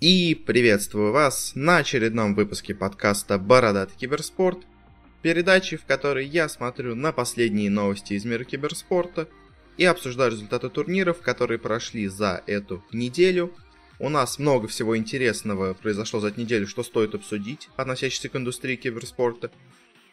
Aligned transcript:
И 0.00 0.34
приветствую 0.34 1.10
вас 1.10 1.52
на 1.54 1.78
очередном 1.78 2.34
выпуске 2.34 2.74
подкаста 2.74 3.38
«Бородатый 3.38 3.96
киберспорт», 3.96 4.58
передачи, 5.22 5.78
в 5.78 5.86
которой 5.86 6.26
я 6.26 6.50
смотрю 6.50 6.94
на 6.94 7.12
последние 7.12 7.70
новости 7.70 8.12
из 8.12 8.26
мира 8.26 8.44
киберспорта 8.44 9.26
и 9.78 9.86
обсуждаю 9.86 10.32
результаты 10.32 10.68
турниров, 10.68 11.22
которые 11.22 11.58
прошли 11.58 12.08
за 12.08 12.42
эту 12.46 12.84
неделю. 12.92 13.54
У 13.98 14.10
нас 14.10 14.38
много 14.38 14.68
всего 14.68 14.98
интересного 14.98 15.72
произошло 15.72 16.20
за 16.20 16.28
эту 16.28 16.42
неделю, 16.42 16.66
что 16.66 16.82
стоит 16.82 17.14
обсудить, 17.14 17.70
относящихся 17.76 18.28
к 18.28 18.36
индустрии 18.36 18.76
киберспорта. 18.76 19.50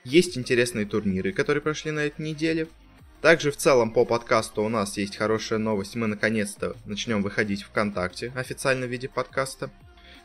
Есть 0.06 0.38
интересные 0.38 0.86
турниры, 0.86 1.34
которые 1.34 1.62
прошли 1.62 1.92
на 1.92 2.06
этой 2.06 2.22
неделе– 2.22 2.70
также 3.24 3.52
в 3.52 3.56
целом 3.56 3.92
по 3.92 4.04
подкасту 4.04 4.64
у 4.64 4.68
нас 4.68 4.98
есть 4.98 5.16
хорошая 5.16 5.58
новость. 5.58 5.96
Мы 5.96 6.08
наконец-то 6.08 6.76
начнем 6.84 7.24
выходить 7.24 7.64
ВКонтакте 7.64 8.34
официально 8.36 8.86
в 8.86 8.90
виде 8.90 9.08
подкаста. 9.08 9.70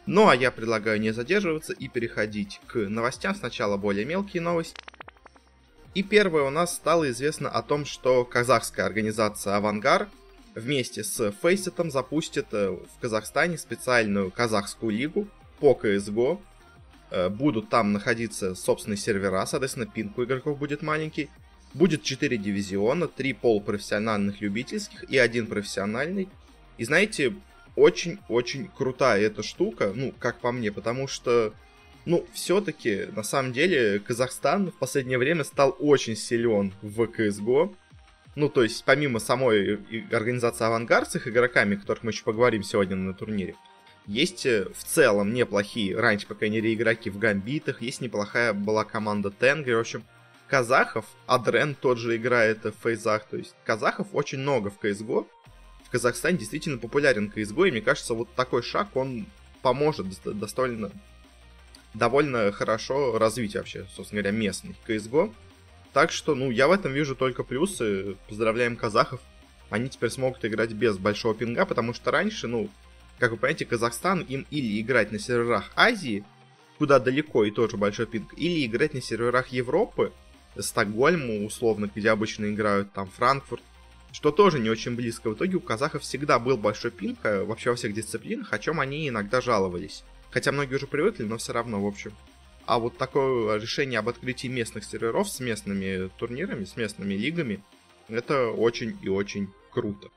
Ну 0.06 0.28
а 0.28 0.34
я 0.34 0.50
предлагаю 0.50 1.00
не 1.00 1.12
задерживаться 1.12 1.72
и 1.72 1.86
переходить 1.86 2.60
к 2.66 2.74
новостям. 2.74 3.36
Сначала 3.36 3.76
более 3.76 4.04
мелкие 4.04 4.42
новости. 4.42 4.82
И 5.94 6.02
первое 6.02 6.42
у 6.42 6.50
нас 6.50 6.74
стало 6.74 7.08
известно 7.10 7.48
о 7.48 7.62
том, 7.62 7.84
что 7.84 8.24
казахская 8.24 8.84
организация 8.86 9.54
«Авангар» 9.54 10.08
вместе 10.56 11.04
с 11.04 11.30
Фейсетом 11.40 11.92
запустит 11.92 12.46
э, 12.50 12.70
в 12.70 13.00
Казахстане 13.00 13.58
специальную 13.58 14.32
казахскую 14.32 14.90
лигу 14.90 15.28
по 15.60 15.78
CSGO. 15.80 16.40
Э, 17.12 17.28
будут 17.28 17.68
там 17.68 17.92
находиться 17.92 18.56
собственные 18.56 18.98
сервера, 18.98 19.46
соответственно, 19.46 19.86
пинг 19.86 20.18
у 20.18 20.24
игроков 20.24 20.58
будет 20.58 20.82
маленький. 20.82 21.30
Будет 21.74 22.02
4 22.02 22.36
дивизиона, 22.38 23.08
3 23.08 23.32
полупрофессиональных 23.34 24.40
любительских 24.40 25.04
и 25.10 25.18
один 25.18 25.46
профессиональный. 25.46 26.28
И 26.78 26.84
знаете, 26.84 27.34
очень-очень 27.76 28.68
крутая 28.76 29.22
эта 29.22 29.42
штука, 29.42 29.92
ну, 29.94 30.12
как 30.18 30.40
по 30.40 30.50
мне, 30.50 30.72
потому 30.72 31.06
что, 31.06 31.54
ну, 32.06 32.26
все-таки, 32.32 33.06
на 33.14 33.22
самом 33.22 33.52
деле, 33.52 34.00
Казахстан 34.00 34.70
в 34.70 34.78
последнее 34.78 35.18
время 35.18 35.44
стал 35.44 35.76
очень 35.78 36.16
силен 36.16 36.72
в 36.82 37.02
CSGO. 37.02 37.74
Ну, 38.34 38.48
то 38.48 38.62
есть, 38.62 38.84
помимо 38.84 39.18
самой 39.20 39.78
организации 40.12 40.64
«Авангард» 40.64 41.10
с 41.10 41.16
их 41.16 41.28
игроками, 41.28 41.76
о 41.76 41.80
которых 41.80 42.02
мы 42.02 42.10
еще 42.10 42.24
поговорим 42.24 42.62
сегодня 42.62 42.96
на 42.96 43.14
турнире, 43.14 43.54
есть 44.06 44.46
э, 44.46 44.66
в 44.74 44.84
целом 44.84 45.34
неплохие, 45.34 45.94
раньше, 45.94 46.26
по 46.26 46.34
крайней 46.34 46.56
мере, 46.56 46.74
игроки 46.74 47.10
в 47.10 47.18
гамбитах, 47.18 47.82
есть 47.82 48.00
неплохая 48.00 48.54
была 48.54 48.84
команда 48.84 49.30
Тенгри, 49.30 49.74
в 49.74 49.80
общем, 49.80 50.02
казахов, 50.48 51.04
Адрен 51.26 51.74
тот 51.74 51.98
же 51.98 52.16
играет 52.16 52.64
в 52.64 52.72
фейзах, 52.82 53.26
то 53.26 53.36
есть 53.36 53.54
казахов 53.64 54.08
очень 54.12 54.38
много 54.38 54.70
в 54.70 54.82
CSGO. 54.82 55.26
В 55.84 55.90
Казахстане 55.90 56.38
действительно 56.38 56.78
популярен 56.78 57.32
CSGO, 57.34 57.68
и 57.68 57.70
мне 57.70 57.80
кажется, 57.80 58.14
вот 58.14 58.28
такой 58.34 58.62
шаг, 58.62 58.94
он 58.94 59.26
поможет 59.62 60.06
достойно, 60.24 60.90
довольно 61.94 62.52
хорошо 62.52 63.18
развить 63.18 63.54
вообще, 63.56 63.86
собственно 63.94 64.22
говоря, 64.22 64.36
местный 64.36 64.76
CSGO. 64.86 65.32
Так 65.92 66.12
что, 66.12 66.34
ну, 66.34 66.50
я 66.50 66.68
в 66.68 66.72
этом 66.72 66.92
вижу 66.92 67.16
только 67.16 67.42
плюсы. 67.42 68.16
Поздравляем 68.28 68.76
казахов. 68.76 69.20
Они 69.70 69.88
теперь 69.88 70.10
смогут 70.10 70.44
играть 70.44 70.72
без 70.72 70.98
большого 70.98 71.34
пинга, 71.34 71.66
потому 71.66 71.92
что 71.92 72.10
раньше, 72.10 72.46
ну, 72.46 72.70
как 73.18 73.32
вы 73.32 73.36
понимаете, 73.36 73.66
Казахстан 73.66 74.20
им 74.20 74.46
или 74.50 74.80
играть 74.80 75.12
на 75.12 75.18
серверах 75.18 75.70
Азии, 75.76 76.24
куда 76.78 76.98
далеко 76.98 77.44
и 77.44 77.50
тоже 77.50 77.76
большой 77.76 78.06
пинг, 78.06 78.32
или 78.36 78.64
играть 78.64 78.94
на 78.94 79.02
серверах 79.02 79.48
Европы, 79.48 80.12
Стокгольму, 80.58 81.46
условно, 81.46 81.90
где 81.94 82.10
обычно 82.10 82.46
играют 82.46 82.92
там 82.92 83.08
Франкфурт, 83.08 83.62
что 84.12 84.30
тоже 84.30 84.58
не 84.58 84.70
очень 84.70 84.94
близко. 84.94 85.30
В 85.30 85.34
итоге 85.34 85.56
у 85.56 85.60
казахов 85.60 86.02
всегда 86.02 86.38
был 86.38 86.56
большой 86.56 86.90
пинг 86.90 87.18
э, 87.24 87.44
вообще 87.44 87.70
во 87.70 87.76
всех 87.76 87.94
дисциплинах, 87.94 88.52
о 88.52 88.58
чем 88.58 88.80
они 88.80 89.08
иногда 89.08 89.40
жаловались. 89.40 90.04
Хотя 90.30 90.52
многие 90.52 90.76
уже 90.76 90.86
привыкли, 90.86 91.24
но 91.24 91.36
все 91.38 91.52
равно, 91.52 91.82
в 91.82 91.86
общем. 91.86 92.12
А 92.66 92.78
вот 92.78 92.98
такое 92.98 93.58
решение 93.58 93.98
об 93.98 94.08
открытии 94.08 94.48
местных 94.48 94.84
серверов 94.84 95.28
с 95.28 95.40
местными 95.40 96.10
турнирами, 96.18 96.64
с 96.64 96.76
местными 96.76 97.14
лигами, 97.14 97.62
это 98.08 98.48
очень 98.48 98.98
и 99.02 99.08
очень 99.08 99.48
круто. 99.70 100.08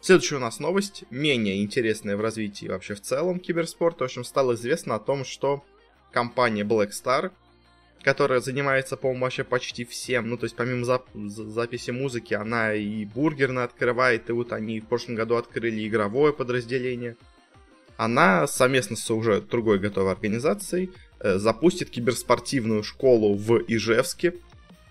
Следующая 0.00 0.36
у 0.36 0.40
нас 0.40 0.60
новость, 0.60 1.04
менее 1.10 1.62
интересная 1.62 2.16
в 2.16 2.20
развитии 2.20 2.68
вообще 2.68 2.94
в 2.94 3.02
целом 3.02 3.40
киберспорта. 3.40 4.04
В 4.04 4.06
общем, 4.06 4.24
стало 4.24 4.54
известно 4.54 4.94
о 4.94 5.00
том, 5.00 5.24
что 5.24 5.64
компания 6.12 6.62
Black 6.62 6.90
Star 6.90 7.32
которая 8.06 8.38
занимается, 8.38 8.96
по-моему, 8.96 9.24
вообще 9.24 9.42
почти 9.42 9.84
всем. 9.84 10.30
Ну, 10.30 10.36
то 10.36 10.44
есть, 10.44 10.54
помимо 10.54 10.86
зап- 10.86 11.08
записи 11.16 11.90
музыки, 11.90 12.34
она 12.34 12.72
и 12.72 13.04
бургерно 13.04 13.64
открывает, 13.64 14.30
и 14.30 14.32
вот 14.32 14.52
они 14.52 14.78
в 14.78 14.86
прошлом 14.86 15.16
году 15.16 15.34
открыли 15.34 15.88
игровое 15.88 16.32
подразделение. 16.32 17.16
Она 17.96 18.46
совместно 18.46 18.94
с 18.94 19.10
уже 19.10 19.40
другой 19.40 19.80
готовой 19.80 20.12
организацией 20.12 20.92
э, 21.18 21.38
запустит 21.38 21.90
киберспортивную 21.90 22.84
школу 22.84 23.34
в 23.34 23.58
Ижевске, 23.66 24.34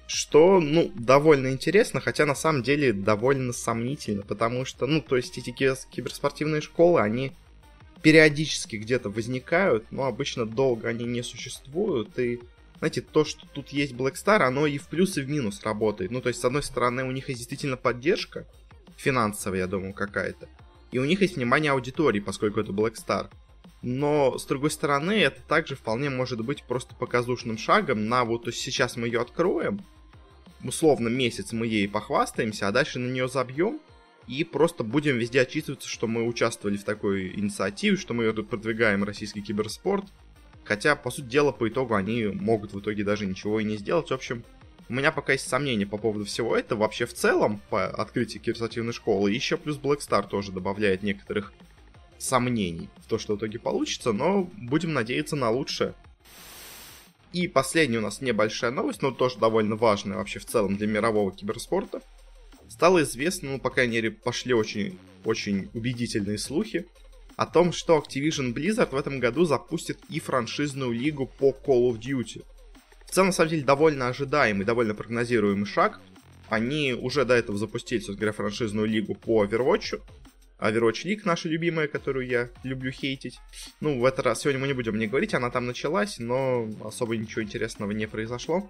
что, 0.07 0.59
ну, 0.59 0.91
довольно 0.93 1.53
интересно, 1.53 2.01
хотя 2.01 2.25
на 2.25 2.35
самом 2.35 2.63
деле 2.63 2.91
довольно 2.91 3.53
сомнительно, 3.53 4.23
потому 4.23 4.65
что, 4.65 4.87
ну, 4.87 4.99
то 4.99 5.15
есть 5.15 5.37
эти 5.37 5.51
киберспортивные 5.51 6.59
школы, 6.59 6.99
они 6.99 7.31
периодически 8.01 8.75
где-то 8.75 9.07
возникают, 9.07 9.89
но 9.89 10.03
обычно 10.03 10.45
долго 10.45 10.89
они 10.89 11.05
не 11.05 11.23
существуют, 11.23 12.19
и 12.19 12.41
знаете, 12.85 13.01
то, 13.01 13.25
что 13.25 13.47
тут 13.47 13.69
есть 13.69 13.93
Black 13.93 14.13
Star, 14.13 14.43
оно 14.43 14.67
и 14.67 14.77
в 14.77 14.87
плюс, 14.87 15.17
и 15.17 15.21
в 15.21 15.27
минус 15.27 15.63
работает. 15.63 16.11
Ну, 16.11 16.21
то 16.21 16.29
есть, 16.29 16.39
с 16.39 16.45
одной 16.45 16.61
стороны, 16.61 17.03
у 17.03 17.09
них 17.09 17.29
есть 17.29 17.39
действительно 17.39 17.77
поддержка, 17.77 18.45
финансовая, 18.95 19.61
я 19.61 19.67
думаю, 19.67 19.95
какая-то. 19.95 20.47
И 20.91 20.99
у 20.99 21.05
них 21.05 21.21
есть 21.21 21.35
внимание 21.35 21.71
аудитории, 21.71 22.19
поскольку 22.19 22.59
это 22.59 22.71
Black 22.71 22.93
Star. 22.93 23.31
Но, 23.81 24.37
с 24.37 24.45
другой 24.45 24.69
стороны, 24.69 25.13
это 25.13 25.41
также 25.41 25.75
вполне 25.75 26.11
может 26.11 26.45
быть 26.45 26.63
просто 26.63 26.93
показушным 26.93 27.57
шагом 27.57 28.07
на 28.07 28.23
вот 28.23 28.43
то 28.43 28.49
есть 28.51 28.61
сейчас 28.61 28.97
мы 28.97 29.07
ее 29.07 29.21
откроем, 29.21 29.83
условно 30.63 31.07
месяц 31.07 31.53
мы 31.53 31.65
ей 31.65 31.89
похвастаемся, 31.89 32.67
а 32.67 32.71
дальше 32.71 32.99
на 32.99 33.11
нее 33.11 33.27
забьем, 33.27 33.79
и 34.27 34.43
просто 34.43 34.83
будем 34.83 35.17
везде 35.17 35.41
отчитываться, 35.41 35.89
что 35.89 36.05
мы 36.05 36.23
участвовали 36.27 36.77
в 36.77 36.83
такой 36.83 37.33
инициативе, 37.33 37.97
что 37.97 38.13
мы 38.13 38.31
тут 38.31 38.47
продвигаем 38.47 39.03
российский 39.03 39.41
киберспорт, 39.41 40.05
Хотя, 40.65 40.95
по 40.95 41.11
сути 41.11 41.27
дела, 41.27 41.51
по 41.51 41.69
итогу 41.69 41.93
они 41.93 42.25
могут 42.25 42.73
в 42.73 42.79
итоге 42.79 43.03
даже 43.03 43.25
ничего 43.25 43.59
и 43.59 43.63
не 43.63 43.77
сделать. 43.77 44.09
В 44.09 44.13
общем, 44.13 44.43
у 44.89 44.93
меня 44.93 45.11
пока 45.11 45.33
есть 45.33 45.47
сомнения 45.47 45.85
по 45.85 45.97
поводу 45.97 46.25
всего 46.25 46.57
этого. 46.57 46.79
Вообще, 46.79 47.05
в 47.05 47.13
целом, 47.13 47.61
по 47.69 47.85
открытию 47.85 48.41
киберспортивной 48.41 48.93
школы, 48.93 49.31
еще 49.31 49.57
плюс 49.57 49.77
Black 49.77 49.99
Star 49.99 50.27
тоже 50.27 50.51
добавляет 50.51 51.03
некоторых 51.03 51.53
сомнений 52.17 52.89
в 52.97 53.07
то, 53.07 53.19
что 53.19 53.35
в 53.35 53.37
итоге 53.37 53.59
получится, 53.59 54.11
но 54.11 54.49
будем 54.57 54.93
надеяться 54.93 55.35
на 55.35 55.51
лучшее. 55.51 55.93
И 57.31 57.47
последняя 57.47 57.99
у 57.99 58.01
нас 58.01 58.21
небольшая 58.21 58.71
новость, 58.71 59.01
но 59.01 59.11
тоже 59.11 59.37
довольно 59.37 59.75
важная 59.75 60.17
вообще 60.17 60.39
в 60.39 60.45
целом 60.45 60.77
для 60.77 60.87
мирового 60.87 61.31
киберспорта. 61.31 62.01
Стало 62.69 63.03
известно, 63.03 63.51
ну, 63.51 63.59
по 63.59 63.69
крайней 63.69 63.97
мере, 63.97 64.11
пошли 64.11 64.53
очень, 64.53 64.97
очень 65.25 65.69
убедительные 65.73 66.37
слухи, 66.37 66.87
о 67.35 67.45
том, 67.45 67.73
что 67.73 67.97
Activision 67.97 68.53
Blizzard 68.53 68.91
в 68.91 68.95
этом 68.95 69.19
году 69.19 69.45
запустит 69.45 69.99
и 70.09 70.19
франшизную 70.19 70.91
лигу 70.91 71.27
по 71.27 71.49
Call 71.51 71.89
of 71.89 71.99
Duty. 71.99 72.43
В 73.05 73.11
целом, 73.11 73.27
на 73.27 73.33
самом 73.33 73.49
деле, 73.49 73.63
довольно 73.63 74.07
ожидаемый, 74.07 74.65
довольно 74.65 74.95
прогнозируемый 74.95 75.65
шаг. 75.65 75.99
Они 76.49 76.93
уже 76.93 77.25
до 77.25 77.33
этого 77.33 77.57
запустили, 77.57 77.99
собственно 77.99 78.19
говоря, 78.19 78.33
франшизную 78.33 78.87
лигу 78.87 79.15
по 79.15 79.45
Overwatch. 79.45 80.01
Overwatch 80.59 81.05
League, 81.05 81.21
наша 81.25 81.49
любимая, 81.49 81.87
которую 81.87 82.27
я 82.27 82.49
люблю 82.63 82.91
хейтить. 82.91 83.39
Ну, 83.81 83.99
в 83.99 84.05
этот 84.05 84.25
раз 84.25 84.41
сегодня 84.41 84.61
мы 84.61 84.67
не 84.67 84.73
будем 84.73 84.97
не 84.97 85.07
говорить, 85.07 85.33
она 85.33 85.49
там 85.49 85.65
началась, 85.65 86.17
но 86.19 86.69
особо 86.83 87.17
ничего 87.17 87.43
интересного 87.43 87.91
не 87.91 88.07
произошло. 88.07 88.69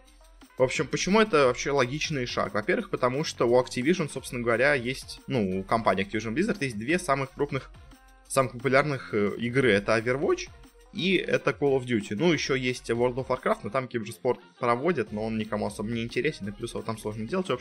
В 0.57 0.63
общем, 0.63 0.87
почему 0.87 1.19
это 1.19 1.47
вообще 1.47 1.71
логичный 1.71 2.25
шаг? 2.25 2.53
Во-первых, 2.53 2.89
потому 2.89 3.25
что 3.25 3.45
у 3.45 3.61
Activision, 3.61 4.09
собственно 4.09 4.41
говоря, 4.41 4.73
есть, 4.73 5.19
ну, 5.27 5.59
у 5.59 5.63
компании 5.63 6.07
Activision 6.07 6.33
Blizzard 6.33 6.57
есть 6.61 6.77
две 6.77 6.97
самых 6.97 7.31
крупных 7.31 7.71
самых 8.27 8.53
популярных 8.53 9.13
э, 9.13 9.35
игры 9.37 9.71
это 9.71 9.97
Overwatch 9.97 10.49
и 10.93 11.15
это 11.15 11.51
Call 11.51 11.77
of 11.77 11.85
Duty. 11.85 12.15
Ну, 12.15 12.31
еще 12.31 12.57
есть 12.57 12.89
World 12.89 13.15
of 13.15 13.27
Warcraft, 13.27 13.59
но 13.63 13.69
там 13.69 13.87
киберспорт 13.87 14.39
проводят, 14.59 15.11
но 15.11 15.25
он 15.25 15.37
никому 15.37 15.67
особо 15.67 15.91
не 15.91 16.03
интересен, 16.03 16.47
и 16.47 16.51
плюс 16.51 16.71
его 16.71 16.81
там 16.81 16.97
сложно 16.97 17.27
делать. 17.27 17.49
В 17.49 17.57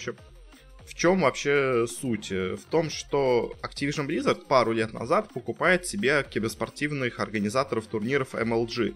в 0.86 0.94
чем 0.94 1.22
вообще 1.22 1.86
суть? 1.86 2.30
В 2.30 2.64
том, 2.70 2.90
что 2.90 3.54
Activision 3.62 4.06
Blizzard 4.06 4.46
пару 4.46 4.72
лет 4.72 4.92
назад 4.92 5.32
покупает 5.32 5.86
себе 5.86 6.24
киберспортивных 6.28 7.20
организаторов 7.20 7.86
турниров 7.86 8.34
MLG, 8.34 8.94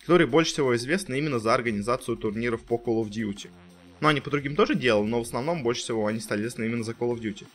которые 0.00 0.26
больше 0.26 0.52
всего 0.52 0.76
известны 0.76 1.18
именно 1.18 1.38
за 1.38 1.54
организацию 1.54 2.16
турниров 2.16 2.62
по 2.62 2.74
Call 2.74 3.02
of 3.02 3.08
Duty. 3.08 3.48
Ну, 4.00 4.08
они 4.08 4.20
по 4.20 4.30
другим 4.30 4.54
тоже 4.54 4.74
делали, 4.74 5.08
но 5.08 5.18
в 5.18 5.26
основном 5.26 5.62
больше 5.62 5.82
всего 5.82 6.06
они 6.06 6.20
стали 6.20 6.40
известны 6.40 6.64
именно 6.64 6.84
за 6.84 6.92
Call 6.92 7.14
of 7.14 7.20
Duty. 7.20 7.46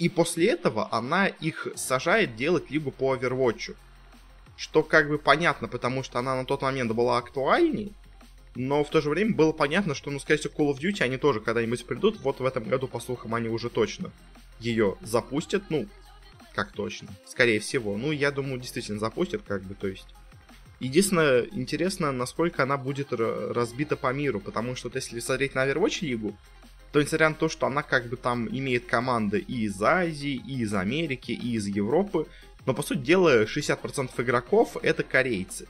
И 0.00 0.08
после 0.08 0.48
этого 0.48 0.88
она 0.90 1.26
их 1.26 1.68
сажает 1.76 2.34
делать 2.34 2.70
либо 2.70 2.90
по 2.90 3.14
Overwatch. 3.14 3.76
Что 4.56 4.82
как 4.82 5.08
бы 5.10 5.18
понятно, 5.18 5.68
потому 5.68 6.02
что 6.02 6.18
она 6.18 6.34
на 6.36 6.46
тот 6.46 6.62
момент 6.62 6.90
была 6.92 7.18
актуальней. 7.18 7.92
Но 8.54 8.82
в 8.82 8.88
то 8.88 9.02
же 9.02 9.10
время 9.10 9.34
было 9.34 9.52
понятно, 9.52 9.94
что, 9.94 10.10
ну, 10.10 10.18
скорее 10.18 10.40
всего, 10.40 10.54
Call 10.56 10.74
of 10.74 10.80
Duty 10.80 11.02
они 11.02 11.18
тоже 11.18 11.40
когда-нибудь 11.40 11.84
придут. 11.84 12.18
Вот 12.20 12.40
в 12.40 12.44
этом 12.46 12.64
году, 12.64 12.88
по 12.88 12.98
слухам, 12.98 13.34
они 13.34 13.50
уже 13.50 13.68
точно 13.68 14.10
ее 14.58 14.96
запустят. 15.02 15.64
Ну, 15.68 15.86
как 16.54 16.72
точно. 16.72 17.08
Скорее 17.26 17.60
всего. 17.60 17.98
Ну, 17.98 18.10
я 18.10 18.30
думаю, 18.30 18.58
действительно 18.58 18.98
запустят, 18.98 19.42
как 19.46 19.62
бы, 19.64 19.74
то 19.74 19.86
есть. 19.86 20.06
Единственное, 20.80 21.42
интересно, 21.52 22.10
насколько 22.10 22.62
она 22.62 22.78
будет 22.78 23.12
разбита 23.12 23.96
по 23.96 24.10
миру, 24.14 24.40
потому 24.40 24.76
что 24.76 24.88
вот 24.88 24.94
если 24.94 25.20
смотреть 25.20 25.54
на 25.54 25.66
Overwatch 25.68 26.06
лигу, 26.06 26.38
то 26.92 27.00
несмотря 27.00 27.28
на 27.28 27.34
то, 27.34 27.48
что 27.48 27.66
она 27.66 27.82
как 27.82 28.08
бы 28.08 28.16
там 28.16 28.48
имеет 28.48 28.86
команды 28.86 29.38
и 29.38 29.64
из 29.64 29.80
Азии, 29.80 30.42
и 30.46 30.62
из 30.62 30.74
Америки, 30.74 31.32
и 31.32 31.54
из 31.54 31.66
Европы, 31.66 32.26
но 32.66 32.74
по 32.74 32.82
сути 32.82 32.98
дела 32.98 33.44
60% 33.44 34.10
игроков 34.18 34.76
это 34.82 35.02
корейцы, 35.02 35.66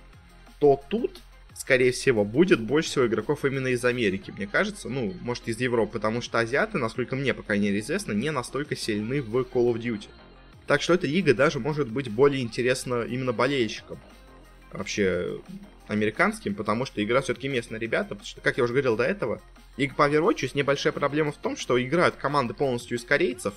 то 0.59 0.83
тут, 0.89 1.21
скорее 1.55 1.93
всего, 1.93 2.25
будет 2.25 2.61
больше 2.61 2.91
всего 2.91 3.07
игроков 3.07 3.45
именно 3.45 3.69
из 3.69 3.85
Америки, 3.85 4.31
мне 4.31 4.47
кажется, 4.47 4.89
ну, 4.89 5.15
может 5.21 5.47
из 5.49 5.61
Европы, 5.61 5.93
потому 5.95 6.23
что 6.23 6.39
азиаты, 6.39 6.79
насколько 6.79 7.17
мне, 7.17 7.35
по 7.35 7.43
крайней 7.43 7.69
мере, 7.69 7.81
известно, 7.81 8.13
не 8.13 8.31
настолько 8.31 8.75
сильны 8.77 9.21
в 9.21 9.37
Call 9.37 9.73
of 9.73 9.79
Duty. 9.79 10.09
Так 10.67 10.83
что 10.83 10.95
эта 10.95 11.07
лига 11.07 11.35
даже 11.35 11.59
может 11.59 11.89
быть 11.89 12.09
более 12.11 12.43
интересна 12.43 13.03
именно 13.03 13.33
болельщикам. 13.33 13.99
Вообще 14.73 15.41
американским, 15.89 16.55
потому 16.55 16.87
что 16.87 17.03
игра 17.03 17.21
все-таки 17.21 17.49
местные 17.49 17.81
ребята, 17.81 18.11
потому 18.11 18.25
что, 18.27 18.41
как 18.41 18.57
я 18.57 18.65
уже 18.65 18.73
говорил 18.73 18.97
до 18.97 19.03
этого, 19.03 19.43
и 19.85 19.89
по 19.89 20.09
Overwatch 20.09 20.41
есть 20.43 20.55
небольшая 20.55 20.93
проблема 20.93 21.33
в 21.33 21.37
том, 21.37 21.57
что 21.57 21.81
играют 21.83 22.17
команды 22.17 22.55
полностью 22.55 22.99
из 22.99 23.05
корейцев, 23.05 23.55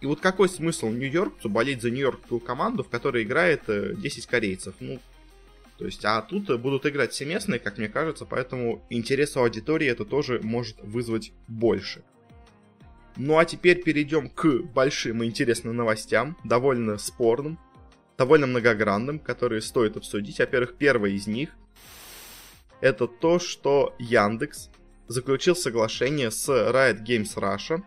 и 0.00 0.06
вот 0.06 0.20
какой 0.20 0.48
смысл 0.48 0.90
нью-йоркцу 0.90 1.48
болеть 1.48 1.82
за 1.82 1.90
нью-йоркскую 1.90 2.40
команду, 2.40 2.84
в 2.84 2.88
которой 2.88 3.24
играет 3.24 3.62
10 3.66 4.24
э, 4.24 4.28
корейцев? 4.28 4.74
Ну, 4.78 5.00
то 5.78 5.86
есть, 5.86 6.04
а 6.04 6.20
тут 6.22 6.60
будут 6.60 6.86
играть 6.86 7.12
все 7.12 7.24
местные, 7.24 7.58
как 7.58 7.78
мне 7.78 7.88
кажется, 7.88 8.24
поэтому 8.24 8.84
интерес 8.90 9.36
у 9.36 9.40
аудитории 9.40 9.88
это 9.88 10.04
тоже 10.04 10.40
может 10.42 10.80
вызвать 10.82 11.32
больше. 11.48 12.02
Ну 13.16 13.38
а 13.38 13.44
теперь 13.46 13.82
перейдем 13.82 14.28
к 14.28 14.62
большим 14.74 15.22
и 15.22 15.26
интересным 15.26 15.74
новостям, 15.74 16.36
довольно 16.44 16.98
спорным, 16.98 17.58
довольно 18.18 18.46
многогранным, 18.46 19.18
которые 19.18 19.62
стоит 19.62 19.96
обсудить. 19.96 20.38
Во-первых, 20.38 20.76
первый 20.76 21.14
из 21.14 21.26
них 21.26 21.56
это 22.80 23.06
то, 23.06 23.38
что 23.38 23.94
Яндекс 23.98 24.70
заключил 25.08 25.56
соглашение 25.56 26.30
с 26.30 26.48
Riot 26.48 27.04
Games 27.04 27.34
Russia 27.36 27.82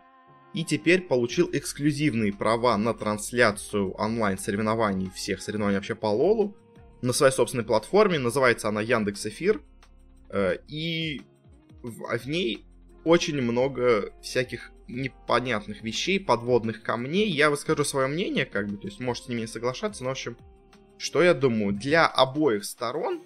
и 0.54 0.64
теперь 0.64 1.02
получил 1.02 1.50
эксклюзивные 1.52 2.34
права 2.34 2.76
на 2.78 2.94
трансляцию 2.94 3.92
онлайн-соревнований 3.94 5.12
всех 5.12 5.42
соревнований 5.42 5.78
вообще 5.78 5.96
по 5.96 6.08
Лолу 6.08 6.56
на 7.02 7.14
своей 7.14 7.34
собственной 7.34 7.64
платформе. 7.64 8.20
Называется 8.20 8.68
она 8.68 8.82
Яндекс 8.82 9.28
Эфир. 9.28 9.62
Э, 10.30 10.58
и 10.68 11.22
в 11.82 12.28
ней 12.28 12.66
очень 13.04 13.42
много 13.42 14.14
всяких 14.22 14.72
непонятных 14.88 15.84
вещей, 15.84 16.20
подводных 16.20 16.82
камней. 16.82 17.30
Я 17.30 17.50
выскажу 17.50 17.84
свое 17.84 18.08
мнение, 18.08 18.46
как 18.46 18.68
бы, 18.68 18.78
то 18.78 18.88
есть 18.88 19.00
можете 19.00 19.28
с 19.28 19.30
ними 19.30 19.42
не 19.42 19.48
соглашаться, 19.48 20.04
но 20.04 20.10
в 20.10 20.14
общем, 20.14 20.38
что 20.98 21.24
я 21.24 21.34
думаю, 21.34 21.74
для 21.74 22.08
обоих 22.08 22.66
сторон, 22.66 23.22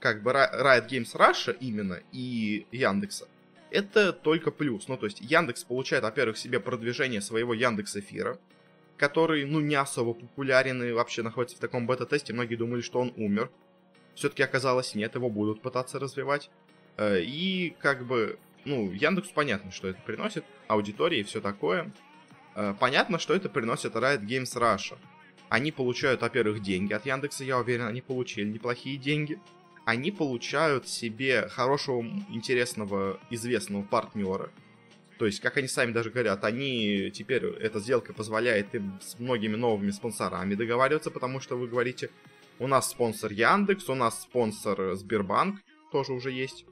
как 0.00 0.22
бы 0.22 0.30
Riot 0.32 0.88
Games 0.88 1.14
Russia 1.14 1.56
именно 1.60 2.00
и 2.12 2.66
Яндекса, 2.72 3.28
это 3.70 4.12
только 4.12 4.50
плюс. 4.50 4.88
Ну, 4.88 4.96
то 4.96 5.06
есть 5.06 5.20
Яндекс 5.20 5.64
получает, 5.64 6.02
во-первых, 6.02 6.36
себе 6.36 6.58
продвижение 6.58 7.20
своего 7.20 7.54
Яндекс 7.54 7.96
Эфира, 7.96 8.38
который, 8.96 9.44
ну, 9.44 9.60
не 9.60 9.76
особо 9.76 10.14
популярен 10.14 10.82
и 10.82 10.92
вообще 10.92 11.22
находится 11.22 11.56
в 11.56 11.60
таком 11.60 11.86
бета-тесте. 11.86 12.32
Многие 12.32 12.56
думали, 12.56 12.80
что 12.80 13.00
он 13.00 13.12
умер. 13.16 13.50
Все-таки 14.14 14.42
оказалось 14.42 14.94
нет, 14.94 15.14
его 15.14 15.30
будут 15.30 15.62
пытаться 15.62 15.98
развивать. 15.98 16.50
Э, 16.96 17.20
и 17.20 17.76
как 17.78 18.04
бы 18.04 18.38
ну, 18.64 18.90
Яндексу 18.92 19.32
понятно, 19.34 19.70
что 19.70 19.88
это 19.88 20.00
приносит, 20.02 20.44
аудитории 20.68 21.20
и 21.20 21.22
все 21.22 21.40
такое. 21.40 21.92
Э, 22.54 22.74
понятно, 22.78 23.18
что 23.18 23.34
это 23.34 23.48
приносит 23.48 23.94
Riot 23.94 24.22
Games 24.22 24.54
Russia. 24.56 24.98
Они 25.48 25.72
получают, 25.72 26.20
во-первых, 26.20 26.62
деньги 26.62 26.92
от 26.92 27.06
Яндекса, 27.06 27.44
я 27.44 27.58
уверен, 27.58 27.86
они 27.86 28.00
получили 28.00 28.48
неплохие 28.48 28.96
деньги. 28.96 29.40
Они 29.90 30.12
получают 30.12 30.86
себе 30.86 31.48
хорошего, 31.48 32.04
интересного, 32.28 33.18
известного 33.28 33.82
партнера. 33.82 34.52
То 35.18 35.26
есть, 35.26 35.40
как 35.40 35.56
они 35.56 35.66
сами 35.66 35.90
даже 35.90 36.10
говорят, 36.10 36.44
они 36.44 37.10
теперь, 37.10 37.44
эта 37.44 37.80
сделка 37.80 38.12
позволяет 38.12 38.72
им 38.72 39.00
с 39.02 39.18
многими 39.18 39.56
новыми 39.56 39.90
спонсорами 39.90 40.54
договариваться, 40.54 41.10
потому 41.10 41.40
что 41.40 41.56
вы 41.56 41.66
говорите, 41.66 42.08
у 42.60 42.68
нас 42.68 42.88
спонсор 42.88 43.32
Яндекс, 43.32 43.88
у 43.88 43.96
нас 43.96 44.22
спонсор 44.22 44.94
Сбербанк, 44.94 45.60
тоже 45.90 46.12
уже 46.12 46.30
есть. 46.30 46.66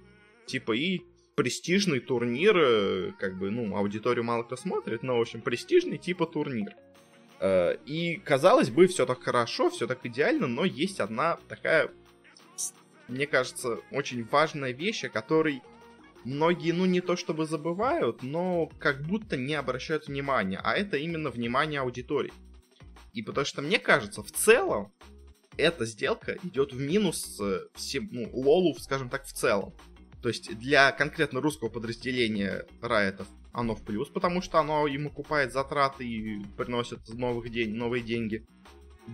Типа, 0.47 0.71
и 0.71 1.01
престижный 1.35 1.99
турнир, 1.99 2.57
э, 2.57 3.13
как 3.19 3.37
бы, 3.37 3.51
ну, 3.51 3.77
аудиторию 3.77 4.23
мало 4.23 4.45
кто 4.45 4.57
смотрит, 4.57 5.03
но, 5.03 5.19
в 5.19 5.23
общем, 5.23 5.41
престижный 5.41 5.99
типа 5.99 6.25
турнир. 6.27 6.73
Э, 7.41 7.75
и, 7.85 8.19
казалось 8.19 8.71
бы, 8.71 8.87
все 8.87 9.07
так 9.07 9.21
хорошо, 9.25 9.71
все 9.71 9.89
так 9.89 10.07
идеально, 10.07 10.47
но 10.47 10.65
есть 10.65 11.01
одна 11.01 11.37
такая, 11.49 11.91
мне 13.09 13.27
кажется, 13.27 13.79
очень 13.91 14.25
важная 14.25 14.73
вещь, 14.73 15.05
о 15.05 15.09
которой 15.09 15.63
многие, 16.25 16.73
ну, 16.73 16.87
не 16.87 17.01
то 17.01 17.17
чтобы 17.17 17.47
забывают, 17.47 18.23
но 18.23 18.67
как 18.79 19.03
будто 19.03 19.37
не 19.37 19.55
обращают 19.55 20.09
внимания, 20.09 20.61
а 20.63 20.75
это 20.75 20.97
именно 20.97 21.31
внимание 21.31 21.81
аудитории. 21.81 22.33
И 23.13 23.23
потому 23.23 23.45
что, 23.45 23.63
мне 23.63 23.79
кажется, 23.79 24.23
в 24.23 24.31
целом, 24.31 24.93
эта 25.57 25.87
сделка 25.87 26.39
идет 26.45 26.73
в 26.73 26.81
минус 26.81 27.39
э, 27.41 27.63
всем, 27.75 28.09
ну, 28.13 28.29
Лолу, 28.33 28.75
скажем 28.79 29.09
так, 29.09 29.25
в 29.25 29.33
целом. 29.33 29.75
То 30.23 30.29
есть 30.29 30.57
для 30.59 30.93
конкретно 30.93 31.41
русского 31.41 31.69
подразделения 31.69 32.67
Райтов 32.81 33.27
оно 33.53 33.75
в 33.75 33.83
плюс, 33.83 34.09
потому 34.09 34.41
что 34.43 34.59
оно 34.59 34.87
им 34.87 35.09
окупает 35.09 35.53
затраты 35.53 36.07
и 36.07 36.45
приносит 36.57 37.09
новых 37.09 37.51
день, 37.51 37.75
новые 37.75 38.03
деньги. 38.03 38.47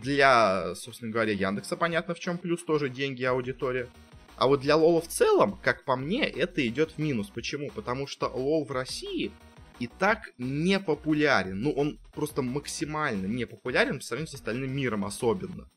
Для, 0.03 0.75
собственно 0.75 1.13
говоря, 1.13 1.33
Яндекса 1.33 1.77
понятно 1.77 2.15
в 2.15 2.21
чем 2.21 2.39
плюс, 2.39 2.65
тоже 2.65 2.89
деньги 2.89 3.23
аудитория. 3.25 3.89
А 4.37 4.49
вот 4.49 4.61
для 4.61 4.77
Лола 4.77 5.01
в 5.01 5.09
целом, 5.09 5.59
как 5.63 5.85
по 5.85 5.95
мне, 5.97 6.25
это 6.25 6.67
идет 6.67 6.93
в 6.93 6.99
минус. 6.99 7.29
Почему? 7.29 7.71
Потому 7.71 8.07
что 8.07 8.27
Лол 8.29 8.65
в 8.65 8.73
России 8.73 9.31
и 9.79 9.87
так 9.87 10.33
не 10.39 10.81
популярен. 10.81 11.61
Ну, 11.61 11.71
он 11.71 11.99
просто 12.13 12.43
максимально 12.43 13.27
не 13.27 13.45
популярен 13.45 13.99
по 13.99 14.05
сравнению 14.05 14.31
с 14.31 14.35
остальным 14.35 14.75
миром 14.75 15.05
особенно. 15.05 15.69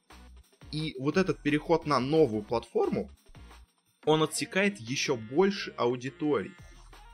И 0.71 0.95
вот 0.99 1.17
этот 1.17 1.39
переход 1.41 1.85
на 1.85 1.99
новую 1.99 2.43
платформу, 2.43 3.09
он 4.05 4.23
отсекает 4.23 4.79
еще 4.79 5.15
больше 5.15 5.73
аудиторий. 5.77 6.53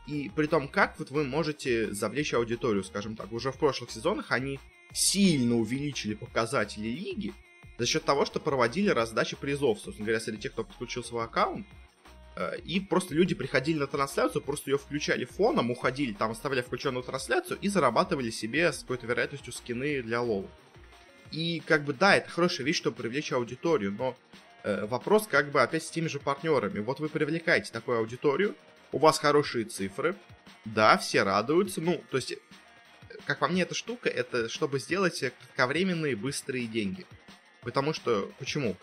И 0.08 0.30
при 0.36 0.48
том, 0.48 0.68
как 0.68 1.00
вот 1.00 1.12
вы 1.12 1.24
можете 1.24 1.94
завлечь 1.94 2.34
аудиторию, 2.34 2.84
скажем 2.84 3.16
так, 3.16 3.32
уже 3.32 3.52
в 3.52 3.58
прошлых 3.58 3.90
сезонах 3.92 4.32
они 4.32 4.60
сильно 4.92 5.56
увеличили 5.56 6.14
показатели 6.14 6.88
лиги 6.88 7.34
за 7.78 7.86
счет 7.86 8.04
того, 8.04 8.26
что 8.26 8.40
проводили 8.40 8.90
раздачи 8.90 9.36
призов, 9.36 9.80
собственно 9.80 10.06
говоря, 10.06 10.20
среди 10.20 10.40
тех, 10.40 10.52
кто 10.52 10.64
подключил 10.64 11.04
свой 11.04 11.24
аккаунт. 11.24 11.66
Э, 12.36 12.58
и 12.60 12.80
просто 12.80 13.16
люди 13.16 13.34
приходили 13.34 13.80
на 13.80 13.88
трансляцию, 13.88 14.42
просто 14.42 14.72
ее 14.72 14.78
включали 14.78 15.26
фоном, 15.26 15.72
уходили, 15.72 16.14
там 16.14 16.32
оставляли 16.32 16.64
включенную 16.64 17.04
трансляцию 17.04 17.58
и 17.62 17.70
зарабатывали 17.70 18.30
себе 18.30 18.72
с 18.74 18.80
какой-то 18.80 19.08
вероятностью 19.08 19.54
скины 19.54 20.02
для 20.02 20.22
лола. 20.22 20.50
И 21.32 21.62
как 21.66 21.86
бы 21.86 21.94
да, 21.94 22.16
это 22.16 22.30
хорошая 22.30 22.68
вещь, 22.68 22.78
чтобы 22.78 22.98
привлечь 22.98 23.32
аудиторию, 23.32 23.92
но 23.92 24.16
Э, 24.64 24.86
вопрос 24.86 25.28
как 25.28 25.52
бы 25.52 25.62
опять 25.62 25.84
с 25.84 25.90
теми 25.90 26.08
же 26.08 26.20
партнерами. 26.20 26.80
Вот 26.80 27.00
вы 27.00 27.10
привлекаете 27.10 27.72
такую 27.72 28.00
аудиторию, 28.00 28.56
у 28.94 29.00
вас 29.00 29.20
хорошие 29.20 29.66
цифры, 29.66 30.16
да, 30.64 30.98
все 30.98 31.24
радуются, 31.24 31.82
ну, 31.82 32.02
то 32.10 32.18
есть, 32.18 32.36
как 33.26 33.40
по 33.40 33.48
мне, 33.48 33.64
эта 33.64 33.76
штука, 33.76 34.08
это 34.08 34.48
чтобы 34.48 34.80
сделать 34.80 35.20
кратковременные 35.20 36.16
быстрые 36.16 36.68
деньги. 36.68 37.06
Потому 37.62 37.94
что, 37.94 38.32
почему? 38.40 38.78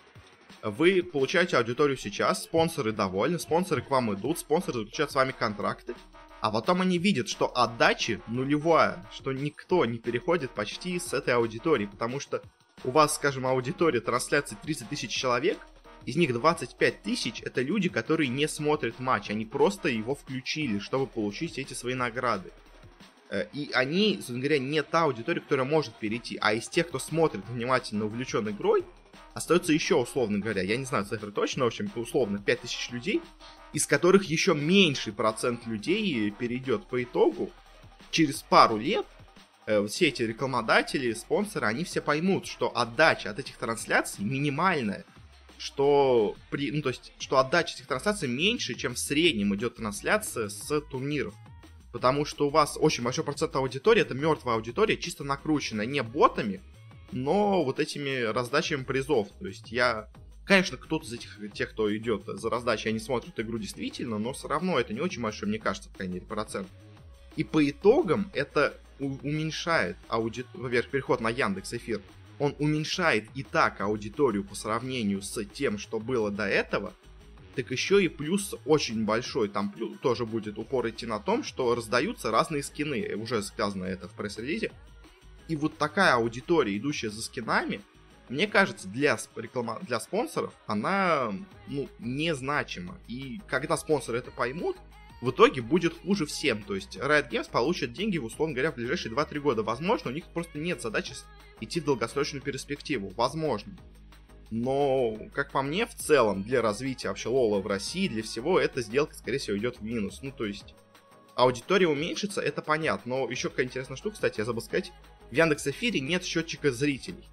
Вы 0.62 1.02
получаете 1.02 1.56
аудиторию 1.56 1.96
сейчас, 1.96 2.42
спонсоры 2.42 2.92
довольны, 2.92 3.38
спонсоры 3.38 3.82
к 3.82 3.90
вам 3.90 4.12
идут, 4.14 4.38
спонсоры 4.38 4.80
заключают 4.80 5.12
с 5.12 5.14
вами 5.14 5.32
контракты, 5.32 5.94
а 6.40 6.50
потом 6.50 6.82
они 6.82 6.98
видят, 6.98 7.28
что 7.28 7.56
отдачи 7.56 8.20
нулевая, 8.26 9.06
что 9.12 9.32
никто 9.32 9.84
не 9.84 9.98
переходит 9.98 10.50
почти 10.50 10.98
с 10.98 11.14
этой 11.14 11.34
аудитории, 11.34 11.86
потому 11.86 12.18
что 12.18 12.42
у 12.82 12.90
вас, 12.90 13.14
скажем, 13.14 13.46
аудитория 13.46 14.00
трансляции 14.00 14.56
30 14.60 14.88
тысяч 14.88 15.10
человек, 15.10 15.58
из 16.06 16.16
них 16.16 16.32
25 16.32 17.02
тысяч 17.02 17.42
это 17.42 17.62
люди, 17.62 17.88
которые 17.88 18.28
не 18.28 18.48
смотрят 18.48 18.98
матч, 18.98 19.30
они 19.30 19.44
просто 19.44 19.88
его 19.88 20.14
включили, 20.14 20.78
чтобы 20.78 21.06
получить 21.06 21.58
эти 21.58 21.74
свои 21.74 21.94
награды. 21.94 22.50
Э, 23.30 23.46
и 23.52 23.70
они, 23.72 24.14
собственно 24.16 24.40
говоря, 24.40 24.58
не 24.58 24.82
та 24.82 25.04
аудитория, 25.04 25.40
которая 25.40 25.66
может 25.66 25.94
перейти, 25.94 26.38
а 26.40 26.52
из 26.52 26.68
тех, 26.68 26.88
кто 26.88 26.98
смотрит 26.98 27.44
внимательно, 27.48 28.06
увлечен 28.06 28.48
игрой, 28.48 28.84
остается 29.34 29.72
еще, 29.72 29.96
условно 29.96 30.38
говоря, 30.38 30.62
я 30.62 30.76
не 30.76 30.84
знаю 30.84 31.04
цифры 31.04 31.30
точно, 31.32 31.64
в 31.64 31.68
общем, 31.68 31.90
условно, 31.94 32.38
5000 32.38 32.90
людей, 32.90 33.22
из 33.72 33.86
которых 33.86 34.24
еще 34.24 34.54
меньший 34.54 35.12
процент 35.12 35.66
людей 35.66 36.30
перейдет 36.30 36.86
по 36.86 37.02
итогу. 37.02 37.50
Через 38.10 38.42
пару 38.42 38.76
лет 38.76 39.06
Э, 39.70 39.86
все 39.86 40.08
эти 40.08 40.22
рекламодатели, 40.22 41.12
спонсоры, 41.12 41.66
они 41.66 41.84
все 41.84 42.00
поймут, 42.00 42.46
что 42.46 42.76
отдача 42.76 43.30
от 43.30 43.38
этих 43.38 43.56
трансляций 43.56 44.24
минимальная, 44.24 45.04
что 45.60 46.36
при, 46.48 46.70
ну 46.72 46.80
то 46.80 46.88
есть, 46.88 47.12
что 47.18 47.38
отдача 47.38 47.74
этих 47.74 47.86
трансляций 47.86 48.26
меньше, 48.26 48.74
чем 48.74 48.94
в 48.94 48.98
среднем 48.98 49.54
идет 49.54 49.76
трансляция 49.76 50.48
с 50.48 50.80
турниров. 50.80 51.34
Потому 51.92 52.24
что 52.24 52.46
у 52.46 52.50
вас 52.50 52.78
очень 52.80 53.04
большой 53.04 53.24
процент 53.24 53.54
аудитории, 53.56 54.00
это 54.00 54.14
мертвая 54.14 54.54
аудитория, 54.54 54.96
чисто 54.96 55.22
накрученная 55.22 55.84
не 55.84 56.02
ботами, 56.02 56.62
но 57.12 57.62
вот 57.62 57.78
этими 57.78 58.22
раздачами 58.22 58.84
призов. 58.84 59.28
То 59.38 59.48
есть 59.48 59.70
я... 59.70 60.08
Конечно, 60.46 60.78
кто-то 60.78 61.04
из 61.04 61.12
этих, 61.12 61.38
тех, 61.52 61.70
кто 61.70 61.94
идет 61.94 62.22
за 62.26 62.48
раздачей, 62.48 62.90
они 62.90 62.98
смотрят 62.98 63.38
игру 63.38 63.58
действительно, 63.58 64.18
но 64.18 64.32
все 64.32 64.48
равно 64.48 64.80
это 64.80 64.94
не 64.94 65.00
очень 65.00 65.20
большой, 65.20 65.48
мне 65.48 65.58
кажется, 65.58 65.90
по 65.90 65.96
крайней 65.96 66.14
мере, 66.14 66.26
процент. 66.26 66.68
И 67.36 67.44
по 67.44 67.68
итогам 67.68 68.30
это 68.32 68.80
уменьшает 68.98 69.96
во-первых, 70.08 70.90
переход 70.90 71.20
на 71.20 71.28
Яндекс 71.28 71.74
Эфир, 71.74 72.00
он 72.40 72.56
уменьшает 72.58 73.28
и 73.34 73.44
так 73.44 73.80
аудиторию 73.80 74.42
по 74.42 74.56
сравнению 74.56 75.22
с 75.22 75.44
тем, 75.44 75.78
что 75.78 76.00
было 76.00 76.32
до 76.32 76.48
этого, 76.48 76.94
так 77.54 77.70
еще 77.70 78.02
и 78.02 78.08
плюс 78.08 78.54
очень 78.64 79.04
большой, 79.04 79.48
там 79.48 79.70
плюс, 79.70 79.98
тоже 80.00 80.24
будет 80.24 80.58
упор 80.58 80.88
идти 80.88 81.06
на 81.06 81.20
том, 81.20 81.44
что 81.44 81.74
раздаются 81.74 82.30
разные 82.30 82.62
скины, 82.62 83.14
уже 83.16 83.42
сказано 83.42 83.84
это 83.84 84.08
в 84.08 84.12
пресс-релизе, 84.12 84.72
и 85.46 85.56
вот 85.56 85.76
такая 85.76 86.14
аудитория, 86.14 86.76
идущая 86.76 87.10
за 87.10 87.22
скинами, 87.22 87.82
мне 88.30 88.46
кажется, 88.46 88.88
для, 88.88 89.18
реклама... 89.36 89.78
для 89.82 89.98
спонсоров 89.98 90.54
она 90.68 91.32
ну, 91.66 91.88
незначима. 91.98 92.96
И 93.08 93.40
когда 93.48 93.76
спонсоры 93.76 94.18
это 94.18 94.30
поймут, 94.30 94.76
в 95.20 95.30
итоге 95.30 95.60
будет 95.60 95.98
хуже 95.98 96.26
всем. 96.26 96.62
То 96.62 96.76
есть 96.76 96.96
Riot 96.96 97.28
Games 97.28 97.50
получат 97.50 97.92
деньги, 97.92 98.18
условно 98.18 98.54
говоря, 98.54 98.70
в 98.70 98.76
ближайшие 98.76 99.12
2-3 99.12 99.40
года. 99.40 99.62
Возможно, 99.64 100.12
у 100.12 100.14
них 100.14 100.24
просто 100.26 100.58
нет 100.58 100.80
задачи 100.80 101.14
идти 101.60 101.80
в 101.80 101.84
долгосрочную 101.84 102.42
перспективу. 102.42 103.12
Возможно. 103.16 103.76
Но, 104.50 105.16
как 105.32 105.52
по 105.52 105.62
мне, 105.62 105.86
в 105.86 105.94
целом, 105.94 106.42
для 106.42 106.60
развития 106.60 107.08
вообще 107.08 107.28
Лола 107.28 107.60
в 107.60 107.66
России, 107.66 108.08
для 108.08 108.22
всего, 108.22 108.58
эта 108.58 108.82
сделка, 108.82 109.14
скорее 109.14 109.38
всего, 109.38 109.56
идет 109.56 109.78
в 109.78 109.82
минус. 109.82 110.20
Ну, 110.22 110.32
то 110.32 110.44
есть, 110.44 110.74
аудитория 111.36 111.86
уменьшится, 111.86 112.40
это 112.40 112.60
понятно. 112.60 113.16
Но 113.16 113.30
еще 113.30 113.48
какая 113.48 113.66
интересная 113.66 113.96
штука, 113.96 114.14
кстати, 114.14 114.40
я 114.40 114.44
забыл 114.44 114.62
сказать. 114.62 114.92
В 115.30 115.34
Яндекс 115.34 115.68
Эфире 115.68 116.00
нет 116.00 116.24
счетчика 116.24 116.72
зрителей. 116.72 117.24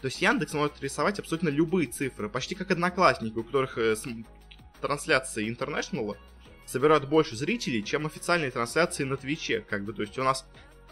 То 0.00 0.06
есть 0.06 0.20
Яндекс 0.20 0.54
может 0.54 0.80
рисовать 0.82 1.18
абсолютно 1.18 1.48
любые 1.48 1.86
цифры, 1.86 2.28
почти 2.28 2.54
как 2.54 2.70
одноклассники, 2.70 3.38
у 3.38 3.44
которых 3.44 3.78
э, 3.78 3.94
трансляции 4.80 5.48
интернешнала 5.48 6.16
собирают 6.66 7.08
больше 7.08 7.36
зрителей, 7.36 7.84
чем 7.84 8.06
официальные 8.06 8.50
трансляции 8.50 9.04
на 9.04 9.16
Твиче, 9.16 9.60
как 9.60 9.84
бы, 9.84 9.92
то 9.92 10.02
есть 10.02 10.18
у 10.18 10.24
нас 10.24 10.44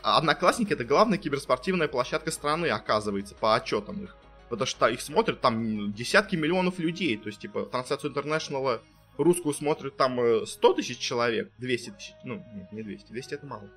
Одноклассники 0.02 0.72
это 0.72 0.84
главная 0.84 1.18
киберспортивная 1.18 1.88
площадка 1.88 2.30
страны, 2.30 2.66
оказывается, 2.66 3.34
по 3.34 3.54
отчетам 3.54 4.04
их. 4.04 4.16
Потому 4.48 4.66
что 4.66 4.88
их 4.88 5.00
смотрят 5.00 5.40
там 5.40 5.92
десятки 5.92 6.36
миллионов 6.36 6.78
людей. 6.78 7.16
То 7.16 7.28
есть, 7.28 7.40
типа, 7.40 7.66
трансляцию 7.66 8.10
интернешнала 8.10 8.82
русскую 9.16 9.54
смотрят 9.54 9.96
там 9.96 10.18
100 10.46 10.72
э, 10.72 10.74
тысяч 10.76 10.98
человек, 10.98 11.52
200 11.58 11.90
тысяч, 11.90 12.14
ну, 12.24 12.44
нет, 12.54 12.72
не 12.72 12.82
200, 12.82 13.12
200 13.12 13.34
это 13.34 13.46
мало. 13.46 13.70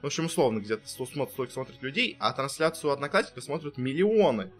В 0.00 0.06
общем, 0.06 0.26
условно, 0.26 0.58
где-то 0.58 0.88
100 0.88 1.06
столько 1.06 1.52
смотрят 1.52 1.80
людей, 1.82 2.16
а 2.18 2.32
трансляцию 2.32 2.92
Одноклассников 2.92 3.44
смотрят 3.44 3.78
миллионы. 3.78 4.52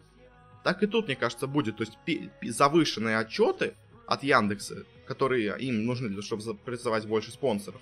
Так 0.63 0.83
и 0.83 0.87
тут, 0.87 1.07
мне 1.07 1.17
кажется, 1.17 1.47
будет. 1.47 1.77
То 1.77 1.85
есть 1.85 2.57
завышенные 2.57 3.19
отчеты 3.19 3.75
от 4.07 4.23
Яндекса, 4.23 4.85
которые 5.07 5.59
им 5.59 5.85
нужны, 5.85 6.09
для 6.09 6.23
чтобы 6.23 6.55
призывать 6.55 7.07
больше 7.07 7.33
спонсоров, 7.33 7.81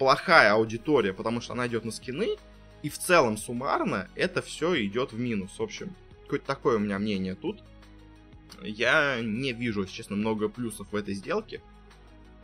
плохая 0.00 0.52
аудитория, 0.52 1.12
потому 1.12 1.42
что 1.42 1.52
она 1.52 1.66
идет 1.66 1.84
на 1.84 1.90
скины, 1.90 2.38
и 2.82 2.88
в 2.88 2.96
целом 2.96 3.36
суммарно 3.36 4.08
это 4.14 4.40
все 4.40 4.82
идет 4.86 5.12
в 5.12 5.20
минус. 5.20 5.58
В 5.58 5.62
общем, 5.62 5.94
какое-то 6.22 6.46
такое 6.46 6.76
у 6.76 6.78
меня 6.78 6.98
мнение 6.98 7.34
тут. 7.34 7.62
Я 8.62 9.20
не 9.20 9.52
вижу, 9.52 9.82
если 9.82 9.96
честно, 9.96 10.16
много 10.16 10.48
плюсов 10.48 10.86
в 10.90 10.96
этой 10.96 11.12
сделке. 11.12 11.60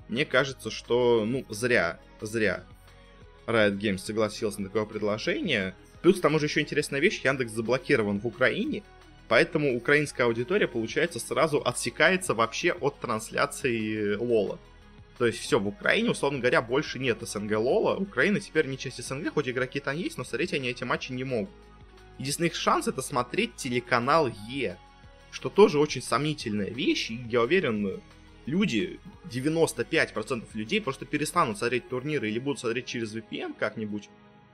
Мне 0.09 0.27
кажется, 0.27 0.71
что, 0.71 1.25
ну, 1.25 1.47
зря, 1.49 1.99
зря 2.21 2.63
Riot 3.47 3.79
Games 3.79 3.99
согласился 4.05 4.61
на 4.61 4.69
такое 4.69 4.85
предложение. 4.85 5.75
Плюс 6.03 6.19
к 6.19 6.21
тому 6.21 6.39
же 6.39 6.45
еще 6.45 6.61
интересная 6.61 7.01
вещь, 7.01 7.25
Яндекс 7.25 7.53
заблокирован 7.53 8.21
в 8.21 8.27
Украине, 8.27 8.83
поэтому 9.29 9.75
украинская 9.75 10.27
аудитория, 10.27 10.69
получается, 10.69 11.21
сразу 11.21 11.63
отсекается 11.65 12.35
вообще 12.35 12.73
от 12.73 13.01
трансляции 13.01 14.15
Лола. 14.17 14.59
То 15.19 15.27
есть 15.27 15.39
все, 15.39 15.59
в 15.59 15.67
Украине, 15.67 16.11
условно 16.11 16.41
говоря, 16.41 16.61
больше 16.61 16.99
нет 16.99 17.19
СНГ 17.23 17.59
Лола. 17.59 17.97
Украина 17.97 18.39
теперь 18.39 18.67
не 18.67 18.77
часть 18.77 19.03
СНГ, 19.03 19.33
хоть 19.33 19.49
игроки 19.49 19.81
там 19.81 19.97
есть, 19.97 20.19
но 20.19 20.25
смотреть 20.25 20.53
они 20.53 20.69
эти 20.69 20.85
матчи 20.85 21.13
не 21.13 21.25
могут. 21.25 21.51
Единственный 22.19 22.49
их 22.49 22.55
шанс 22.55 22.89
это 22.89 23.03
смотреть 23.03 23.57
телеканал 23.57 24.31
Е, 24.49 24.79
что 25.31 25.49
тоже 25.49 25.79
очень 25.79 26.03
сомнительная 26.03 26.71
вещь, 26.71 27.11
и 27.11 27.21
я 27.29 27.43
уверен, 27.43 28.01
люди, 28.47 29.01
95% 29.31 30.45
людей 30.55 30.81
просто 30.81 31.05
перестанут 31.05 31.59
смотреть 31.59 31.89
турниры 31.89 32.29
или 32.31 32.39
будут 32.39 32.61
смотреть 32.61 32.87
через 32.87 33.15
VPN 33.15 33.55
как-нибудь, 33.59 34.09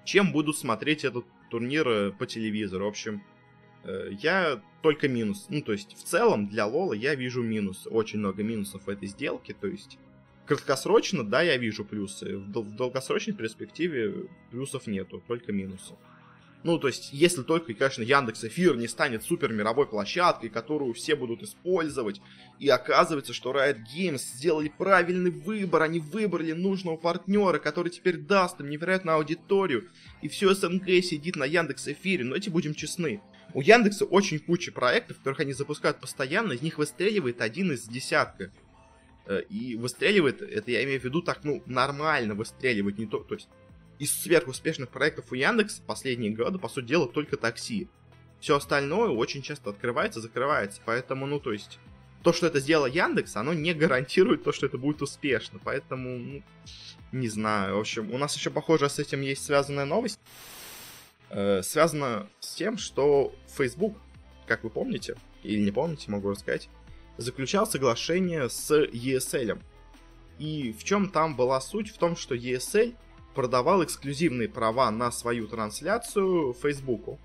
чем 0.05 0.33
будут 0.33 0.57
смотреть 0.57 1.05
этот 1.05 1.25
турнир 1.51 1.89
э, 1.89 2.11
по 2.13 2.27
телевизору. 2.27 2.87
В 2.87 2.89
общем, 2.89 3.23
э, 3.85 4.11
я 4.21 4.61
только 4.81 5.09
минус. 5.09 5.47
Ну, 5.49 5.63
то 5.63 5.73
есть, 5.73 5.97
в 5.97 6.03
целом, 6.03 6.49
для 6.49 6.67
Лола 6.67 6.95
я 6.95 7.15
вижу 7.15 7.43
минус. 7.43 7.87
Очень 7.89 8.19
много 8.19 8.43
минусов 8.43 8.87
в 8.87 8.89
этой 8.89 9.07
сделке. 9.07 9.55
То 9.55 9.69
есть, 9.69 9.99
краткосрочно, 10.47 11.25
да, 11.25 11.43
я 11.43 11.57
вижу 11.57 11.85
плюсы. 11.85 12.37
В, 12.37 12.51
дол- 12.51 12.65
в 12.65 12.77
долгосрочной 12.77 13.35
перспективе 13.35 14.29
плюсов 14.51 14.87
нету, 14.87 15.23
только 15.27 15.53
минусы. 15.53 15.95
Ну, 16.65 16.79
то 16.79 16.87
есть, 16.87 17.13
если 17.13 17.43
только, 17.43 17.75
конечно, 17.75 18.03
Яндекс 18.03 18.45
Эфир 18.45 18.77
не 18.77 18.87
станет 18.87 19.25
супер 19.25 19.53
мировой 19.53 19.87
площадкой, 19.87 20.49
которую 20.49 20.95
все 20.95 21.17
будут 21.17 21.43
использовать, 21.43 22.21
и 22.61 22.69
оказывается, 22.69 23.33
что 23.33 23.53
Riot 23.53 23.79
Games 23.97 24.19
сделали 24.19 24.73
правильный 24.79 25.33
выбор, 25.33 25.83
они 25.83 25.99
выбрали 25.99 26.53
нужного 26.53 26.97
партнера, 26.97 27.59
который 27.59 27.91
теперь 27.91 28.17
даст 28.17 28.61
им 28.61 28.71
невероятную 28.71 29.17
аудиторию, 29.17 29.89
и 30.23 30.29
все 30.29 30.55
СНГ 30.55 30.87
сидит 31.03 31.35
на 31.35 31.45
Яндекс 31.45 31.89
Эфире, 31.89 32.25
но 32.25 32.37
эти 32.37 32.49
будем 32.49 32.75
честны. 32.75 33.21
У 33.55 33.61
Яндекса 33.61 34.05
очень 34.05 34.39
куча 34.39 34.71
проектов, 34.71 35.19
которых 35.19 35.41
они 35.41 35.53
запускают 35.53 36.01
постоянно, 36.01 36.53
из 36.53 36.63
них 36.63 36.79
выстреливает 36.79 37.41
один 37.41 37.73
из 37.73 37.89
десятка. 37.89 38.53
Э, 39.33 39.43
и 39.49 39.77
выстреливает, 39.77 40.43
это 40.43 40.71
я 40.71 40.85
имею 40.85 41.01
в 41.01 41.05
виду 41.05 41.23
так, 41.23 41.41
ну, 41.45 41.63
нормально 41.67 42.35
выстреливать, 42.35 42.99
не 42.99 43.07
то, 43.07 43.19
то 43.19 43.35
есть 43.35 43.49
из 43.99 44.13
сверхуспешных 44.13 44.91
проектов 44.91 45.31
у 45.31 45.35
Яндекса 45.35 45.81
последние 45.87 46.33
годы, 46.33 46.59
по 46.59 46.69
сути 46.69 46.87
дела, 46.87 47.07
только 47.07 47.37
такси. 47.37 47.89
Все 48.41 48.57
остальное 48.57 49.11
очень 49.11 49.43
часто 49.43 49.71
открывается, 49.71 50.21
закрывается, 50.21 50.81
поэтому, 50.85 51.27
ну, 51.27 51.39
то 51.39 51.53
есть, 51.53 51.79
то, 52.23 52.33
что 52.33 52.47
это 52.47 52.61
сделал 52.61 52.87
Яндекс, 52.87 53.37
оно 53.37 53.53
не 53.53 53.75
гарантирует 53.75 54.43
то, 54.45 54.53
что 54.53 54.67
это 54.67 54.77
будет 54.77 55.03
успешно, 55.03 55.61
поэтому, 55.63 56.19
ну, 56.19 56.43
не 57.13 57.29
знаю, 57.29 57.77
в 57.77 57.81
общем, 57.81 58.13
у 58.13 58.19
нас 58.19 58.37
еще, 58.37 58.51
похоже, 58.51 58.89
с 58.89 58.99
этим 58.99 59.21
есть 59.21 59.45
связанная 59.45 59.85
новость. 59.85 60.21
Э, 61.31 61.63
связано 61.63 62.29
с 62.41 62.55
тем, 62.55 62.79
что 62.79 63.35
Facebook, 63.57 63.97
как 64.47 64.65
вы 64.65 64.71
помните, 64.71 65.17
или 65.43 65.61
не 65.61 65.71
помните, 65.71 66.11
могу 66.11 66.31
рассказать, 66.31 66.69
заключал 67.23 67.67
соглашение 67.67 68.49
с 68.49 68.71
ESL. 68.71 69.61
И 70.39 70.73
в 70.73 70.85
чем 70.85 71.09
там 71.09 71.37
была 71.37 71.61
суть? 71.61 71.91
В 71.91 71.99
том, 71.99 72.17
что 72.17 72.35
ESL 72.35 72.95
продавал 73.35 73.85
эксклюзивные 73.85 74.49
права 74.49 74.91
на 74.91 75.11
свою 75.11 75.47
трансляцию 75.47 76.55
Фейсбуку. 76.55 77.19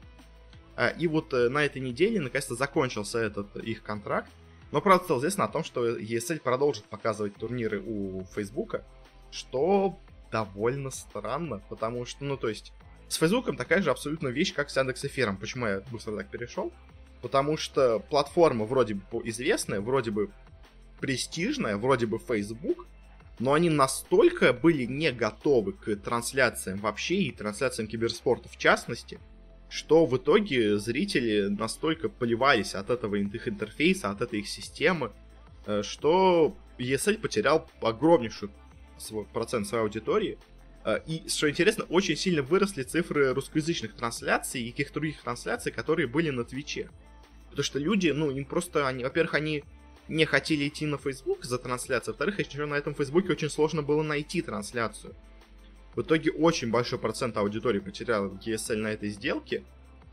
А, 0.76 0.90
и 0.90 1.08
вот 1.08 1.34
э, 1.34 1.50
на 1.50 1.66
этой 1.66 1.82
неделе 1.82 2.20
наконец-то 2.20 2.56
закончился 2.56 3.20
этот 3.20 3.56
их 3.58 3.84
контракт. 3.84 4.30
Но, 4.72 4.82
правда, 4.82 5.06
стало 5.06 5.20
известно 5.20 5.46
о 5.46 5.48
том, 5.48 5.64
что 5.64 5.98
ESL 5.98 6.40
продолжит 6.40 6.86
показывать 6.86 7.36
турниры 7.36 7.82
у 7.82 8.26
Фейсбука, 8.36 8.86
что 9.32 9.98
довольно 10.32 10.92
странно, 10.92 11.62
потому 11.70 12.06
что, 12.06 12.24
ну, 12.26 12.38
то 12.38 12.50
есть, 12.50 12.74
с 13.08 13.16
Фейсбуком 13.16 13.56
такая 13.56 13.82
же 13.82 13.90
абсолютно 13.90 14.28
вещь, 14.28 14.54
как 14.54 14.70
с 14.70 14.76
Яндекс 14.76 15.06
Эфиром. 15.06 15.38
Почему 15.38 15.66
я 15.66 15.82
быстро 15.92 16.18
так 16.18 16.30
перешел? 16.30 16.72
Потому 17.22 17.58
что 17.58 18.00
платформа 18.00 18.66
вроде 18.66 18.96
бы 18.96 19.02
известная, 19.24 19.82
вроде 19.82 20.12
бы 20.12 20.30
престижная, 21.00 21.78
вроде 21.78 22.06
бы 22.06 22.20
Facebook, 22.20 22.88
но 23.40 23.54
они 23.54 23.70
настолько 23.70 24.54
были 24.54 24.86
не 24.86 25.12
готовы 25.12 25.74
к 25.74 25.96
трансляциям 25.98 26.80
вообще 26.80 27.16
и 27.16 27.32
трансляциям 27.32 27.88
киберспорта 27.88 28.50
в 28.50 28.58
частности, 28.58 29.20
что 29.70 30.06
в 30.06 30.18
итоге 30.18 30.78
зрители 30.78 31.48
настолько 31.48 32.10
поливались 32.10 32.74
от 32.74 32.90
этого 32.90 33.16
их 33.16 33.48
интерфейса, 33.48 34.10
от 34.10 34.22
этой 34.22 34.40
их 34.40 34.48
системы, 34.48 35.12
э, 35.66 35.84
что 35.84 36.56
ESL 36.78 37.20
потерял 37.20 37.70
огромнейший 37.82 38.50
свой 38.98 39.26
процент 39.26 39.68
своей 39.68 39.84
аудитории. 39.84 40.38
Э, 40.86 41.00
и, 41.06 41.28
что 41.28 41.50
интересно, 41.50 41.84
очень 41.90 42.16
сильно 42.16 42.42
выросли 42.42 42.84
цифры 42.84 43.34
русскоязычных 43.34 43.94
трансляций 43.94 44.62
и 44.62 44.72
каких-то 44.72 44.96
других 44.96 45.22
трансляций, 45.22 45.72
которые 45.72 46.08
были 46.08 46.30
на 46.30 46.44
Твиче. 46.44 46.90
Потому 47.58 47.66
что 47.66 47.80
люди, 47.80 48.10
ну, 48.10 48.30
им 48.30 48.46
просто, 48.46 48.88
они, 48.88 49.04
во-первых, 49.04 49.34
они 49.34 49.64
не 50.08 50.26
хотели 50.26 50.68
идти 50.68 50.86
на 50.86 51.00
Facebook 51.00 51.44
за 51.44 51.58
трансляцию, 51.58 52.14
во-вторых, 52.14 52.38
еще 52.38 52.68
на 52.68 52.76
этом 52.76 52.94
Фейсбуке 52.94 53.32
очень 53.32 53.50
сложно 53.50 53.82
было 53.82 54.04
найти 54.04 54.44
трансляцию. 54.44 55.16
В 55.96 56.04
итоге 56.04 56.30
очень 56.30 56.70
большой 56.70 57.00
процент 57.00 57.36
аудитории 57.36 57.80
потерял 57.80 58.28
ESL 58.28 58.76
на 58.76 58.90
этой 58.90 59.10
сделке. 59.10 59.64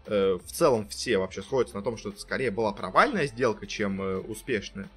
Э, 0.06 0.38
в 0.42 0.50
целом 0.52 0.88
все 0.88 1.18
вообще 1.18 1.42
сходятся 1.42 1.76
на 1.76 1.82
том, 1.82 1.98
что 1.98 2.08
это 2.08 2.18
скорее 2.18 2.50
была 2.50 2.72
провальная 2.72 3.26
сделка, 3.26 3.66
чем 3.66 4.00
э, 4.00 4.16
успешная. 4.20 4.88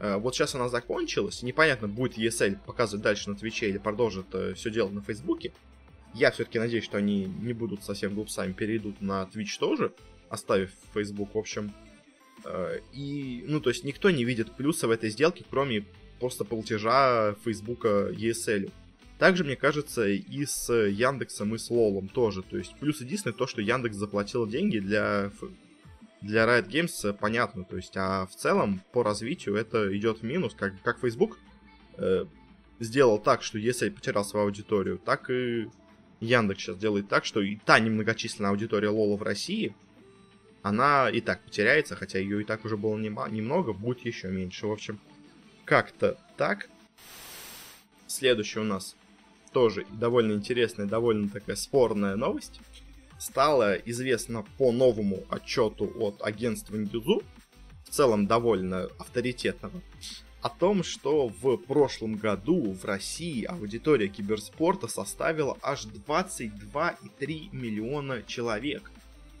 Э, 0.00 0.16
вот 0.16 0.34
сейчас 0.34 0.56
она 0.56 0.68
закончилась, 0.68 1.44
непонятно, 1.44 1.86
будет 1.86 2.18
ESL 2.18 2.58
показывать 2.66 3.04
дальше 3.04 3.30
на 3.30 3.36
Твиче 3.36 3.68
или 3.68 3.78
продолжит 3.78 4.26
все 4.56 4.70
делать 4.72 4.92
на 4.92 5.02
Фейсбуке. 5.02 5.52
Я 6.14 6.32
все-таки 6.32 6.58
надеюсь, 6.58 6.82
что 6.82 6.98
они 6.98 7.26
не 7.26 7.52
будут 7.52 7.84
совсем 7.84 8.12
глупцами, 8.12 8.52
перейдут 8.52 9.00
на 9.00 9.22
Twitch 9.32 9.56
тоже 9.60 9.92
оставив 10.32 10.70
Facebook, 10.94 11.34
в 11.34 11.38
общем. 11.38 11.72
Э, 12.44 12.78
и, 12.92 13.44
ну, 13.46 13.60
то 13.60 13.70
есть 13.70 13.84
никто 13.84 14.10
не 14.10 14.24
видит 14.24 14.52
плюса 14.52 14.88
в 14.88 14.90
этой 14.90 15.10
сделке, 15.10 15.44
кроме 15.48 15.84
просто 16.20 16.44
платежа 16.44 17.34
Facebook 17.44 17.84
ESL. 17.84 18.70
Также, 19.18 19.44
мне 19.44 19.56
кажется, 19.56 20.08
и 20.08 20.44
с 20.44 20.72
Яндексом, 20.72 21.54
и 21.54 21.58
с 21.58 21.70
Лолом 21.70 22.08
тоже. 22.08 22.42
То 22.42 22.56
есть 22.56 22.74
плюс 22.80 23.00
единственное 23.00 23.34
то, 23.34 23.46
что 23.46 23.60
Яндекс 23.60 23.96
заплатил 23.96 24.46
деньги 24.46 24.78
для, 24.78 25.30
для 26.20 26.44
Riot 26.44 26.68
Games, 26.68 27.16
понятно. 27.20 27.64
То 27.64 27.76
есть, 27.76 27.96
а 27.96 28.26
в 28.26 28.34
целом 28.34 28.82
по 28.92 29.02
развитию 29.04 29.54
это 29.54 29.96
идет 29.96 30.18
в 30.18 30.22
минус, 30.22 30.54
как, 30.58 30.74
как 30.82 31.00
Facebook 31.00 31.38
э, 31.98 32.24
сделал 32.80 33.18
так, 33.18 33.42
что 33.42 33.58
ESL 33.58 33.92
потерял 33.92 34.24
свою 34.24 34.46
аудиторию, 34.46 34.98
так 34.98 35.30
и 35.30 35.68
Яндекс 36.20 36.62
сейчас 36.62 36.76
делает 36.78 37.08
так, 37.08 37.24
что 37.24 37.40
и 37.40 37.56
та 37.56 37.78
немногочисленная 37.78 38.50
аудитория 38.50 38.88
Лола 38.88 39.16
в 39.16 39.22
России, 39.22 39.74
она 40.62 41.10
и 41.10 41.20
так 41.20 41.42
потеряется, 41.42 41.96
хотя 41.96 42.18
ее 42.18 42.40
и 42.40 42.44
так 42.44 42.64
уже 42.64 42.76
было 42.76 42.96
немного, 42.96 43.72
будет 43.72 44.00
еще 44.06 44.28
меньше. 44.28 44.66
В 44.66 44.72
общем, 44.72 45.00
как-то 45.64 46.16
так. 46.36 46.68
Следующий 48.06 48.60
у 48.60 48.64
нас 48.64 48.94
тоже 49.52 49.86
довольно 49.90 50.32
интересная, 50.32 50.86
довольно 50.86 51.28
такая 51.28 51.56
спорная 51.56 52.16
новость. 52.16 52.60
Стало 53.18 53.74
известно 53.74 54.44
по 54.58 54.72
новому 54.72 55.24
отчету 55.28 55.92
от 55.98 56.22
агентства 56.22 56.76
Ньюзу, 56.76 57.22
в 57.84 57.90
целом 57.90 58.26
довольно 58.26 58.88
авторитетного, 58.98 59.82
о 60.40 60.48
том, 60.48 60.82
что 60.82 61.28
в 61.28 61.56
прошлом 61.56 62.16
году 62.16 62.72
в 62.72 62.84
России 62.84 63.44
аудитория 63.44 64.08
киберспорта 64.08 64.88
составила 64.88 65.56
аж 65.62 65.86
22,3 65.86 67.50
миллиона 67.52 68.22
человек. 68.24 68.90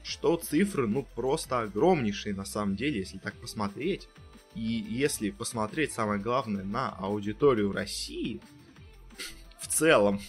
Что 0.02 0.36
цифры, 0.36 0.86
ну, 0.86 1.06
просто 1.14 1.60
огромнейшие 1.60 2.34
на 2.34 2.44
самом 2.44 2.76
деле, 2.76 3.00
если 3.00 3.18
так 3.18 3.34
посмотреть. 3.34 4.08
И 4.54 4.60
если 4.60 5.30
посмотреть, 5.30 5.92
самое 5.92 6.20
главное, 6.20 6.64
на 6.64 6.90
аудиторию 6.90 7.72
России, 7.72 8.40
в 9.60 9.68
целом, 9.68 10.20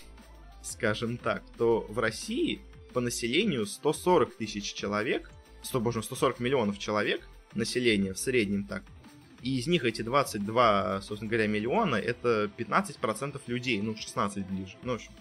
скажем 0.62 1.18
так, 1.18 1.44
то 1.58 1.86
в 1.90 2.00
России 2.00 2.62
по 2.94 3.02
населению 3.02 3.66
140 3.66 4.36
тысяч 4.36 4.74
человек, 4.74 5.32
100, 5.64 5.80
боже, 5.82 6.04
140 6.04 6.40
миллионов 6.40 6.78
человек 6.80 7.28
населения 7.54 8.14
в 8.14 8.20
среднем 8.20 8.66
так, 8.66 8.84
и 9.44 9.60
из 9.60 9.68
них 9.68 9.84
эти 9.84 10.02
22, 10.02 11.02
собственно 11.02 11.30
говоря, 11.30 11.48
миллиона, 11.48 11.98
это 11.98 12.50
15% 12.58 13.42
людей, 13.48 13.82
ну, 13.82 13.94
16 13.96 14.46
ближе. 14.46 14.78
Ну, 14.84 14.94
в 14.94 14.96
общем. 14.96 15.12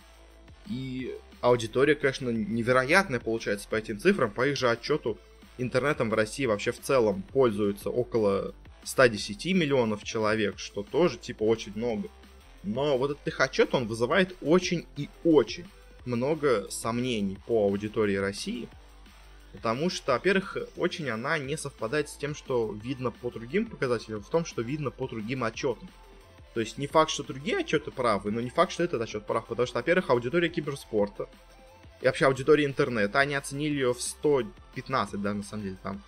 И 0.68 1.12
аудитория, 1.42 1.94
конечно, 1.94 2.30
невероятная 2.30 3.20
получается 3.20 3.68
по 3.68 3.76
этим 3.76 4.00
цифрам. 4.00 4.30
По 4.30 4.48
их 4.48 4.56
же 4.56 4.70
отчету, 4.70 5.18
интернетом 5.58 6.08
в 6.08 6.14
России 6.14 6.46
вообще 6.46 6.72
в 6.72 6.80
целом 6.80 7.22
пользуются 7.22 7.90
около 7.90 8.54
110 8.84 9.44
миллионов 9.54 10.02
человек, 10.02 10.58
что 10.58 10.82
тоже, 10.82 11.18
типа, 11.18 11.42
очень 11.42 11.72
много. 11.74 12.08
Но 12.62 12.96
вот 12.96 13.10
этот 13.10 13.26
их 13.28 13.40
отчет, 13.40 13.74
он 13.74 13.86
вызывает 13.86 14.34
очень 14.40 14.86
и 14.96 15.10
очень 15.24 15.66
много 16.06 16.66
сомнений 16.70 17.36
по 17.46 17.64
аудитории 17.64 18.16
России– 18.16 18.68
Потому 19.52 19.90
что, 19.90 20.12
во-первых, 20.12 20.56
очень 20.76 21.10
она 21.10 21.38
не 21.38 21.56
совпадает 21.56 22.08
с 22.08 22.16
тем, 22.16 22.34
что 22.34 22.72
видно 22.82 23.10
по 23.10 23.30
другим 23.30 23.66
показателям, 23.66 24.22
в 24.22 24.30
том, 24.30 24.44
что 24.44 24.62
видно 24.62 24.90
по 24.90 25.06
другим 25.06 25.44
отчетам. 25.44 25.88
То 26.54 26.60
есть 26.60 26.78
не 26.78 26.86
факт, 26.86 27.10
что 27.10 27.22
другие 27.22 27.58
отчеты 27.58 27.90
правы, 27.90 28.30
но 28.30 28.40
не 28.40 28.50
факт, 28.50 28.72
что 28.72 28.82
этот 28.82 29.00
отчет 29.00 29.26
прав. 29.26 29.46
Потому 29.46 29.66
что, 29.66 29.78
во-первых, 29.78 30.10
аудитория 30.10 30.48
киберспорта 30.48 31.28
и 32.02 32.06
вообще 32.06 32.26
аудитория 32.26 32.66
интернета, 32.66 33.20
они 33.20 33.34
оценили 33.34 33.74
ее 33.74 33.94
в 33.94 34.02
115, 34.02 35.22
да, 35.22 35.34
на 35.34 35.42
самом 35.42 35.64
деле, 35.64 35.76
там, 35.82 36.02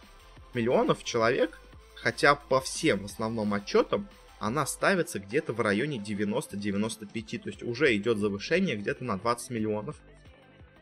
миллионов 0.52 1.04
человек. 1.04 1.60
Хотя 1.94 2.34
по 2.34 2.60
всем 2.60 3.06
основным 3.06 3.54
отчетам 3.54 4.08
она 4.38 4.66
ставится 4.66 5.21
где-то 5.21 5.54
в 5.54 5.60
районе 5.60 5.97
90-95. 5.99 7.38
То 7.38 7.49
есть 7.49 7.62
уже 7.62 7.97
идет 7.97 8.19
завышение 8.19 8.76
где-то 8.76 9.04
на 9.04 9.16
20 9.16 9.50
миллионов. 9.50 9.97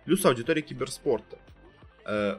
Плюс 0.04 0.24
аудитория 0.24 0.62
киберспорта. 0.62 1.38
Э, 2.04 2.38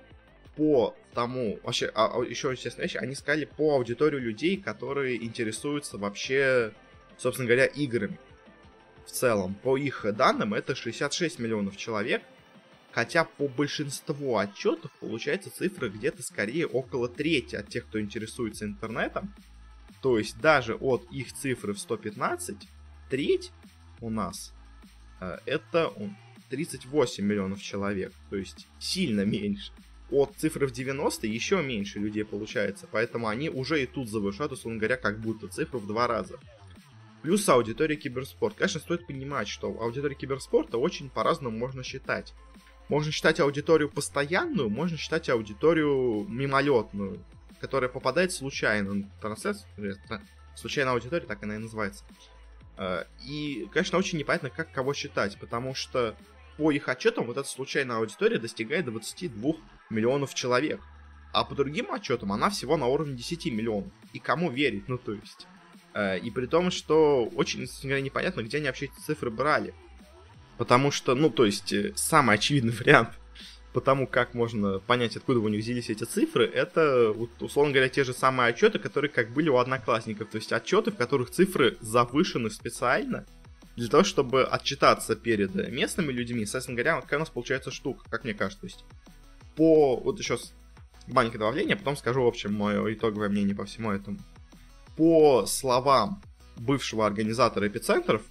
по 0.55 0.95
тому, 1.13 1.59
вообще, 1.63 1.91
а, 1.95 2.19
а, 2.19 2.23
еще 2.23 2.51
интересная 2.51 2.83
вещь, 2.83 2.95
они 2.95 3.15
сказали 3.15 3.45
по 3.45 3.75
аудиторию 3.75 4.21
людей, 4.21 4.57
которые 4.57 5.23
интересуются 5.23 5.97
вообще, 5.97 6.73
собственно 7.17 7.47
говоря, 7.47 7.65
играми. 7.65 8.19
В 9.05 9.11
целом, 9.11 9.55
по 9.55 9.77
их 9.77 10.05
данным, 10.15 10.53
это 10.53 10.75
66 10.75 11.39
миллионов 11.39 11.77
человек, 11.77 12.23
хотя 12.91 13.25
по 13.25 13.47
большинству 13.47 14.37
отчетов 14.37 14.91
получается 14.99 15.49
цифра 15.49 15.89
где-то 15.89 16.23
скорее 16.23 16.67
около 16.67 17.09
трети 17.09 17.55
от 17.55 17.67
тех, 17.67 17.85
кто 17.85 17.99
интересуется 17.99 18.65
интернетом. 18.65 19.33
То 20.01 20.17
есть 20.17 20.39
даже 20.39 20.75
от 20.75 21.05
их 21.11 21.33
цифры 21.33 21.73
в 21.73 21.79
115, 21.79 22.57
треть 23.09 23.51
у 24.01 24.09
нас 24.09 24.53
э, 25.21 25.37
это 25.45 25.93
38 26.49 27.23
миллионов 27.23 27.61
человек, 27.61 28.13
то 28.29 28.35
есть 28.35 28.67
сильно 28.79 29.21
меньше 29.25 29.71
от 30.13 30.35
цифры 30.37 30.67
в 30.67 30.71
90 30.71 31.27
еще 31.27 31.61
меньше 31.61 31.99
людей 31.99 32.23
получается, 32.23 32.87
поэтому 32.89 33.27
они 33.27 33.49
уже 33.49 33.83
и 33.83 33.87
тут 33.87 34.09
завышают, 34.09 34.51
условно 34.51 34.79
говоря, 34.79 34.97
как 34.97 35.19
будто 35.19 35.47
цифру 35.47 35.79
в 35.79 35.87
два 35.87 36.07
раза. 36.07 36.39
Плюс 37.23 37.47
аудитория 37.47 37.95
киберспорт. 37.95 38.55
Конечно, 38.55 38.81
стоит 38.81 39.07
понимать, 39.07 39.47
что 39.47 39.67
аудитория 39.81 40.13
киберспорта 40.13 40.77
очень 40.77 41.09
по-разному 41.09 41.57
можно 41.57 41.81
считать. 41.81 42.33
Можно 42.89 43.13
считать 43.13 43.39
аудиторию 43.39 43.89
постоянную, 43.89 44.69
можно 44.69 44.97
считать 44.97 45.29
аудиторию 45.29 46.27
мимолетную, 46.27 47.23
которая 47.61 47.89
попадает 47.89 48.33
случайно 48.33 48.93
на 48.93 49.09
трансляцию. 49.21 49.65
Случайная 50.53 50.91
аудитория, 50.91 51.25
так 51.25 51.41
она 51.43 51.55
и 51.55 51.59
называется. 51.59 52.03
Э, 52.77 53.05
и, 53.25 53.69
конечно, 53.71 53.97
очень 53.97 54.19
непонятно, 54.19 54.49
как 54.49 54.73
кого 54.73 54.93
считать, 54.93 55.39
потому 55.39 55.73
что 55.73 56.17
по 56.57 56.71
их 56.71 56.89
отчетам 56.89 57.25
вот 57.25 57.37
эта 57.37 57.47
случайная 57.47 57.97
аудитория 57.97 58.37
достигает 58.37 58.85
22 58.85 59.53
миллионов 59.89 60.33
человек. 60.33 60.81
А 61.31 61.45
по 61.45 61.55
другим 61.55 61.89
отчетам 61.91 62.33
она 62.33 62.49
всего 62.49 62.75
на 62.75 62.87
уровне 62.87 63.15
10 63.15 63.45
миллионов. 63.45 63.91
И 64.11 64.19
кому 64.19 64.51
верить, 64.51 64.89
ну 64.89 64.97
то 64.97 65.13
есть. 65.13 65.47
Э, 65.93 66.17
и 66.17 66.29
при 66.31 66.45
том, 66.45 66.71
что 66.71 67.25
очень 67.35 67.67
говоря, 67.83 68.01
непонятно, 68.01 68.41
где 68.41 68.57
они 68.57 68.67
вообще 68.67 68.85
эти 68.85 68.99
цифры 69.05 69.29
брали. 69.29 69.73
Потому 70.57 70.91
что, 70.91 71.15
ну 71.15 71.29
то 71.29 71.45
есть, 71.45 71.73
э, 71.73 71.93
самый 71.95 72.35
очевидный 72.35 72.73
вариант 72.79 73.09
по 73.73 73.81
тому, 73.81 74.05
как 74.05 74.35
можно 74.35 74.79
понять, 74.79 75.17
откуда 75.17 75.39
у 75.39 75.47
них 75.47 75.61
взялись 75.61 75.89
эти 75.89 76.03
цифры, 76.03 76.45
это, 76.45 77.11
вот, 77.11 77.29
условно 77.41 77.73
говоря, 77.73 77.89
те 77.89 78.03
же 78.03 78.13
самые 78.13 78.49
отчеты, 78.49 78.77
которые 78.77 79.09
как 79.09 79.31
были 79.31 79.49
у 79.49 79.57
одноклассников. 79.57 80.29
То 80.29 80.37
есть 80.37 80.53
отчеты, 80.53 80.91
в 80.91 80.95
которых 80.95 81.31
цифры 81.31 81.77
завышены 81.81 82.51
специально, 82.51 83.25
для 83.75 83.87
того, 83.87 84.03
чтобы 84.03 84.43
отчитаться 84.43 85.15
перед 85.15 85.55
местными 85.55 86.11
людьми. 86.11 86.45
Соответственно 86.45 86.75
говоря, 86.77 87.01
какая 87.01 87.17
у 87.17 87.21
нас 87.21 87.29
получается 87.29 87.71
штука, 87.71 88.05
как 88.09 88.23
мне 88.23 88.35
кажется. 88.35 88.61
То 88.61 88.67
есть 88.67 88.85
по... 89.55 89.97
Вот 89.97 90.19
еще 90.19 90.37
маленькое 91.07 91.39
добавление, 91.39 91.75
потом 91.75 91.97
скажу, 91.97 92.23
в 92.23 92.27
общем, 92.27 92.53
мое 92.53 92.93
итоговое 92.93 93.29
мнение 93.29 93.55
по 93.55 93.65
всему 93.65 93.91
этому. 93.91 94.19
По 94.95 95.45
словам 95.45 96.21
бывшего 96.57 97.05
организатора 97.05 97.67
эпицентров, 97.67 98.21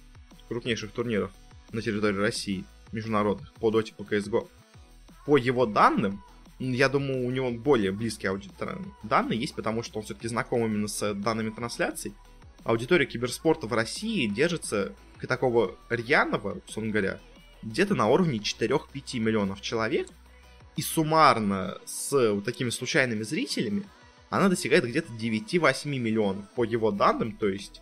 крупнейших 0.47 0.91
турниров 0.91 1.31
на 1.71 1.81
территории 1.81 2.17
России, 2.17 2.65
международных, 2.91 3.53
по 3.55 3.71
доте, 3.71 3.93
по 3.93 4.03
CSGO, 4.03 4.47
по 5.25 5.37
его 5.37 5.65
данным, 5.65 6.23
я 6.59 6.87
думаю, 6.87 7.25
у 7.25 7.31
него 7.31 7.51
более 7.51 7.91
близкие 7.91 8.31
аудиторы 8.31 8.77
данные 9.03 9.39
есть, 9.39 9.55
потому 9.55 9.83
что 9.83 9.99
он 9.99 10.05
все-таки 10.05 10.27
знаком 10.27 10.65
именно 10.65 10.87
с 10.87 11.13
данными 11.13 11.49
трансляций. 11.49 12.13
Аудитория 12.63 13.05
киберспорта 13.05 13.67
в 13.67 13.73
России 13.73 14.27
держится 14.27 14.93
такого 15.27 15.75
рьяного, 15.89 16.59
условно 16.67 16.91
говоря, 16.91 17.19
где-то 17.61 17.95
на 17.95 18.07
уровне 18.07 18.39
4-5 18.39 19.19
миллионов 19.19 19.61
человек, 19.61 20.07
и 20.75 20.81
суммарно 20.81 21.77
с 21.85 22.33
вот 22.33 22.43
такими 22.43 22.69
случайными 22.69 23.23
зрителями 23.23 23.85
она 24.37 24.49
достигает 24.49 24.83
где-то 24.85 25.13
9-8 25.13 25.87
миллионов 25.87 26.49
по 26.55 26.63
его 26.63 26.89
данным, 26.89 27.33
то 27.33 27.47
есть, 27.47 27.81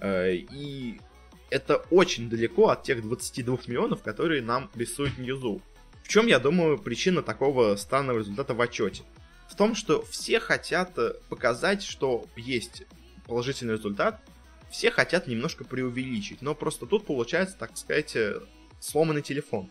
э, 0.00 0.34
и 0.34 1.00
это 1.48 1.76
очень 1.90 2.28
далеко 2.28 2.70
от 2.70 2.82
тех 2.82 3.02
22 3.02 3.58
миллионов, 3.68 4.02
которые 4.02 4.42
нам 4.42 4.68
рисует 4.74 5.16
Ньюзу. 5.18 5.62
В 6.02 6.08
чем, 6.08 6.26
я 6.26 6.40
думаю, 6.40 6.76
причина 6.78 7.22
такого 7.22 7.76
странного 7.76 8.18
результата 8.18 8.52
в 8.52 8.60
отчете? 8.60 9.04
В 9.48 9.54
том, 9.54 9.76
что 9.76 10.02
все 10.02 10.40
хотят 10.40 10.98
э, 10.98 11.14
показать, 11.28 11.84
что 11.84 12.24
есть 12.34 12.82
положительный 13.28 13.74
результат, 13.74 14.20
все 14.72 14.90
хотят 14.90 15.28
немножко 15.28 15.62
преувеличить, 15.62 16.42
но 16.42 16.56
просто 16.56 16.86
тут 16.86 17.06
получается, 17.06 17.56
так 17.56 17.76
сказать, 17.76 18.16
э, 18.16 18.40
сломанный 18.80 19.22
телефон. 19.22 19.70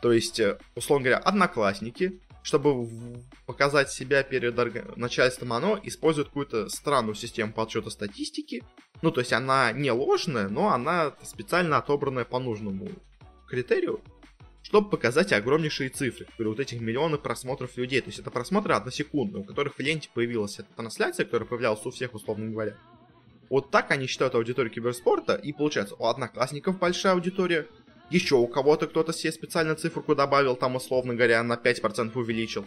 То 0.00 0.12
есть, 0.12 0.40
э, 0.40 0.58
условно 0.74 1.04
говоря, 1.04 1.18
одноклассники, 1.18 2.18
чтобы 2.42 2.88
показать 3.46 3.90
себя 3.90 4.22
перед 4.22 4.56
начальством, 4.96 5.52
оно 5.52 5.78
использует 5.82 6.28
какую-то 6.28 6.68
странную 6.68 7.14
систему 7.14 7.52
подсчета 7.52 7.90
статистики. 7.90 8.64
Ну, 9.00 9.10
то 9.10 9.20
есть 9.20 9.32
она 9.32 9.72
не 9.72 9.90
ложная, 9.90 10.48
но 10.48 10.72
она 10.72 11.14
специально 11.22 11.78
отобранная 11.78 12.24
по 12.24 12.38
нужному 12.38 12.88
критерию. 13.48 14.00
чтобы 14.62 14.88
показать 14.90 15.32
огромнейшие 15.32 15.90
цифры, 15.90 16.26
вот 16.38 16.60
этих 16.60 16.80
миллионы 16.80 17.18
просмотров 17.18 17.76
людей. 17.76 18.00
То 18.00 18.08
есть 18.08 18.20
это 18.20 18.30
просмотры 18.30 18.74
односекундные, 18.74 19.42
у 19.42 19.44
которых 19.44 19.76
в 19.76 19.80
ленте 19.80 20.08
появилась 20.14 20.58
эта 20.58 20.68
трансляция, 20.74 21.24
которая 21.24 21.48
появлялась 21.48 21.84
у 21.84 21.90
всех, 21.90 22.14
условно 22.14 22.50
говоря. 22.50 22.78
Вот 23.50 23.70
так 23.70 23.90
они 23.90 24.06
считают 24.06 24.34
аудиторию 24.34 24.72
киберспорта, 24.72 25.34
и 25.34 25.52
получается, 25.52 25.94
у 25.96 26.06
одноклассников 26.06 26.78
большая 26.78 27.12
аудитория, 27.12 27.66
еще 28.12 28.34
у 28.36 28.46
кого-то 28.46 28.86
кто-то 28.86 29.12
себе 29.12 29.32
специально 29.32 29.74
циферку 29.74 30.14
добавил, 30.14 30.54
там, 30.54 30.76
условно 30.76 31.14
говоря, 31.14 31.42
на 31.42 31.54
5% 31.54 32.12
увеличил. 32.14 32.66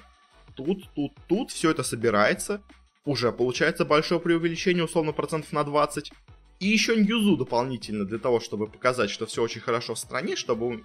Тут, 0.56 0.90
тут, 0.96 1.12
тут 1.28 1.52
все 1.52 1.72
это 1.72 1.84
собирается, 1.84 2.62
уже 3.06 3.32
получается 3.32 3.86
большое 3.86 4.20
преувеличение, 4.20 4.84
условно, 4.84 5.12
процентов 5.12 5.52
на 5.52 5.64
20. 5.64 6.12
И 6.60 6.68
еще 6.68 6.96
ньюзу 6.96 7.38
дополнительно 7.38 8.06
для 8.06 8.18
того, 8.18 8.40
чтобы 8.40 8.68
показать, 8.68 9.10
что 9.10 9.26
все 9.26 9.44
очень 9.44 9.62
хорошо 9.62 9.94
в 9.94 10.00
стране, 10.00 10.36
чтобы 10.36 10.84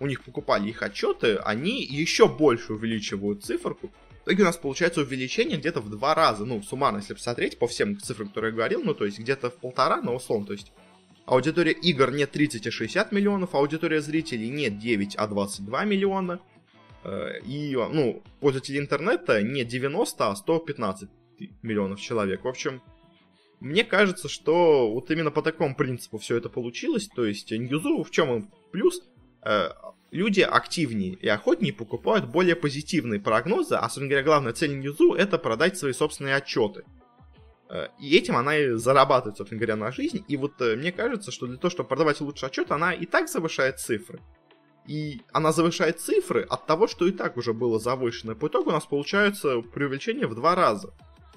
у 0.00 0.06
них 0.06 0.24
покупали 0.24 0.68
их 0.68 0.82
отчеты, 0.82 1.36
они 1.36 1.84
еще 1.84 2.28
больше 2.28 2.72
увеличивают 2.72 3.44
циферку. 3.44 3.88
В 3.88 4.28
итоге 4.28 4.42
у 4.42 4.46
нас 4.46 4.56
получается 4.56 5.00
увеличение 5.00 5.58
где-то 5.58 5.80
в 5.80 5.90
два 5.90 6.14
раза, 6.14 6.44
ну, 6.44 6.62
суммарно, 6.62 6.98
если 6.98 7.14
посмотреть 7.14 7.58
по 7.58 7.66
всем 7.66 7.98
цифрам, 7.98 8.28
которые 8.28 8.50
я 8.50 8.56
говорил, 8.56 8.82
ну, 8.84 8.94
то 8.94 9.04
есть 9.04 9.18
где-то 9.18 9.50
в 9.50 9.54
полтора, 9.54 10.00
но 10.00 10.14
условно, 10.14 10.46
то 10.46 10.52
есть 10.52 10.70
аудитория 11.28 11.72
игр 11.72 12.10
не 12.10 12.26
30, 12.26 12.66
а 12.66 12.70
60 12.70 13.12
миллионов, 13.12 13.54
аудитория 13.54 14.00
зрителей 14.00 14.48
не 14.48 14.70
9, 14.70 15.16
а 15.16 15.26
22 15.26 15.84
миллиона, 15.84 16.40
э, 17.04 17.40
и, 17.44 17.76
ну, 17.76 18.22
пользователи 18.40 18.78
интернета 18.78 19.42
не 19.42 19.64
90, 19.64 20.30
а 20.30 20.34
115 20.34 21.08
миллионов 21.62 22.00
человек. 22.00 22.44
В 22.44 22.48
общем, 22.48 22.82
мне 23.60 23.84
кажется, 23.84 24.28
что 24.28 24.90
вот 24.90 25.10
именно 25.10 25.30
по 25.30 25.42
такому 25.42 25.74
принципу 25.74 26.18
все 26.18 26.36
это 26.36 26.48
получилось, 26.48 27.08
то 27.08 27.24
есть 27.24 27.50
Ньюзу 27.50 28.02
в 28.02 28.10
чем 28.10 28.30
он 28.30 28.50
плюс? 28.72 29.02
Э, 29.42 29.70
люди 30.10 30.40
активнее 30.40 31.14
и 31.14 31.28
охотнее 31.28 31.74
покупают 31.74 32.26
более 32.26 32.56
позитивные 32.56 33.20
прогнозы, 33.20 33.74
а, 33.74 33.82
собственно 33.82 34.08
говоря, 34.08 34.24
главная 34.24 34.52
цель 34.54 34.78
Ньюзу 34.78 35.12
это 35.12 35.38
продать 35.38 35.76
свои 35.76 35.92
собственные 35.92 36.36
отчеты. 36.36 36.84
Э, 37.68 37.88
и 37.98 38.16
этим 38.16 38.36
она 38.36 38.56
и 38.56 38.72
зарабатывает, 38.72 39.36
собственно 39.36 39.58
говоря, 39.58 39.76
на 39.76 39.92
жизнь. 39.92 40.24
И 40.28 40.36
вот 40.36 40.60
э, 40.60 40.76
мне 40.76 40.92
кажется, 40.92 41.30
что 41.30 41.46
для 41.46 41.56
того, 41.56 41.70
чтобы 41.70 41.88
продавать 41.88 42.20
лучше 42.20 42.46
отчет, 42.46 42.70
она 42.70 42.92
и 42.92 43.06
так 43.06 43.28
завышает 43.28 43.78
цифры. 43.78 44.20
И 44.86 45.20
она 45.32 45.52
завышает 45.52 46.00
цифры 46.00 46.42
от 46.48 46.66
того, 46.66 46.86
что 46.86 47.06
и 47.06 47.12
так 47.12 47.36
уже 47.36 47.52
было 47.52 47.78
завышено. 47.78 48.34
По 48.34 48.48
итогу 48.48 48.70
у 48.70 48.72
нас 48.72 48.86
получается 48.86 49.60
преувеличение 49.60 50.26
в 50.26 50.34
два 50.34 50.54
раза. 50.54 50.94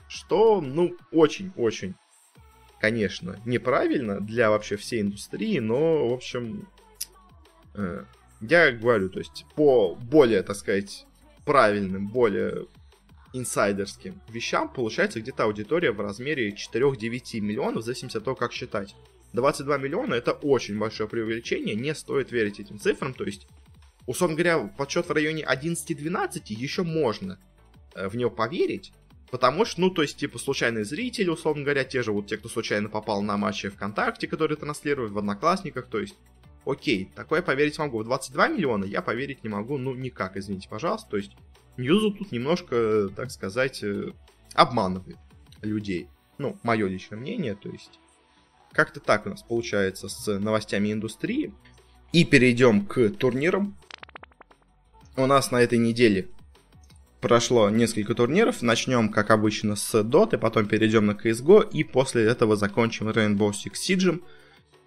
Что, 0.07 0.61
ну, 0.61 0.95
очень-очень, 1.11 1.95
конечно, 2.79 3.39
неправильно 3.45 4.19
для 4.19 4.49
вообще 4.49 4.77
всей 4.77 5.01
индустрии, 5.01 5.59
но, 5.59 6.09
в 6.09 6.13
общем, 6.13 6.67
Э, 7.73 8.03
я 8.41 8.71
говорю, 8.71 9.09
то 9.09 9.19
есть 9.19 9.45
по 9.55 9.95
более, 9.95 10.43
так 10.43 10.55
сказать, 10.55 11.05
правильным, 11.45 12.07
более 12.07 12.67
инсайдерским 13.33 14.21
вещам 14.29 14.69
получается 14.69 15.19
где-то 15.19 15.43
аудитория 15.43 15.91
в 15.91 16.01
размере 16.01 16.51
4-9 16.51 17.39
миллионов, 17.39 17.83
в 17.83 17.85
зависимости 17.85 18.17
от 18.17 18.23
того, 18.23 18.35
как 18.35 18.51
считать. 18.51 18.95
22 19.33 19.77
миллиона 19.77 20.15
это 20.15 20.33
очень 20.33 20.77
большое 20.77 21.07
преувеличение, 21.07 21.75
не 21.75 21.95
стоит 21.95 22.31
верить 22.31 22.59
этим 22.59 22.79
цифрам, 22.79 23.13
то 23.13 23.23
есть, 23.23 23.47
условно 24.05 24.35
говоря, 24.35 24.59
подсчет 24.77 25.07
в 25.07 25.11
районе 25.11 25.43
11-12 25.43 26.41
еще 26.47 26.83
можно 26.83 27.39
э, 27.95 28.09
в 28.09 28.17
него 28.17 28.29
поверить, 28.29 28.91
потому 29.29 29.63
что, 29.63 29.81
ну, 29.81 29.89
то 29.89 30.01
есть, 30.01 30.17
типа, 30.17 30.37
случайные 30.37 30.83
зрители, 30.83 31.29
условно 31.29 31.63
говоря, 31.63 31.85
те 31.85 32.03
же 32.03 32.11
вот 32.11 32.27
те, 32.27 32.37
кто 32.37 32.49
случайно 32.49 32.89
попал 32.89 33.21
на 33.21 33.37
матчи 33.37 33.69
ВКонтакте, 33.69 34.27
которые 34.27 34.57
транслируют 34.57 35.13
в 35.13 35.17
Одноклассниках, 35.17 35.87
то 35.87 35.99
есть, 35.99 36.15
Окей, 36.65 37.11
такое 37.15 37.41
поверить 37.41 37.79
могу. 37.79 37.99
В 37.99 38.03
22 38.03 38.49
миллиона 38.49 38.85
я 38.85 39.01
поверить 39.01 39.43
не 39.43 39.49
могу, 39.49 39.77
ну 39.77 39.95
никак, 39.95 40.37
извините, 40.37 40.69
пожалуйста. 40.69 41.09
То 41.09 41.17
есть 41.17 41.31
Ньюзу 41.81 42.11
тут 42.11 42.31
немножко, 42.31 43.09
так 43.15 43.31
сказать, 43.31 43.83
э, 43.83 44.11
обманывает 44.53 45.17
людей. 45.61 46.07
Ну, 46.37 46.57
мое 46.63 46.87
личное 46.87 47.17
мнение, 47.17 47.55
то 47.55 47.69
есть 47.69 47.99
как-то 48.71 48.99
так 48.99 49.25
у 49.25 49.29
нас 49.29 49.43
получается 49.43 50.07
с 50.07 50.39
новостями 50.39 50.93
индустрии. 50.93 51.53
И 52.13 52.25
перейдем 52.25 52.85
к 52.85 53.09
турнирам. 53.09 53.77
У 55.15 55.25
нас 55.25 55.51
на 55.51 55.61
этой 55.61 55.77
неделе 55.77 56.29
прошло 57.21 57.69
несколько 57.69 58.15
турниров. 58.15 58.61
Начнем, 58.61 59.09
как 59.09 59.29
обычно, 59.29 59.75
с 59.75 59.93
Dota, 60.01 60.37
потом 60.37 60.67
перейдем 60.67 61.05
на 61.05 61.11
CSGO, 61.11 61.69
и 61.69 61.83
после 61.83 62.23
этого 62.25 62.55
закончим 62.55 63.09
Rainbow 63.09 63.51
Six 63.51 63.73
Siege. 63.73 64.21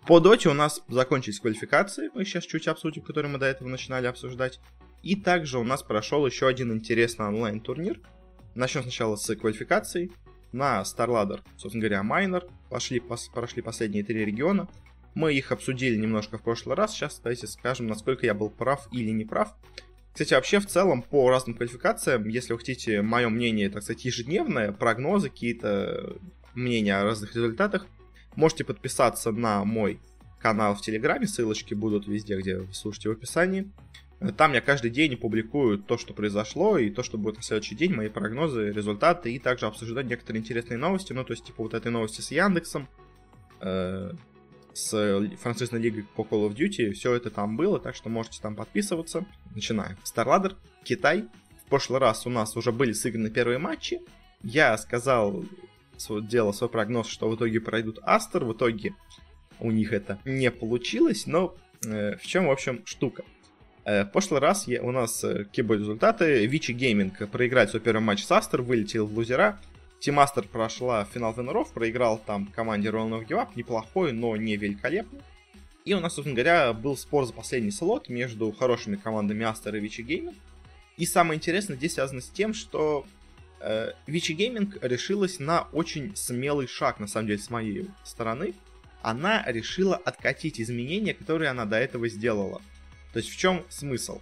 По 0.06 0.20
доте 0.20 0.50
у 0.50 0.54
нас 0.54 0.82
закончились 0.88 1.40
квалификации, 1.40 2.10
мы 2.14 2.26
сейчас 2.26 2.44
чуть 2.44 2.68
обсудим, 2.68 3.02
которые 3.02 3.32
мы 3.32 3.38
до 3.38 3.46
этого 3.46 3.68
начинали 3.68 4.06
обсуждать. 4.06 4.60
И 5.04 5.14
также 5.14 5.58
у 5.58 5.64
нас 5.64 5.82
прошел 5.82 6.26
еще 6.26 6.48
один 6.48 6.72
интересный 6.72 7.26
онлайн-турнир. 7.26 8.00
Начнем 8.54 8.82
сначала 8.82 9.16
с 9.16 9.34
квалификаций. 9.36 10.10
На 10.52 10.82
StarLadder, 10.82 11.40
собственно 11.56 11.82
говоря, 11.82 12.02
Майнер. 12.02 12.46
Пошли, 12.70 13.00
пос, 13.00 13.28
прошли 13.28 13.62
последние 13.62 14.02
три 14.02 14.24
региона. 14.24 14.68
Мы 15.14 15.34
их 15.34 15.52
обсудили 15.52 15.96
немножко 15.96 16.38
в 16.38 16.42
прошлый 16.42 16.74
раз. 16.74 16.94
Сейчас 16.94 17.20
давайте 17.22 17.46
скажем, 17.46 17.86
насколько 17.86 18.26
я 18.26 18.34
был 18.34 18.50
прав 18.50 18.88
или 18.92 19.10
не 19.10 19.24
прав. 19.24 19.54
Кстати, 20.12 20.34
вообще 20.34 20.58
в 20.58 20.66
целом 20.66 21.02
по 21.02 21.28
разным 21.28 21.56
квалификациям, 21.56 22.28
если 22.28 22.52
вы 22.52 22.60
хотите 22.60 23.02
мое 23.02 23.28
мнение, 23.28 23.68
так 23.68 23.82
сказать, 23.82 24.04
ежедневное, 24.04 24.72
прогнозы, 24.72 25.28
какие-то 25.28 26.16
мнения 26.54 26.96
о 26.96 27.04
разных 27.04 27.34
результатах, 27.34 27.86
Можете 28.36 28.64
подписаться 28.64 29.30
на 29.30 29.64
мой 29.64 30.00
канал 30.40 30.74
в 30.74 30.80
Телеграме, 30.80 31.26
ссылочки 31.26 31.74
будут 31.74 32.06
везде, 32.06 32.38
где 32.38 32.58
вы 32.58 32.74
слушаете 32.74 33.10
в 33.10 33.12
описании. 33.12 33.70
Там 34.32 34.52
я 34.52 34.60
каждый 34.60 34.90
день 34.90 35.16
публикую 35.16 35.78
то, 35.78 35.98
что 35.98 36.14
произошло, 36.14 36.78
и 36.78 36.90
то, 36.90 37.02
что 37.02 37.18
будет 37.18 37.36
на 37.36 37.42
следующий 37.42 37.74
день, 37.74 37.94
мои 37.94 38.08
прогнозы, 38.08 38.70
результаты, 38.70 39.32
и 39.32 39.38
также 39.38 39.66
обсуждать 39.66 40.06
некоторые 40.06 40.40
интересные 40.40 40.78
новости, 40.78 41.12
ну, 41.12 41.24
то 41.24 41.32
есть, 41.32 41.44
типа, 41.44 41.62
вот 41.62 41.74
этой 41.74 41.90
новости 41.90 42.20
с 42.20 42.30
Яндексом, 42.30 42.88
э, 43.60 44.12
с 44.72 45.28
французской 45.40 45.80
лигой 45.80 46.04
по 46.16 46.22
Call 46.22 46.48
of 46.48 46.54
Duty, 46.54 46.92
все 46.92 47.14
это 47.14 47.30
там 47.30 47.56
было, 47.56 47.78
так 47.78 47.94
что 47.94 48.08
можете 48.08 48.40
там 48.40 48.56
подписываться. 48.56 49.24
Начинаем. 49.54 49.96
StarLadder, 50.04 50.54
Китай. 50.84 51.26
В 51.64 51.68
прошлый 51.68 52.00
раз 52.00 52.26
у 52.26 52.30
нас 52.30 52.56
уже 52.56 52.72
были 52.72 52.92
сыграны 52.92 53.30
первые 53.30 53.58
матчи. 53.58 54.00
Я 54.42 54.76
сказал 54.76 55.44
делал 56.08 56.52
свой 56.52 56.68
прогноз, 56.68 57.06
что 57.06 57.28
в 57.28 57.36
итоге 57.36 57.60
пройдут 57.60 57.98
Aster, 58.02 58.44
в 58.44 58.52
итоге 58.52 58.94
у 59.60 59.70
них 59.70 59.92
это 59.92 60.18
не 60.24 60.50
получилось, 60.50 61.26
но 61.26 61.56
э, 61.86 62.16
в 62.16 62.26
чем, 62.26 62.46
в 62.46 62.50
общем, 62.50 62.84
штука. 62.84 63.24
Э, 63.84 64.04
в 64.04 64.10
прошлый 64.10 64.40
раз 64.40 64.66
я, 64.66 64.82
у 64.82 64.90
нас 64.90 65.22
э, 65.24 65.44
какие 65.44 65.64
были 65.64 65.80
результаты. 65.80 66.46
Vici 66.46 66.72
Gaming 66.72 67.28
проиграет 67.30 67.70
свой 67.70 67.82
первый 67.82 68.00
матч 68.00 68.24
с 68.24 68.32
Aster, 68.32 68.62
вылетел 68.62 69.06
в 69.06 69.14
лузера. 69.14 69.60
Team 70.00 70.21
Aster 70.21 70.46
прошла 70.46 71.04
финал 71.04 71.34
виннеров, 71.34 71.72
проиграл 71.72 72.18
там 72.18 72.46
команде 72.46 72.88
Royal 72.88 73.08
Never 73.08 73.26
Give 73.26 73.38
Up, 73.38 73.48
неплохой, 73.54 74.12
но 74.12 74.36
не 74.36 74.56
великолепный. 74.56 75.20
И 75.84 75.92
у 75.92 76.00
нас, 76.00 76.14
собственно 76.14 76.34
говоря, 76.34 76.72
был 76.72 76.96
спор 76.96 77.26
за 77.26 77.34
последний 77.34 77.70
слот 77.70 78.08
между 78.08 78.50
хорошими 78.52 78.96
командами 78.96 79.44
Aster 79.44 79.76
и 79.76 79.80
Vici 79.80 80.00
Gaming. 80.00 80.36
И 80.96 81.06
самое 81.06 81.36
интересное 81.36 81.76
здесь 81.76 81.94
связано 81.94 82.20
с 82.20 82.28
тем, 82.28 82.54
что 82.54 83.04
Vici 84.06 84.32
э, 84.32 84.34
Gaming 84.34 84.78
решилась 84.82 85.40
на 85.40 85.62
очень 85.72 86.16
смелый 86.16 86.68
шаг, 86.68 87.00
на 87.00 87.06
самом 87.06 87.28
деле, 87.28 87.38
с 87.38 87.50
моей 87.50 87.90
стороны. 88.02 88.54
Она 89.02 89.44
решила 89.46 89.96
откатить 89.96 90.58
изменения, 90.58 91.12
которые 91.12 91.50
она 91.50 91.66
до 91.66 91.76
этого 91.76 92.08
сделала. 92.08 92.62
То 93.14 93.20
есть 93.20 93.30
в 93.30 93.36
чем 93.38 93.64
смысл? 93.70 94.20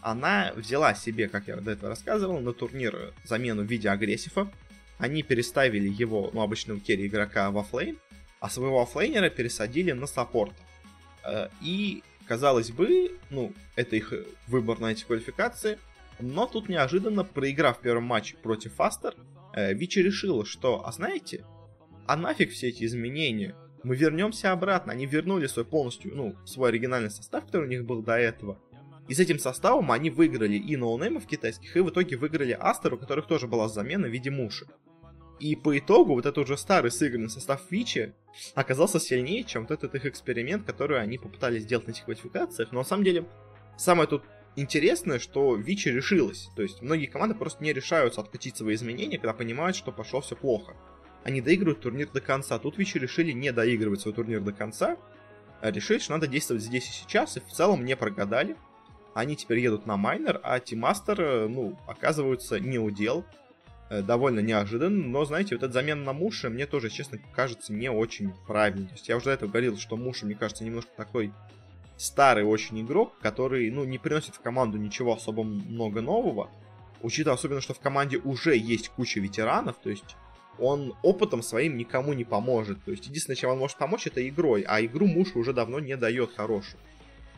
Она 0.00 0.52
взяла 0.54 0.94
себе, 0.94 1.28
как 1.28 1.48
я 1.48 1.56
до 1.56 1.72
этого 1.72 1.88
рассказывал, 1.88 2.38
на 2.38 2.52
турнир 2.52 3.12
замену 3.24 3.62
в 3.62 3.66
виде 3.66 3.88
агрессива. 3.88 4.48
Они 4.98 5.24
переставили 5.24 5.88
его, 5.88 6.30
ну, 6.32 6.42
обычного 6.42 6.78
carry 6.78 7.08
игрока 7.08 7.50
в 7.50 7.58
offlane, 7.58 7.98
а 8.38 8.48
своего 8.48 8.80
оффлейнера 8.82 9.30
пересадили 9.30 9.90
на 9.90 10.06
support. 10.06 10.52
Э, 11.24 11.48
и, 11.60 12.04
казалось 12.28 12.70
бы, 12.70 13.18
ну, 13.30 13.52
это 13.74 13.96
их 13.96 14.12
выбор 14.46 14.78
на 14.78 14.92
эти 14.92 15.02
квалификации– 15.02 15.78
но 16.20 16.46
тут 16.46 16.68
неожиданно, 16.68 17.24
проиграв 17.24 17.80
первый 17.80 18.02
матч 18.02 18.34
против 18.36 18.74
Фастер, 18.74 19.14
э, 19.52 19.74
Вичи 19.74 19.98
решила, 19.98 20.44
что, 20.44 20.86
а 20.86 20.92
знаете, 20.92 21.44
а 22.06 22.16
нафиг 22.16 22.52
все 22.52 22.68
эти 22.68 22.84
изменения, 22.84 23.54
мы 23.84 23.96
вернемся 23.96 24.52
обратно. 24.52 24.92
Они 24.92 25.06
вернули 25.06 25.46
свой 25.46 25.64
полностью, 25.64 26.14
ну, 26.14 26.34
свой 26.44 26.70
оригинальный 26.70 27.10
состав, 27.10 27.44
который 27.46 27.66
у 27.66 27.70
них 27.70 27.84
был 27.84 28.02
до 28.02 28.16
этого. 28.16 28.58
И 29.06 29.14
с 29.14 29.20
этим 29.20 29.38
составом 29.38 29.92
они 29.92 30.10
выиграли 30.10 30.56
и 30.56 30.76
ноунеймов 30.76 31.26
китайских, 31.26 31.76
и 31.76 31.80
в 31.80 31.90
итоге 31.90 32.16
выиграли 32.16 32.56
Астер, 32.58 32.94
у 32.94 32.98
которых 32.98 33.26
тоже 33.26 33.46
была 33.46 33.68
замена 33.68 34.08
в 34.08 34.10
виде 34.10 34.30
Муши. 34.30 34.66
И 35.40 35.56
по 35.56 35.76
итогу 35.76 36.14
вот 36.14 36.24
этот 36.24 36.38
уже 36.38 36.56
старый 36.56 36.90
сыгранный 36.90 37.28
состав 37.28 37.60
Вичи 37.70 38.14
оказался 38.54 38.98
сильнее, 38.98 39.44
чем 39.44 39.62
вот 39.62 39.72
этот 39.72 39.94
их 39.94 40.06
эксперимент, 40.06 40.64
который 40.64 41.00
они 41.00 41.18
попытались 41.18 41.64
сделать 41.64 41.86
на 41.86 41.90
этих 41.90 42.04
квалификациях. 42.04 42.72
Но 42.72 42.78
на 42.78 42.84
самом 42.84 43.04
деле, 43.04 43.26
самое 43.76 44.08
тут 44.08 44.22
интересное, 44.56 45.18
что 45.18 45.56
Вичи 45.56 45.88
решилась. 45.88 46.48
То 46.56 46.62
есть 46.62 46.80
многие 46.80 47.06
команды 47.06 47.34
просто 47.34 47.62
не 47.62 47.72
решаются 47.72 48.22
откатить 48.22 48.56
свои 48.56 48.74
изменения, 48.74 49.18
когда 49.18 49.34
понимают, 49.34 49.76
что 49.76 49.92
пошло 49.92 50.22
все 50.22 50.36
плохо. 50.36 50.74
Они 51.24 51.40
доигрывают 51.40 51.80
турнир 51.80 52.08
до 52.10 52.20
конца. 52.20 52.58
Тут 52.58 52.78
Вичи 52.78 52.98
решили 52.98 53.32
не 53.32 53.50
доигрывать 53.52 54.00
свой 54.00 54.14
турнир 54.14 54.40
до 54.40 54.52
конца, 54.52 54.96
а 55.60 55.70
решили, 55.70 55.98
что 55.98 56.12
надо 56.12 56.26
действовать 56.26 56.62
здесь 56.62 56.88
и 56.88 56.92
сейчас, 56.92 57.36
и 57.36 57.40
в 57.40 57.50
целом 57.50 57.84
не 57.84 57.96
прогадали. 57.96 58.56
Они 59.14 59.34
теперь 59.34 59.60
едут 59.60 59.86
на 59.86 59.96
майнер, 59.96 60.40
а 60.42 60.60
Тимастер, 60.60 61.20
э, 61.20 61.48
ну, 61.48 61.78
оказываются 61.86 62.60
не 62.60 62.78
удел. 62.78 63.24
Э, 63.90 64.02
довольно 64.02 64.40
неожиданно, 64.40 65.06
но, 65.06 65.24
знаете, 65.24 65.54
вот 65.54 65.62
эта 65.62 65.72
замена 65.72 66.02
на 66.02 66.12
Муши 66.12 66.50
мне 66.50 66.66
тоже, 66.66 66.90
честно, 66.90 67.18
кажется 67.34 67.72
не 67.72 67.90
очень 67.90 68.32
правильной. 68.46 68.88
То 68.88 68.94
есть 68.94 69.08
я 69.08 69.16
уже 69.16 69.26
до 69.26 69.30
этого 69.32 69.48
говорил, 69.48 69.78
что 69.78 69.96
Муши, 69.96 70.26
мне 70.26 70.34
кажется, 70.34 70.64
немножко 70.64 70.90
такой 70.96 71.32
старый 71.96 72.44
очень 72.44 72.80
игрок, 72.80 73.14
который, 73.20 73.70
ну, 73.70 73.84
не 73.84 73.98
приносит 73.98 74.34
в 74.34 74.40
команду 74.40 74.78
ничего 74.78 75.14
особо 75.14 75.44
много 75.44 76.00
нового. 76.00 76.50
Учитывая 77.02 77.36
особенно, 77.36 77.60
что 77.60 77.74
в 77.74 77.80
команде 77.80 78.18
уже 78.18 78.56
есть 78.56 78.88
куча 78.88 79.20
ветеранов, 79.20 79.76
то 79.82 79.90
есть 79.90 80.16
он 80.58 80.94
опытом 81.02 81.42
своим 81.42 81.76
никому 81.76 82.12
не 82.12 82.24
поможет. 82.24 82.82
То 82.84 82.90
есть 82.90 83.06
единственное, 83.06 83.36
чем 83.36 83.50
он 83.50 83.58
может 83.58 83.76
помочь, 83.76 84.06
это 84.06 84.26
игрой, 84.26 84.62
а 84.62 84.84
игру 84.84 85.06
Муши 85.06 85.38
уже 85.38 85.52
давно 85.52 85.80
не 85.80 85.96
дает 85.96 86.34
хорошую. 86.34 86.80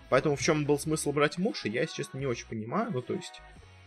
Поэтому 0.09 0.37
в 0.37 0.41
чем 0.41 0.65
был 0.65 0.79
смысл 0.79 1.13
брать 1.13 1.39
Муши, 1.39 1.69
я, 1.69 1.83
если 1.83 1.97
честно, 1.97 2.19
не 2.19 2.27
очень 2.27 2.47
понимаю. 2.47 2.91
Ну, 2.93 3.03
то 3.03 3.15
есть 3.15 3.41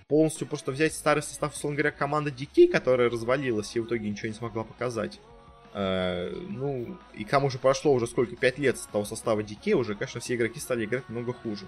полностью 0.07 0.47
просто 0.47 0.71
взять 0.71 0.93
старый 0.93 1.23
состав, 1.23 1.53
условно 1.53 1.77
говоря, 1.77 1.91
команды 1.91 2.31
DK, 2.31 2.69
которая 2.69 3.09
развалилась 3.09 3.75
и 3.75 3.79
в 3.79 3.85
итоге 3.85 4.09
ничего 4.09 4.27
не 4.27 4.33
смогла 4.33 4.63
показать. 4.63 5.19
Э, 5.73 6.29
ну, 6.49 6.97
и 7.13 7.23
кому 7.23 7.49
же 7.49 7.59
прошло 7.59 7.93
уже 7.93 8.07
сколько, 8.07 8.35
5 8.35 8.57
лет 8.59 8.77
с 8.77 8.87
того 8.87 9.05
состава 9.05 9.41
DK, 9.41 9.73
уже, 9.73 9.95
конечно, 9.95 10.19
все 10.19 10.35
игроки 10.35 10.59
стали 10.59 10.85
играть 10.85 11.07
много 11.09 11.33
хуже. 11.33 11.67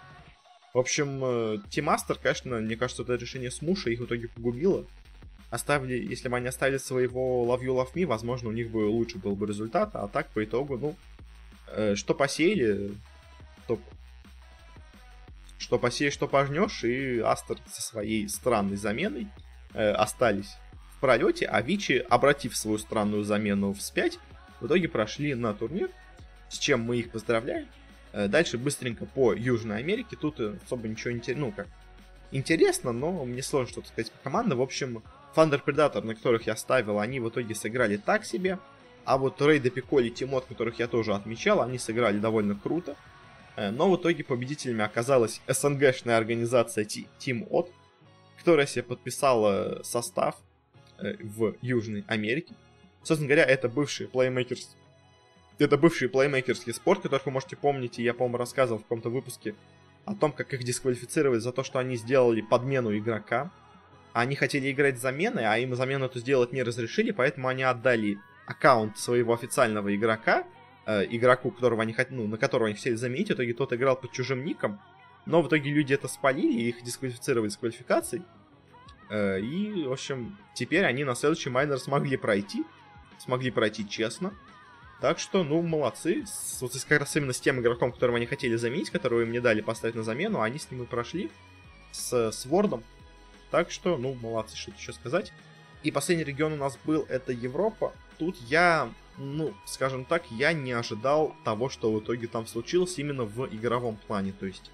В 0.74 0.80
общем, 0.80 1.62
Тимастер, 1.70 2.18
конечно, 2.18 2.60
мне 2.60 2.78
кажется, 2.78 3.04
это 3.04 3.16
решение 3.16 3.52
с 3.52 3.62
Муши 3.62 3.92
их 3.92 4.00
в 4.00 4.06
итоге 4.06 4.30
погубило 4.30 4.86
оставили, 5.52 6.04
если 6.04 6.30
бы 6.30 6.38
они 6.38 6.48
оставили 6.48 6.78
своего 6.78 7.46
Love 7.46 7.62
You 7.62 7.76
Love 7.76 7.94
Me, 7.94 8.06
возможно, 8.06 8.50
у 8.50 8.54
них 8.54 8.72
бы 8.72 8.90
лучше 8.90 9.20
был 9.20 9.36
бы 9.36 9.46
результат, 9.46 9.92
а 9.94 10.08
так 10.08 10.30
по 10.30 10.44
итогу, 10.44 10.78
ну, 10.78 10.96
э, 11.68 11.96
что 11.96 12.16
посеяли, 12.16 12.94
то 13.68 13.78
что 15.60 15.78
посеешь, 15.78 16.14
что 16.14 16.28
пожнешь, 16.28 16.84
и 16.84 17.20
Астер 17.20 17.58
со 17.68 17.82
своей 17.82 18.28
странной 18.30 18.78
заменой 18.78 19.28
э, 19.74 19.92
остались 19.92 20.56
в 20.96 21.02
пролете, 21.02 21.46
а 21.46 21.62
Вичи, 21.62 22.04
обратив 22.10 22.56
свою 22.56 22.78
странную 22.78 23.24
замену 23.24 23.74
вспять, 23.74 24.20
в 24.62 24.68
итоге 24.68 24.88
прошли 24.88 25.36
на 25.36 25.54
турнир, 25.54 25.92
с 26.50 26.58
чем 26.58 26.82
мы 26.82 26.98
их 26.98 27.12
поздравляем. 27.12 27.68
Э, 28.14 28.30
дальше 28.30 28.58
быстренько 28.58 29.06
по 29.06 29.34
Южной 29.34 29.80
Америке, 29.80 30.16
тут 30.16 30.40
особо 30.40 30.88
ничего 30.88 31.12
интересного, 31.12 31.50
ну 31.50 31.56
как, 31.56 31.68
интересно, 32.32 32.94
но 32.94 33.26
мне 33.26 33.44
сложно 33.44 33.70
что-то 33.70 33.90
сказать 33.90 34.12
по 34.14 34.24
командам. 34.24 34.60
В 34.60 34.62
общем, 34.62 35.04
Thunder 35.36 35.62
Predator, 35.64 36.02
на 36.04 36.16
которых 36.16 36.48
я 36.48 36.56
ставил, 36.56 37.00
они 37.00 37.20
в 37.20 37.30
итоге 37.30 37.56
сыграли 37.56 37.98
так 37.98 38.26
себе. 38.26 38.60
А 39.06 39.18
вот 39.18 39.42
Рейда 39.42 39.70
Пиколи 39.70 40.08
и 40.08 40.12
Тимот, 40.12 40.46
которых 40.46 40.80
я 40.80 40.88
тоже 40.88 41.14
отмечал, 41.14 41.62
они 41.62 41.78
сыграли 41.78 42.20
довольно 42.20 42.56
круто. 42.56 42.96
Э, 43.56 43.72
но 43.72 43.90
в 43.90 43.96
итоге 43.96 44.24
победителями 44.24 44.84
оказалась 44.84 45.42
СНГшная 45.48 46.18
организация 46.18 46.86
Team 46.86 47.48
От, 47.50 47.72
которая 48.38 48.66
себе 48.66 48.84
подписала 48.84 49.82
состав 49.84 50.36
э, 50.98 51.16
в 51.20 51.56
Южной 51.62 52.04
Америке. 52.08 52.54
Собственно 53.04 53.28
говоря, 53.28 53.46
это 53.46 53.70
бывший 53.70 54.08
плеймейкерс... 54.08 54.76
Это 55.60 55.78
бывший 55.78 56.10
плеймейкерский 56.10 56.74
спорт, 56.74 57.02
который 57.02 57.22
вы 57.26 57.32
можете 57.32 57.56
помнить, 57.56 58.00
и 58.00 58.04
я, 58.04 58.14
по-моему, 58.14 58.38
рассказывал 58.38 58.80
в 58.80 58.84
каком-то 58.84 59.10
выпуске 59.10 59.56
о 60.06 60.16
том, 60.16 60.32
как 60.32 60.54
их 60.54 60.64
дисквалифицировали 60.64 61.40
за 61.40 61.52
то, 61.52 61.64
что 61.64 61.80
они 61.80 61.96
сделали 61.96 62.42
подмену 62.42 62.98
игрока. 62.98 63.52
Они 64.14 64.36
хотели 64.36 64.72
играть 64.72 65.00
замены, 65.00 65.40
а 65.40 65.58
им 65.58 65.76
замену 65.76 66.06
эту 66.06 66.20
сделать 66.20 66.52
не 66.52 66.64
разрешили, 66.64 67.12
поэтому 67.12 67.48
они 67.48 67.64
отдали 67.64 68.20
аккаунт 68.46 68.98
своего 68.98 69.34
официального 69.34 69.96
игрока, 69.96 70.44
э, 70.86 71.06
игроку, 71.10 71.52
которого 71.52 71.82
они, 71.82 71.96
ну, 72.10 72.28
на 72.28 72.38
которого 72.38 72.68
они 72.68 72.76
хотели 72.76 72.96
заменить. 72.96 73.30
В 73.30 73.34
итоге 73.34 73.54
тот 73.54 73.72
играл 73.74 73.96
под 73.96 74.12
чужим 74.12 74.44
ником. 74.44 74.82
Но 75.26 75.42
в 75.42 75.48
итоге 75.48 75.72
люди 75.72 75.94
это 75.94 76.08
спалили, 76.08 76.62
их 76.62 76.84
дисквалифицировали 76.84 77.50
с 77.50 77.58
квалификацией. 77.58 78.24
Э, 79.10 79.40
и, 79.40 79.86
в 79.86 79.92
общем, 79.94 80.38
теперь 80.54 80.86
они 80.86 81.04
на 81.04 81.16
следующий 81.16 81.50
майнер 81.50 81.80
смогли 81.80 82.18
пройти. 82.18 82.66
Смогли 83.18 83.52
пройти 83.52 83.88
честно. 83.88 84.34
Так 85.00 85.20
что, 85.20 85.44
ну, 85.44 85.62
молодцы. 85.62 86.26
Вот 86.60 86.74
как 86.88 87.00
раз 87.00 87.16
именно 87.16 87.34
с 87.34 87.40
тем 87.40 87.60
игроком, 87.60 87.92
которого 87.92 88.18
они 88.18 88.26
хотели 88.26 88.56
заменить, 88.56 88.90
которого 88.90 89.22
им 89.22 89.32
не 89.32 89.40
дали 89.40 89.62
поставить 89.62 89.96
на 89.96 90.04
замену, 90.04 90.42
они 90.42 90.60
с 90.60 90.70
ним 90.70 90.84
и 90.84 90.86
прошли. 90.86 91.32
С, 91.92 92.32
с 92.32 92.46
Вордом. 92.46 92.84
Так 93.52 93.70
что, 93.70 93.98
ну, 93.98 94.14
молодцы, 94.14 94.56
что 94.56 94.72
еще 94.72 94.94
сказать. 94.94 95.32
И 95.84 95.92
последний 95.92 96.24
регион 96.24 96.54
у 96.54 96.58
нас 96.58 96.78
был, 96.86 97.06
это 97.10 97.32
Европа. 97.34 97.94
Тут 98.18 98.38
я, 98.48 98.90
ну, 99.18 99.54
скажем 99.66 100.06
так, 100.06 100.24
я 100.32 100.54
не 100.54 100.72
ожидал 100.72 101.36
того, 101.44 101.70
что 101.70 101.92
в 101.92 102.00
итоге 102.00 102.28
там 102.28 102.48
случилось 102.48 102.98
именно 102.98 103.24
в 103.24 103.48
игровом 103.54 103.98
плане. 104.08 104.32
То 104.32 104.46
есть, 104.46 104.72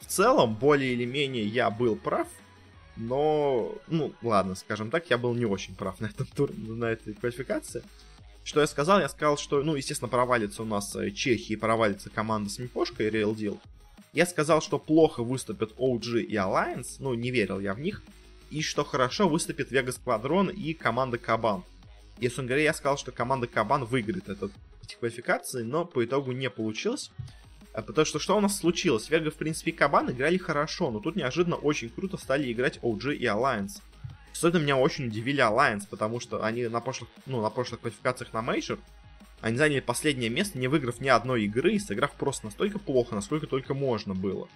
в 0.00 0.06
целом, 0.06 0.54
более 0.54 0.94
или 0.94 1.04
менее 1.04 1.44
я 1.44 1.70
был 1.70 1.96
прав, 1.96 2.28
но, 2.96 3.74
ну, 3.88 4.12
ладно, 4.22 4.54
скажем 4.54 4.90
так, 4.90 5.10
я 5.10 5.18
был 5.18 5.34
не 5.34 5.44
очень 5.44 5.74
прав 5.74 6.00
на 6.00 6.06
этом 6.06 6.26
туре, 6.26 6.54
на 6.56 6.86
этой 6.86 7.14
квалификации. 7.14 7.82
Что 8.44 8.60
я 8.60 8.66
сказал? 8.66 9.00
Я 9.00 9.08
сказал, 9.08 9.38
что, 9.38 9.62
ну, 9.62 9.74
естественно, 9.74 10.08
провалится 10.08 10.62
у 10.62 10.66
нас 10.66 10.94
э, 10.96 11.10
Чехия, 11.10 11.56
провалится 11.56 12.10
команда 12.10 12.50
с 12.50 12.58
Мипошкой, 12.58 13.08
Real 13.08 13.34
Deal. 13.34 13.58
Я 14.14 14.26
сказал, 14.26 14.62
что 14.62 14.78
плохо 14.78 15.24
выступят 15.24 15.72
OG 15.76 16.20
и 16.20 16.36
Alliance, 16.36 16.96
ну, 17.00 17.14
не 17.14 17.32
верил 17.32 17.58
я 17.58 17.74
в 17.74 17.80
них. 17.80 18.00
И 18.48 18.62
что 18.62 18.84
хорошо 18.84 19.28
выступит 19.28 19.72
Vega 19.72 19.88
Squadron 19.88 20.54
и 20.54 20.72
команда 20.72 21.18
Кабан. 21.18 21.64
И, 22.20 22.26
собственно 22.26 22.46
говоря, 22.46 22.62
я 22.62 22.74
сказал, 22.74 22.96
что 22.96 23.10
команда 23.10 23.48
Кабан 23.48 23.84
выиграет 23.84 24.28
этот, 24.28 24.52
эти 24.84 24.94
квалификации, 24.94 25.64
но 25.64 25.84
по 25.84 26.04
итогу 26.04 26.30
не 26.30 26.48
получилось. 26.48 27.10
А 27.72 27.82
потому 27.82 28.06
что 28.06 28.20
что 28.20 28.36
у 28.36 28.40
нас 28.40 28.56
случилось? 28.56 29.10
Вега, 29.10 29.32
в 29.32 29.34
принципе, 29.34 29.72
и 29.72 29.74
Кабан 29.74 30.08
играли 30.12 30.38
хорошо, 30.38 30.92
но 30.92 31.00
тут 31.00 31.16
неожиданно 31.16 31.56
очень 31.56 31.88
круто 31.88 32.16
стали 32.16 32.52
играть 32.52 32.78
OG 32.82 33.16
и 33.16 33.24
Alliance. 33.24 33.80
Особенно 34.32 34.62
меня 34.62 34.76
очень 34.76 35.06
удивили 35.06 35.42
Alliance, 35.42 35.88
потому 35.90 36.20
что 36.20 36.44
они 36.44 36.68
на 36.68 36.80
прошлых, 36.80 37.10
ну, 37.26 37.42
на 37.42 37.50
прошлых 37.50 37.80
квалификациях 37.80 38.32
на 38.32 38.42
Мейджор 38.42 38.78
они 39.44 39.58
заняли 39.58 39.80
последнее 39.80 40.30
место, 40.30 40.58
не 40.58 40.68
выиграв 40.68 41.02
ни 41.02 41.08
одной 41.08 41.44
игры, 41.44 41.74
и 41.74 41.78
сыграв 41.78 42.12
просто 42.12 42.46
настолько 42.46 42.78
плохо, 42.78 43.14
насколько 43.14 43.46
только 43.46 43.74
можно 43.74 44.14
было. 44.14 44.48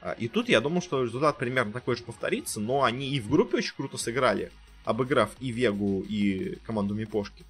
А, 0.00 0.10
и 0.18 0.26
тут 0.26 0.48
я 0.48 0.60
думал, 0.60 0.82
что 0.82 1.04
результат 1.04 1.38
примерно 1.38 1.72
такой 1.72 1.94
же 1.94 2.02
повторится, 2.02 2.58
но 2.58 2.82
они 2.82 3.10
и 3.10 3.20
в 3.20 3.30
группе 3.30 3.58
очень 3.58 3.76
круто 3.76 3.96
сыграли, 3.96 4.50
обыграв 4.84 5.30
и 5.38 5.52
Вегу, 5.52 6.00
и 6.00 6.56
команду 6.66 6.94
Мипошки. 6.94 7.44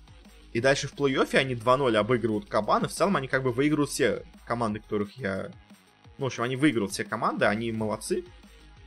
И 0.52 0.60
дальше 0.60 0.86
в 0.86 0.92
плей-оффе 0.92 1.38
они 1.38 1.54
2-0 1.54 1.96
обыгрывают 1.96 2.50
Кабан, 2.50 2.84
и 2.84 2.88
в 2.88 2.92
целом 2.92 3.16
они 3.16 3.28
как 3.28 3.44
бы 3.44 3.52
выигрывают 3.52 3.90
все 3.90 4.22
команды, 4.44 4.80
которых 4.80 5.16
я... 5.16 5.52
Ну, 6.18 6.24
в 6.24 6.26
общем, 6.26 6.42
они 6.42 6.56
выигрывают 6.56 6.92
все 6.92 7.04
команды, 7.04 7.46
они 7.46 7.72
молодцы. 7.72 8.26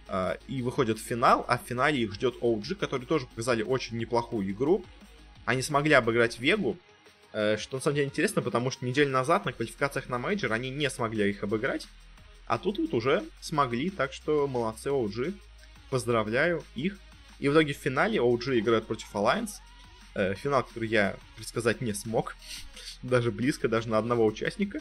А, 0.08 0.38
и 0.48 0.62
выходят 0.62 1.00
в 1.00 1.04
финал, 1.04 1.44
а 1.48 1.58
в 1.58 1.64
финале 1.68 2.04
их 2.04 2.14
ждет 2.14 2.36
OG, 2.44 2.76
которые 2.76 3.08
тоже 3.08 3.26
показали 3.26 3.64
очень 3.64 3.98
неплохую 3.98 4.48
игру. 4.52 4.86
Они 5.46 5.64
смогли 5.64 5.94
обыграть 5.94 6.40
Вегу, 6.40 6.78
что 7.58 7.78
на 7.78 7.82
самом 7.82 7.96
деле 7.96 8.08
интересно, 8.08 8.42
потому 8.42 8.72
что 8.72 8.86
неделю 8.86 9.12
назад 9.12 9.46
на 9.46 9.54
квалификациях 9.54 10.10
на 10.10 10.18
мейджор 10.18 10.54
они 10.54 10.70
не 10.70 10.90
смогли 10.90 11.30
их 11.30 11.44
обыграть. 11.44 11.88
А 12.48 12.58
тут 12.58 12.80
вот 12.80 12.94
уже 12.94 13.24
смогли, 13.42 13.90
так 13.90 14.14
что 14.14 14.48
молодцы 14.48 14.90
OG. 14.90 15.34
Поздравляю 15.90 16.64
их. 16.76 16.98
И 17.40 17.50
в 17.50 17.54
итоге 17.54 17.74
в 17.74 17.78
финале 17.78 18.20
OG 18.20 18.60
играют 18.60 18.88
против 18.88 19.14
Alliance. 19.14 19.60
Э, 20.16 20.34
финал, 20.34 20.64
который 20.64 20.90
я 20.90 21.16
предсказать 21.36 21.82
не 21.82 21.94
смог. 21.94 22.36
даже 23.04 23.32
близко, 23.32 23.68
даже 23.68 23.90
на 23.90 23.98
одного 23.98 24.26
участника. 24.26 24.80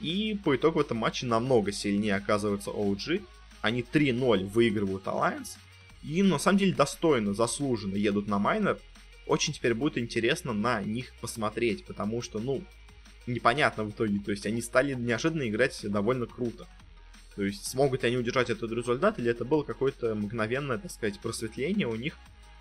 И 0.00 0.38
по 0.44 0.56
итогу 0.56 0.78
в 0.78 0.82
этом 0.82 0.96
матче 0.98 1.26
намного 1.26 1.72
сильнее 1.72 2.14
оказывается 2.14 2.70
OG. 2.70 3.22
Они 3.60 3.82
3-0 3.82 4.46
выигрывают 4.46 5.04
Alliance. 5.04 5.58
И 6.02 6.22
на 6.22 6.38
самом 6.38 6.58
деле 6.58 6.72
достойно, 6.72 7.34
заслуженно 7.34 7.96
едут 7.96 8.26
на 8.26 8.38
майнер 8.38 8.78
очень 9.30 9.52
теперь 9.52 9.74
будет 9.74 9.96
интересно 9.96 10.52
на 10.52 10.82
них 10.82 11.12
посмотреть, 11.20 11.84
потому 11.84 12.20
что, 12.20 12.40
ну, 12.40 12.64
непонятно 13.28 13.84
в 13.84 13.90
итоге. 13.90 14.18
То 14.18 14.32
есть 14.32 14.44
они 14.44 14.60
стали 14.60 14.94
неожиданно 14.94 15.48
играть 15.48 15.78
довольно 15.88 16.26
круто. 16.26 16.66
То 17.36 17.44
есть 17.44 17.64
смогут 17.64 18.02
ли 18.02 18.08
они 18.08 18.16
удержать 18.16 18.50
этот 18.50 18.72
результат, 18.72 19.20
или 19.20 19.30
это 19.30 19.44
было 19.44 19.62
какое-то 19.62 20.16
мгновенное, 20.16 20.78
так 20.78 20.90
сказать, 20.90 21.20
просветление 21.20 21.86
у 21.86 21.94
них, 21.94 22.18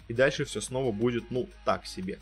и 0.08 0.14
дальше 0.14 0.46
все 0.46 0.62
снова 0.62 0.92
будет, 0.92 1.32
ну, 1.32 1.50
так 1.66 1.88
себе. 1.88 2.20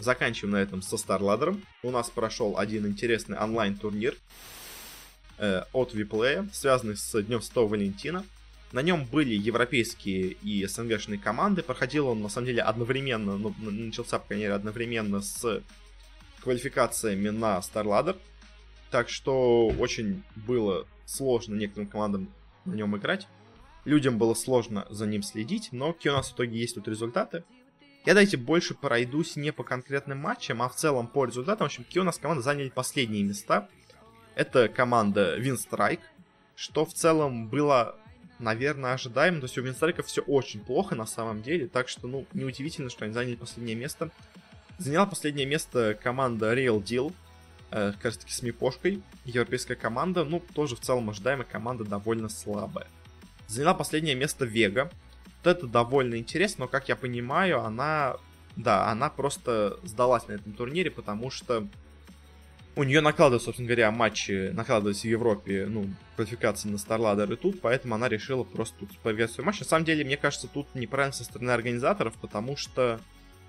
Заканчиваем 0.00 0.54
на 0.54 0.62
этом 0.62 0.82
со 0.82 0.96
StarLadder. 0.96 1.60
У 1.84 1.90
нас 1.92 2.10
прошел 2.10 2.58
один 2.58 2.86
интересный 2.86 3.38
онлайн-турнир 3.38 4.16
э, 5.38 5.62
от 5.72 5.94
Виплея, 5.94 6.48
связанный 6.52 6.96
с 6.96 7.22
Днем 7.22 7.42
Святого 7.42 7.68
Валентина. 7.68 8.24
На 8.72 8.82
нем 8.82 9.04
были 9.04 9.34
европейские 9.34 10.36
и 10.42 10.64
СНГшные 10.64 11.18
команды. 11.18 11.62
Проходил 11.62 12.08
он, 12.08 12.22
на 12.22 12.28
самом 12.28 12.46
деле, 12.46 12.62
одновременно, 12.62 13.36
ну, 13.36 13.52
начался, 13.58 14.18
по 14.18 14.28
крайней 14.28 14.44
мере, 14.44 14.54
одновременно 14.54 15.20
с 15.20 15.62
квалификациями 16.42 17.30
на 17.30 17.58
StarLadder. 17.58 18.16
Так 18.90 19.08
что 19.08 19.68
очень 19.68 20.22
было 20.36 20.86
сложно 21.04 21.56
некоторым 21.56 21.88
командам 21.88 22.28
на 22.64 22.74
нем 22.74 22.96
играть. 22.96 23.26
Людям 23.84 24.18
было 24.18 24.34
сложно 24.34 24.86
за 24.88 25.06
ним 25.06 25.22
следить, 25.22 25.70
но 25.72 25.92
какие 25.92 26.12
у 26.12 26.16
нас 26.16 26.30
в 26.30 26.34
итоге 26.34 26.58
есть 26.58 26.76
тут 26.76 26.86
результаты. 26.86 27.44
Я 28.06 28.14
давайте 28.14 28.36
больше 28.36 28.74
пройдусь 28.74 29.36
не 29.36 29.52
по 29.52 29.64
конкретным 29.64 30.18
матчам, 30.18 30.62
а 30.62 30.68
в 30.68 30.76
целом 30.76 31.06
по 31.06 31.24
результатам. 31.24 31.66
В 31.66 31.70
общем, 31.70 31.84
какие 31.84 32.00
у 32.00 32.04
нас 32.04 32.18
команды 32.18 32.42
заняли 32.42 32.68
последние 32.68 33.24
места. 33.24 33.68
Это 34.36 34.68
команда 34.68 35.38
Winstrike, 35.38 36.00
что 36.56 36.86
в 36.86 36.94
целом 36.94 37.48
было 37.48 37.99
наверное, 38.40 38.94
ожидаем. 38.94 39.40
То 39.40 39.46
есть 39.46 39.58
у 39.58 39.62
Винстрайков 39.62 40.06
все 40.06 40.22
очень 40.22 40.60
плохо 40.60 40.94
на 40.94 41.06
самом 41.06 41.42
деле, 41.42 41.68
так 41.68 41.88
что, 41.88 42.06
ну, 42.08 42.26
неудивительно, 42.32 42.90
что 42.90 43.04
они 43.04 43.14
заняли 43.14 43.36
последнее 43.36 43.76
место. 43.76 44.10
Заняла 44.78 45.06
последнее 45.06 45.46
место 45.46 45.96
команда 46.02 46.54
Real 46.54 46.82
Deal, 46.82 47.12
э, 47.70 47.92
как 47.92 48.04
раз 48.06 48.16
таки 48.16 48.32
с 48.32 48.42
Мипошкой. 48.42 49.02
Европейская 49.24 49.76
команда, 49.76 50.24
ну, 50.24 50.42
тоже 50.54 50.76
в 50.76 50.80
целом 50.80 51.10
ожидаемая 51.10 51.46
команда 51.46 51.84
довольно 51.84 52.28
слабая. 52.28 52.86
Заняла 53.46 53.74
последнее 53.74 54.14
место 54.14 54.44
Вега. 54.44 54.90
Вот 55.42 55.56
это 55.56 55.66
довольно 55.66 56.16
интересно, 56.16 56.64
но, 56.64 56.68
как 56.68 56.88
я 56.88 56.96
понимаю, 56.96 57.62
она... 57.62 58.16
Да, 58.56 58.90
она 58.90 59.10
просто 59.10 59.78
сдалась 59.84 60.26
на 60.26 60.32
этом 60.32 60.52
турнире, 60.52 60.90
потому 60.90 61.30
что 61.30 61.68
у 62.76 62.84
нее 62.84 63.00
накладываются, 63.00 63.46
собственно 63.46 63.68
говоря, 63.68 63.90
матчи, 63.90 64.50
накладывались 64.52 65.02
в 65.02 65.04
Европе, 65.04 65.66
ну, 65.68 65.86
квалификации 66.16 66.68
на 66.68 66.76
StarLadder 66.76 67.32
и 67.32 67.36
тут, 67.36 67.60
поэтому 67.60 67.94
она 67.94 68.08
решила 68.08 68.44
просто 68.44 68.78
тут 68.80 68.96
поиграть 68.98 69.30
свой 69.30 69.44
матч. 69.44 69.60
На 69.60 69.66
самом 69.66 69.84
деле, 69.84 70.04
мне 70.04 70.16
кажется, 70.16 70.48
тут 70.48 70.72
неправильно 70.74 71.12
со 71.12 71.24
стороны 71.24 71.50
организаторов, 71.50 72.14
потому 72.20 72.56
что, 72.56 73.00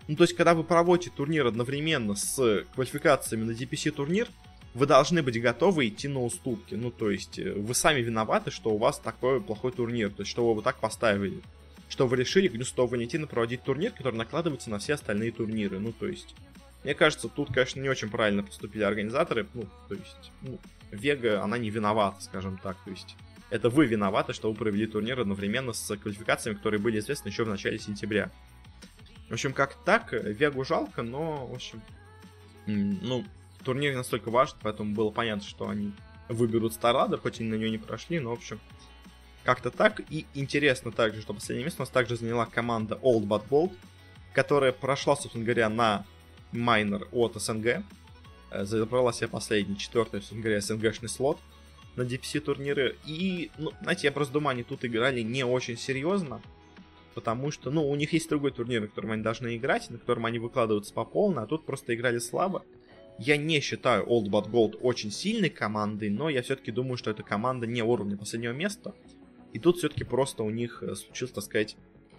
ну, 0.08 0.16
то 0.16 0.24
есть, 0.24 0.36
когда 0.36 0.54
вы 0.54 0.64
проводите 0.64 1.12
турнир 1.16 1.46
одновременно 1.46 2.16
с 2.16 2.66
квалификациями 2.74 3.44
на 3.44 3.52
DPC 3.52 3.92
турнир, 3.92 4.28
вы 4.74 4.86
должны 4.86 5.22
быть 5.22 5.40
готовы 5.42 5.90
идти 5.90 6.08
на 6.08 6.24
уступки. 6.24 6.76
Ну, 6.76 6.92
то 6.92 7.12
есть, 7.12 7.38
э, 7.40 7.54
вы 7.54 7.76
сами 7.76 8.00
виноваты, 8.00 8.52
что 8.52 8.72
у 8.72 8.78
вас 8.78 9.00
такой 9.00 9.42
плохой 9.42 9.72
турнир, 9.72 10.10
то 10.10 10.22
есть, 10.22 10.32
что 10.32 10.46
вы 10.46 10.52
его 10.52 10.62
так 10.62 10.80
поставили. 10.80 11.42
Что 11.90 12.08
вы 12.08 12.16
решили 12.16 12.48
Гнюстова 12.48 12.96
не 12.96 13.06
идти 13.06 13.18
на 13.18 13.28
проводить 13.28 13.64
турнир, 13.64 13.92
который 13.92 14.16
накладывается 14.16 14.70
на 14.70 14.80
все 14.80 14.94
остальные 14.94 15.34
турниры. 15.34 15.80
Ну, 15.80 15.92
то 15.92 16.08
есть, 16.08 16.36
мне 16.84 16.94
кажется, 16.96 17.30
тут, 17.30 17.54
конечно, 17.54 17.80
не 17.80 17.90
очень 17.90 18.10
правильно 18.10 18.44
поступили 18.44 18.84
организаторы. 18.84 19.48
Ну, 19.54 19.66
то 19.88 19.96
есть, 19.96 20.32
ну, 20.42 20.60
Вега, 20.92 21.44
она 21.44 21.58
не 21.58 21.70
виновата, 21.70 22.22
скажем 22.22 22.58
так. 22.58 22.78
То 22.84 22.90
есть, 22.90 23.16
это 23.50 23.70
вы 23.70 23.86
виноваты, 23.86 24.34
что 24.34 24.50
вы 24.50 24.58
провели 24.58 24.88
турнир 24.88 25.20
одновременно 25.20 25.74
с 25.74 25.96
квалификациями, 25.96 26.58
которые 26.58 26.80
были 26.80 27.00
известны 27.00 27.30
еще 27.30 27.44
в 27.44 27.50
начале 27.50 27.78
сентября. 27.78 28.32
В 29.30 29.34
общем, 29.34 29.54
как 29.54 29.76
так, 29.86 30.12
Вегу 30.12 30.66
жалко, 30.66 31.04
но, 31.04 31.46
в 31.48 31.54
общем, 31.54 31.82
ну, 32.66 33.24
турнир 33.64 33.96
настолько 33.96 34.32
важен, 34.32 34.58
поэтому 34.62 34.94
было 34.94 35.12
понятно, 35.12 35.44
что 35.44 35.70
они 35.70 35.94
выберут 36.30 36.74
Старада, 36.74 37.18
хоть 37.18 37.40
и 37.40 37.44
на 37.44 37.56
нее 37.56 37.70
не 37.70 37.78
прошли, 37.78 38.20
но, 38.20 38.32
в 38.32 38.34
общем, 38.34 38.60
как-то 39.44 39.70
так. 39.70 40.02
И 40.10 40.26
интересно 40.34 40.92
также, 40.92 41.22
что 41.22 41.34
последнее 41.34 41.66
место 41.66 41.82
у 41.82 41.84
нас 41.84 41.90
также 41.90 42.16
заняла 42.16 42.46
команда 42.46 42.96
Old 43.02 43.28
But 43.28 43.44
Bold, 43.50 43.74
которая 44.34 44.72
прошла, 44.72 45.16
собственно 45.16 45.44
говоря, 45.44 45.70
на 45.70 46.06
майнер 46.52 47.08
от 47.12 47.36
СНГ. 47.42 47.84
Э, 48.52 48.66
забрала 48.66 49.14
себе 49.14 49.28
последний, 49.28 49.78
четвертый, 49.78 50.20
собственно 50.20 50.42
говоря, 50.42 50.62
СНГшный 50.62 51.10
слот 51.10 51.40
на 51.96 52.04
DPC 52.04 52.40
турниры. 52.40 52.96
И, 53.06 53.52
ну, 53.58 53.72
знаете, 53.82 54.08
я 54.08 54.12
просто 54.12 54.34
думаю, 54.34 54.54
они 54.54 54.64
тут 54.64 54.86
играли 54.86 55.22
не 55.22 55.44
очень 55.44 55.78
серьезно. 55.78 56.42
Потому 57.14 57.52
что, 57.52 57.72
ну, 57.72 57.90
у 57.90 57.96
них 57.96 58.14
есть 58.14 58.30
другой 58.30 58.52
турнир, 58.52 58.82
на 58.82 58.88
котором 58.88 59.12
они 59.12 59.22
должны 59.22 59.58
играть, 59.58 59.90
на 59.90 59.98
котором 59.98 60.26
они 60.26 60.40
выкладываются 60.40 60.94
по 60.94 61.04
полной, 61.04 61.44
а 61.44 61.48
тут 61.48 61.66
просто 61.66 61.94
играли 61.94 62.20
слабо. 62.20 62.64
Я 63.20 63.36
не 63.38 63.60
считаю 63.60 64.06
Old 64.06 64.30
But 64.30 64.50
Gold 64.50 64.78
очень 64.82 65.12
сильной 65.12 65.50
командой, 65.50 66.10
но 66.10 66.30
я 66.30 66.42
все-таки 66.42 66.72
думаю, 66.72 66.98
что 66.98 67.12
это 67.12 67.24
команда 67.24 67.68
не 67.68 67.84
уровня 67.84 68.18
последнего 68.18 68.54
места. 68.54 68.96
И 69.52 69.60
тут 69.60 69.78
все-таки 69.78 70.06
просто 70.06 70.44
у 70.44 70.50
них 70.50 70.82
э, 70.82 70.96
случилось, 70.96 71.34
так 71.34 71.44
сказать, 71.44 71.76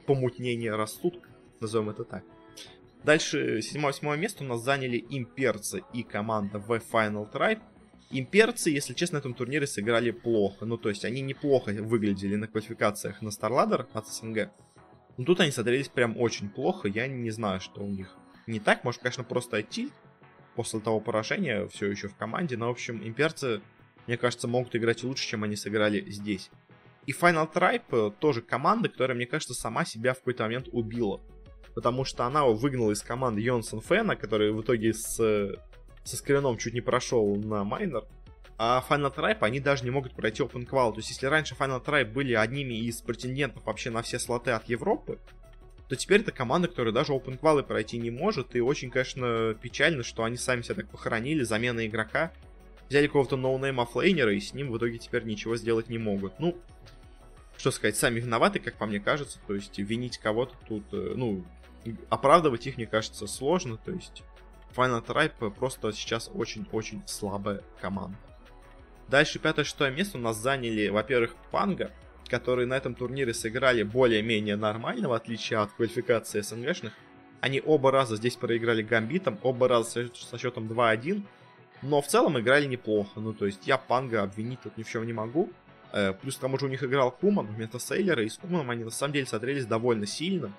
помутнение 0.07 0.75
рассудка, 0.77 1.31
назовем 1.61 1.89
это 1.89 2.05
так. 2.05 2.25
Дальше 3.05 3.59
7-8 3.59 4.17
место 4.17 4.45
у 4.45 4.47
нас 4.47 4.63
заняли 4.63 5.05
имперцы 5.11 5.83
и 5.93 6.05
команда 6.05 6.59
в 6.59 6.71
Final 6.71 7.31
Tribe. 7.33 7.61
Имперцы, 8.11 8.71
если 8.71 8.95
честно, 8.95 9.17
на 9.17 9.21
этом 9.21 9.35
турнире 9.35 9.67
сыграли 9.67 10.13
плохо. 10.13 10.65
Ну, 10.67 10.77
то 10.77 10.89
есть 10.89 11.05
они 11.05 11.21
неплохо 11.21 11.73
выглядели 11.73 12.37
на 12.37 12.47
квалификациях 12.47 13.21
на 13.21 13.31
StarLadder 13.31 13.89
от 13.93 14.07
СНГ. 14.07 14.51
Но 15.17 15.25
тут 15.25 15.41
они 15.41 15.51
смотрелись 15.51 15.89
прям 15.89 16.17
очень 16.17 16.49
плохо. 16.49 16.87
Я 16.87 17.09
не 17.09 17.31
знаю, 17.31 17.61
что 17.61 17.81
у 17.83 17.89
них 17.89 18.17
не 18.47 18.61
так. 18.61 18.85
Может, 18.85 19.01
конечно, 19.01 19.25
просто 19.25 19.61
идти 19.63 19.91
после 20.55 20.79
того 20.79 21.01
поражения 21.01 21.67
все 21.69 21.91
еще 21.91 22.07
в 22.07 22.15
команде. 22.15 22.57
Но, 22.57 22.69
в 22.69 22.73
общем, 22.73 23.05
имперцы, 23.05 23.63
мне 24.07 24.17
кажется, 24.17 24.47
могут 24.47 24.77
играть 24.77 25.03
лучше, 25.03 25.27
чем 25.27 25.43
они 25.43 25.57
сыграли 25.57 26.09
здесь. 26.09 26.51
И 27.07 27.13
Final 27.13 27.53
Tribe 27.53 27.83
э, 27.91 28.11
тоже 28.21 28.43
команда, 28.43 28.89
которая, 28.89 29.17
мне 29.17 29.27
кажется, 29.27 29.55
сама 29.55 29.85
себя 29.85 30.15
в 30.15 30.19
какой-то 30.19 30.45
момент 30.45 30.69
убила 30.71 31.21
потому 31.75 32.05
что 32.05 32.25
она 32.25 32.45
выгнала 32.47 32.93
из 32.93 33.03
команды 33.03 33.41
Йонсон 33.41 33.81
Фэна, 33.81 34.17
который 34.17 34.53
в 34.53 34.61
итоге 34.61 34.93
с, 34.93 35.17
со 35.17 36.17
скрином 36.17 36.59
чуть 36.59 36.75
не 36.75 36.81
прошел 36.81 37.37
на 37.37 37.65
майнер. 37.65 38.05
А 38.59 38.85
Final 38.89 39.15
Tribe, 39.15 39.39
они 39.41 39.61
даже 39.61 39.85
не 39.85 39.91
могут 39.91 40.15
пройти 40.15 40.43
Open 40.43 40.69
Qual. 40.69 40.93
То 40.93 40.99
есть, 40.99 41.11
если 41.11 41.27
раньше 41.27 41.57
Final 41.59 41.85
Tribe 41.85 42.13
были 42.13 42.35
одними 42.35 42.75
из 42.75 43.01
претендентов 43.01 43.65
вообще 43.65 43.91
на 43.91 44.03
все 44.03 44.19
слоты 44.19 44.53
от 44.53 44.69
Европы, 44.69 45.19
то 45.89 45.97
теперь 45.97 46.21
это 46.21 46.33
команда, 46.33 46.69
которая 46.69 46.93
даже 46.93 47.13
Open 47.13 47.41
Qual 47.41 47.63
пройти 47.63 47.99
не 47.99 48.11
может. 48.11 48.55
И 48.55 48.61
очень, 48.61 48.91
конечно, 48.91 49.55
печально, 49.61 50.03
что 50.03 50.25
они 50.25 50.37
сами 50.37 50.63
себя 50.63 50.77
так 50.77 50.89
похоронили, 50.89 51.43
замена 51.43 51.85
игрока. 51.87 52.33
Взяли 52.89 53.07
какого-то 53.07 53.37
ноунейма 53.37 53.85
флейнера, 53.85 54.33
и 54.35 54.41
с 54.41 54.55
ним 54.55 54.71
в 54.71 54.79
итоге 54.79 54.99
теперь 54.99 55.25
ничего 55.25 55.57
сделать 55.57 55.89
не 55.89 55.99
могут. 55.99 56.39
Ну, 56.39 56.57
что 57.57 57.71
сказать, 57.71 57.97
сами 57.97 58.21
виноваты, 58.21 58.61
как 58.61 58.77
по 58.77 58.87
мне 58.87 59.01
кажется. 59.01 59.41
То 59.47 59.55
есть, 59.55 59.79
винить 59.79 60.19
кого-то 60.19 60.55
тут, 60.69 60.85
э, 60.93 61.15
ну, 61.85 61.97
оправдывать 62.11 62.67
их, 62.67 62.77
мне 62.77 62.87
кажется, 62.87 63.27
сложно. 63.27 63.77
То 63.77 63.93
есть 63.93 64.23
Final 64.75 65.05
Tribe 65.05 65.51
просто 65.51 65.93
сейчас 65.93 66.31
очень-очень 66.33 67.03
слабая 67.07 67.63
команда. 67.81 68.17
Дальше 69.09 69.39
пятое-шестое 69.39 69.91
место 69.93 70.19
у 70.19 70.21
нас 70.21 70.37
заняли, 70.37 70.89
во-первых, 70.89 71.35
Панга, 71.51 71.91
которые 72.29 72.67
на 72.67 72.75
этом 72.75 72.95
турнире 72.95 73.35
сыграли 73.35 73.83
более-менее 73.83 74.57
нормально, 74.57 75.09
в 75.09 75.13
отличие 75.13 75.59
от 75.59 75.73
квалификации 75.73 76.41
СНГшных. 76.41 76.93
Они 77.41 77.61
оба 77.65 77.91
раза 77.91 78.17
здесь 78.17 78.37
проиграли 78.37 78.83
Гамбитом, 78.83 79.39
оба 79.43 79.69
раза 79.69 80.09
со 80.15 80.39
счетом 80.39 80.67
2-1, 80.69 81.23
но 81.83 82.01
в 82.01 82.07
целом 82.07 82.39
играли 82.39 82.67
неплохо. 82.67 83.21
Ну, 83.21 83.35
то 83.35 83.47
есть 83.47 83.67
я 83.67 83.77
Панга 83.77 84.23
обвинить 84.23 84.63
тут 84.63 84.79
ни 84.79 84.83
в 84.83 84.89
чем 84.89 85.05
не 85.05 85.13
могу. 85.13 85.51
Э, 85.93 86.15
плюс 86.15 86.37
к 86.37 86.41
тому 86.41 86.59
же 86.59 86.67
у 86.67 86.69
них 86.69 86.83
играл 86.83 87.11
Куман 87.11 87.47
вместо 87.47 87.79
Сейлера, 87.79 88.23
и 88.23 88.29
с 88.29 88.39
Куманом 88.39 88.71
они 88.71 88.85
на 88.85 88.91
самом 88.91 89.13
деле 89.13 89.27
смотрелись 89.27 89.67
довольно 89.67 90.07
сильно. 90.07 90.53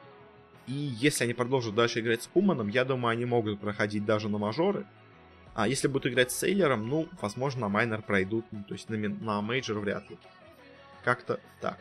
И 0.68 0.72
если 0.72 1.26
они 1.26 1.34
продолжат 1.34 1.76
дальше 1.76 2.00
играть 2.00 2.24
с 2.24 2.28
Куманом, 2.28 2.70
я 2.70 2.86
думаю, 2.86 3.12
они 3.12 3.26
могут 3.26 3.60
проходить 3.60 4.06
даже 4.06 4.30
на 4.30 4.38
мажоры. 4.38 4.86
А 5.56 5.68
если 5.68 5.88
будут 5.88 6.12
играть 6.12 6.32
с 6.32 6.40
Сейлером, 6.40 6.88
ну, 6.88 7.08
возможно, 7.22 7.62
на 7.62 7.70
майнер 7.70 8.02
пройдут, 8.02 8.46
ну, 8.52 8.64
то 8.64 8.74
есть 8.74 8.90
на, 8.90 8.98
на 8.98 9.42
мейджор 9.42 9.80
вряд 9.80 10.10
ли. 10.10 10.18
Как-то 11.04 11.40
так. 11.62 11.78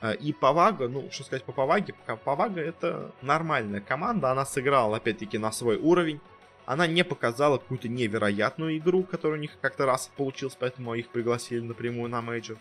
А, 0.00 0.12
и 0.12 0.32
Павага, 0.32 0.88
ну, 0.88 1.10
что 1.10 1.24
сказать 1.24 1.44
по 1.44 1.52
Паваге, 1.52 1.94
Павага 2.24 2.60
это 2.60 3.12
нормальная 3.22 3.80
команда, 3.80 4.30
она 4.30 4.44
сыграла, 4.44 4.98
опять-таки, 4.98 5.38
на 5.38 5.50
свой 5.50 5.76
уровень. 5.78 6.20
Она 6.66 6.86
не 6.86 7.02
показала 7.02 7.56
какую-то 7.56 7.88
невероятную 7.88 8.76
игру, 8.76 9.02
которая 9.02 9.38
у 9.38 9.40
них 9.40 9.58
как-то 9.60 9.86
раз 9.86 10.10
получилась, 10.16 10.56
поэтому 10.58 10.94
их 10.94 11.08
пригласили 11.08 11.60
напрямую 11.60 12.10
на 12.10 12.20
мейджор 12.20 12.58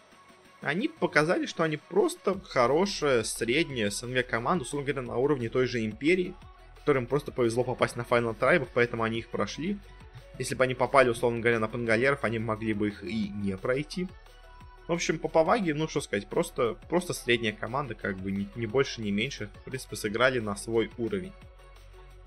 они 0.61 0.87
показали, 0.87 1.45
что 1.45 1.63
они 1.63 1.77
просто 1.77 2.39
хорошая, 2.43 3.23
средняя 3.23 3.89
СНГ 3.89 4.25
команда, 4.25 4.63
условно 4.63 4.87
говоря, 4.87 5.07
на 5.07 5.17
уровне 5.17 5.49
той 5.49 5.67
же 5.67 5.85
Империи, 5.85 6.33
которым 6.79 7.05
просто 7.05 7.31
повезло 7.31 7.63
попасть 7.63 7.95
на 7.95 8.01
Final 8.01 8.37
Tribe, 8.37 8.67
поэтому 8.73 9.03
они 9.03 9.19
их 9.19 9.29
прошли. 9.29 9.77
Если 10.39 10.55
бы 10.55 10.63
они 10.63 10.73
попали, 10.73 11.09
условно 11.09 11.39
говоря, 11.39 11.59
на 11.59 11.67
Пангольеров, 11.67 12.23
они 12.23 12.39
могли 12.39 12.73
бы 12.73 12.89
их 12.89 13.03
и 13.03 13.29
не 13.29 13.57
пройти. 13.57 14.07
В 14.87 14.93
общем, 14.93 15.19
по 15.19 15.27
поваге, 15.27 15.73
ну 15.73 15.87
что 15.87 15.99
сказать, 15.99 16.27
просто, 16.27 16.77
просто 16.89 17.13
средняя 17.13 17.53
команда, 17.53 17.93
как 17.93 18.17
бы 18.17 18.31
ни 18.31 18.65
больше, 18.65 19.01
ни 19.01 19.11
меньше, 19.11 19.49
в 19.61 19.63
принципе, 19.65 19.95
сыграли 19.95 20.39
на 20.39 20.55
свой 20.55 20.89
уровень. 20.97 21.33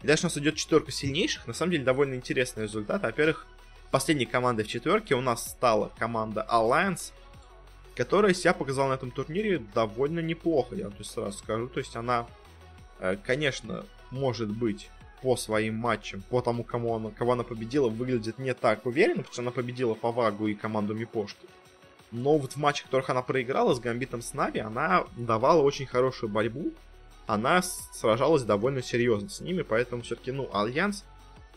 Дальше 0.02 0.24
у 0.24 0.26
нас 0.26 0.38
идет 0.38 0.56
четверка 0.56 0.92
сильнейших, 0.92 1.46
на 1.46 1.52
самом 1.52 1.72
деле 1.72 1.84
довольно 1.84 2.14
интересный 2.14 2.64
результат. 2.64 3.02
Во-первых, 3.02 3.46
последней 3.90 4.26
командой 4.26 4.64
в 4.64 4.68
четверке 4.68 5.14
у 5.14 5.20
нас 5.20 5.50
стала 5.50 5.92
команда 5.98 6.46
Alliance, 6.50 7.12
которая 8.00 8.32
себя 8.32 8.54
показала 8.54 8.88
на 8.88 8.94
этом 8.94 9.10
турнире 9.10 9.62
довольно 9.75 10.20
неплохо, 10.20 10.75
я 10.75 10.88
то 10.88 10.96
есть 11.00 11.10
сразу 11.10 11.37
скажу. 11.37 11.68
То 11.68 11.81
есть 11.81 11.94
она, 11.96 12.27
э, 12.98 13.18
конечно, 13.22 13.85
может 14.10 14.48
быть 14.48 14.88
по 15.20 15.37
своим 15.37 15.75
матчам, 15.75 16.22
по 16.22 16.40
тому, 16.40 16.64
кому 16.64 16.94
она, 16.96 17.10
кого 17.10 17.33
она 17.33 17.42
победила, 17.42 17.90
выглядит 17.90 18.38
не 18.38 18.54
так 18.54 18.87
уверенно, 18.87 19.16
потому 19.16 19.33
что 19.35 19.42
она 19.42 19.50
победила 19.50 19.94
Фавагу 19.94 20.46
и 20.46 20.54
команду 20.54 20.94
Мипошки. 20.94 21.46
Но 22.10 22.38
вот 22.38 22.52
в 22.52 22.56
матчах, 22.56 22.85
в 22.85 22.87
которых 22.87 23.10
она 23.10 23.20
проиграла 23.20 23.75
с 23.75 23.81
Гамбитом 23.81 24.22
с 24.22 24.33
Нави, 24.33 24.60
она 24.60 25.04
давала 25.18 25.60
очень 25.60 25.85
хорошую 25.85 26.31
борьбу. 26.31 26.72
Она 27.27 27.60
сражалась 27.60 28.44
довольно 28.44 28.83
серьезно 28.83 29.29
с 29.29 29.42
ними, 29.42 29.60
поэтому 29.60 30.00
все-таки, 30.00 30.33
ну, 30.33 30.48
Альянс 30.54 31.04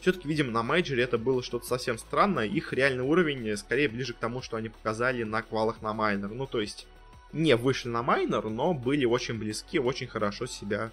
все-таки, 0.04 0.28
видимо, 0.28 0.52
на 0.52 0.64
мейджоре 0.64 1.04
это 1.04 1.18
было 1.18 1.42
что-то 1.42 1.66
совсем 1.66 1.98
странное. 1.98 2.46
Их 2.46 2.74
реальный 2.74 3.06
уровень 3.06 3.48
э, 3.48 3.56
скорее 3.56 3.88
ближе 3.88 4.14
к 4.14 4.18
тому, 4.18 4.42
что 4.42 4.58
они 4.58 4.68
показали 4.68 5.24
на 5.24 5.42
квалах 5.42 5.82
на 5.82 5.94
майнер. 5.94 6.28
Ну, 6.28 6.46
то 6.46 6.60
есть, 6.60 6.88
не 7.32 7.56
вышли 7.56 7.88
на 7.88 8.04
майнер, 8.04 8.44
но 8.50 8.74
были 8.74 9.06
очень 9.06 9.40
близки, 9.40 9.80
очень 9.80 10.08
хорошо 10.08 10.46
себя 10.46 10.92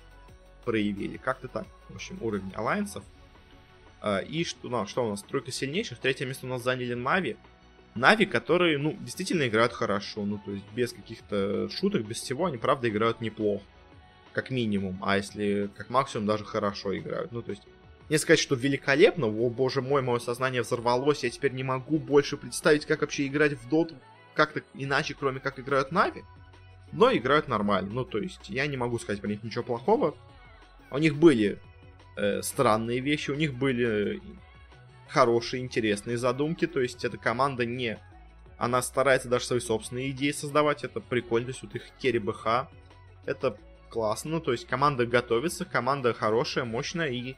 проявили. 0.64 1.16
Как-то 1.16 1.48
так. 1.48 1.66
В 1.88 1.96
общем, 1.96 2.18
уровень 2.20 2.52
алайенсов. 2.54 3.02
А, 4.00 4.18
и 4.18 4.44
что, 4.44 4.68
ну, 4.68 4.86
что 4.86 5.04
у 5.04 5.10
нас? 5.10 5.24
Тройка 5.24 5.50
сильнейших. 5.50 5.98
Третье 5.98 6.24
место 6.24 6.46
у 6.46 6.48
нас 6.48 6.62
заняли 6.62 6.94
Нави. 6.94 7.36
Нави, 7.96 8.26
которые, 8.26 8.78
ну, 8.78 8.96
действительно 9.00 9.48
играют 9.48 9.72
хорошо, 9.72 10.24
ну, 10.24 10.38
то 10.38 10.52
есть 10.52 10.64
без 10.72 10.92
каких-то 10.92 11.68
шуток, 11.68 12.06
без 12.06 12.18
всего, 12.18 12.46
они, 12.46 12.58
правда, 12.58 12.88
играют 12.88 13.20
неплохо, 13.20 13.64
как 14.32 14.50
минимум, 14.50 15.00
а 15.02 15.16
если 15.16 15.68
как 15.76 15.90
максимум 15.90 16.26
даже 16.26 16.44
хорошо 16.44 16.96
играют, 16.96 17.32
ну, 17.32 17.42
то 17.42 17.50
есть 17.50 17.64
не 18.10 18.18
сказать, 18.18 18.40
что 18.40 18.56
великолепно, 18.56 19.28
о 19.28 19.48
боже 19.48 19.80
мой, 19.80 20.02
мое 20.02 20.18
сознание 20.18 20.62
взорвалось, 20.62 21.22
я 21.22 21.30
теперь 21.30 21.52
не 21.52 21.62
могу 21.62 21.98
больше 21.98 22.36
представить, 22.36 22.84
как 22.84 23.02
вообще 23.02 23.28
играть 23.28 23.52
в 23.52 23.68
доту 23.68 23.94
как-то 24.34 24.62
иначе, 24.74 25.14
кроме 25.14 25.38
как 25.38 25.60
играют 25.60 25.92
Нави, 25.92 26.24
но 26.90 27.12
играют 27.12 27.46
нормально, 27.46 27.90
ну, 27.92 28.04
то 28.04 28.18
есть 28.18 28.50
я 28.50 28.66
не 28.66 28.76
могу 28.76 28.98
сказать 28.98 29.20
про 29.20 29.28
них 29.28 29.44
ничего 29.44 29.62
плохого, 29.62 30.16
у 30.90 30.98
них 30.98 31.16
были 31.16 31.60
э, 32.16 32.42
странные 32.42 32.98
вещи, 32.98 33.30
у 33.30 33.36
них 33.36 33.54
были 33.54 34.20
хорошие, 35.08 35.62
интересные 35.62 36.18
задумки, 36.18 36.66
то 36.66 36.80
есть 36.80 37.04
эта 37.04 37.16
команда 37.16 37.64
не... 37.64 37.96
Она 38.58 38.82
старается 38.82 39.28
даже 39.28 39.44
свои 39.44 39.60
собственные 39.60 40.10
идеи 40.10 40.32
создавать, 40.32 40.82
это 40.82 41.00
прикольно, 41.00 41.46
то 41.46 41.50
есть 41.52 41.62
вот 41.62 41.74
их 41.76 41.84
керри 42.00 42.18
БХ, 42.18 42.68
это 43.24 43.56
классно, 43.88 44.40
то 44.40 44.50
есть 44.50 44.66
команда 44.66 45.06
готовится, 45.06 45.64
команда 45.64 46.12
хорошая, 46.12 46.64
мощная, 46.64 47.08
и 47.10 47.36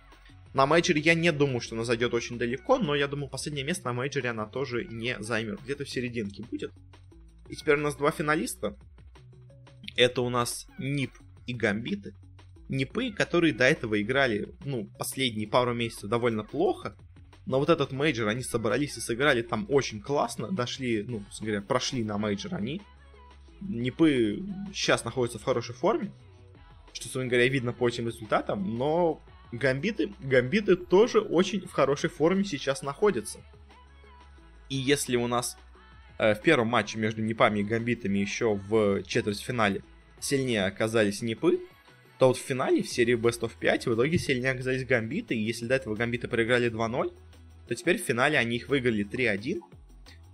на 0.55 0.67
мейджоре 0.67 1.01
я 1.01 1.15
не 1.15 1.33
думаю, 1.33 1.61
что 1.61 1.75
она 1.75 1.85
зайдет 1.85 2.13
очень 2.13 2.39
далеко, 2.39 2.79
но 2.79 2.95
я 2.95 3.09
думаю, 3.09 3.31
последнее 3.31 3.65
место 3.65 3.87
на 3.87 3.93
мейджоре 3.95 4.31
она 4.31 4.47
тоже 4.47 4.85
не 4.85 5.17
займет, 5.21 5.63
где-то 5.63 5.85
в 5.85 5.91
серединке 5.91 6.43
будет. 6.43 6.73
И 7.49 7.57
теперь 7.57 7.77
у 7.77 7.83
нас 7.83 7.97
два 7.97 8.11
финалиста. 8.11 8.77
Это 9.97 10.23
у 10.23 10.31
нас 10.31 10.67
NiP 10.79 11.13
и 11.47 11.55
Гамбиты. 11.55 12.15
Нипы, 12.69 13.13
которые 13.13 13.53
до 13.53 13.65
этого 13.65 14.01
играли, 14.01 14.55
ну, 14.65 14.89
последние 14.99 15.49
пару 15.49 15.75
месяцев 15.75 16.09
довольно 16.09 16.45
плохо, 16.45 16.97
но 17.45 17.59
вот 17.59 17.69
этот 17.69 17.93
мейджор, 17.93 18.29
они 18.29 18.43
собрались 18.43 18.97
и 18.97 19.01
сыграли 19.01 19.43
там 19.43 19.67
очень 19.69 20.01
классно, 20.01 20.51
дошли, 20.51 21.03
ну, 21.03 21.23
говоря, 21.41 21.61
прошли 21.61 22.05
на 22.05 22.17
мейджор 22.19 22.55
они. 22.55 22.81
Нипы 23.61 24.43
сейчас 24.73 25.05
находятся 25.05 25.39
в 25.39 25.45
хорошей 25.45 25.75
форме, 25.75 26.13
что, 26.93 27.05
собственно 27.05 27.27
говоря, 27.27 27.49
видно 27.49 27.73
по 27.73 27.89
этим 27.89 28.07
результатам, 28.07 28.77
но 28.77 29.23
гамбиты, 29.53 30.13
гамбиты 30.21 30.77
тоже 30.77 31.21
очень 31.21 31.61
в 31.61 31.73
хорошей 31.73 32.11
форме 32.11 32.45
сейчас 32.45 32.83
находятся. 32.83 33.39
И 34.69 34.77
если 34.77 35.17
у 35.17 35.27
нас 35.27 35.57
э, 36.19 36.35
в 36.35 36.41
первом 36.43 36.69
матче 36.69 36.99
между 36.99 37.23
Нипами 37.23 37.61
и 37.61 37.65
Гамбитами 37.65 38.19
еще 38.19 38.55
в 38.55 39.03
четвертьфинале 39.05 39.83
сильнее 40.19 40.65
оказались 40.65 41.23
Нипы, 41.23 41.61
то 42.19 42.29
вот 42.29 42.39
в 42.39 42.41
финале 42.41 42.83
в 42.83 42.89
серии 42.89 43.17
Best 43.17 43.41
of 43.41 43.53
5 43.59 43.87
в 43.87 43.95
итоге 43.95 44.19
сильнее 44.19 44.53
оказались 44.53 44.87
Гамбиты, 44.87 45.35
и 45.35 45.43
если 45.43 45.67
до 45.67 45.75
этого 45.75 45.95
Гамбиты 45.95 46.29
проиграли 46.29 46.71
2-0, 46.71 47.13
то 47.69 47.75
теперь 47.75 47.99
в 47.99 48.05
финале 48.05 48.39
они 48.39 48.57
их 48.57 48.69
выиграли 48.69 49.05
3-1. 49.05 49.61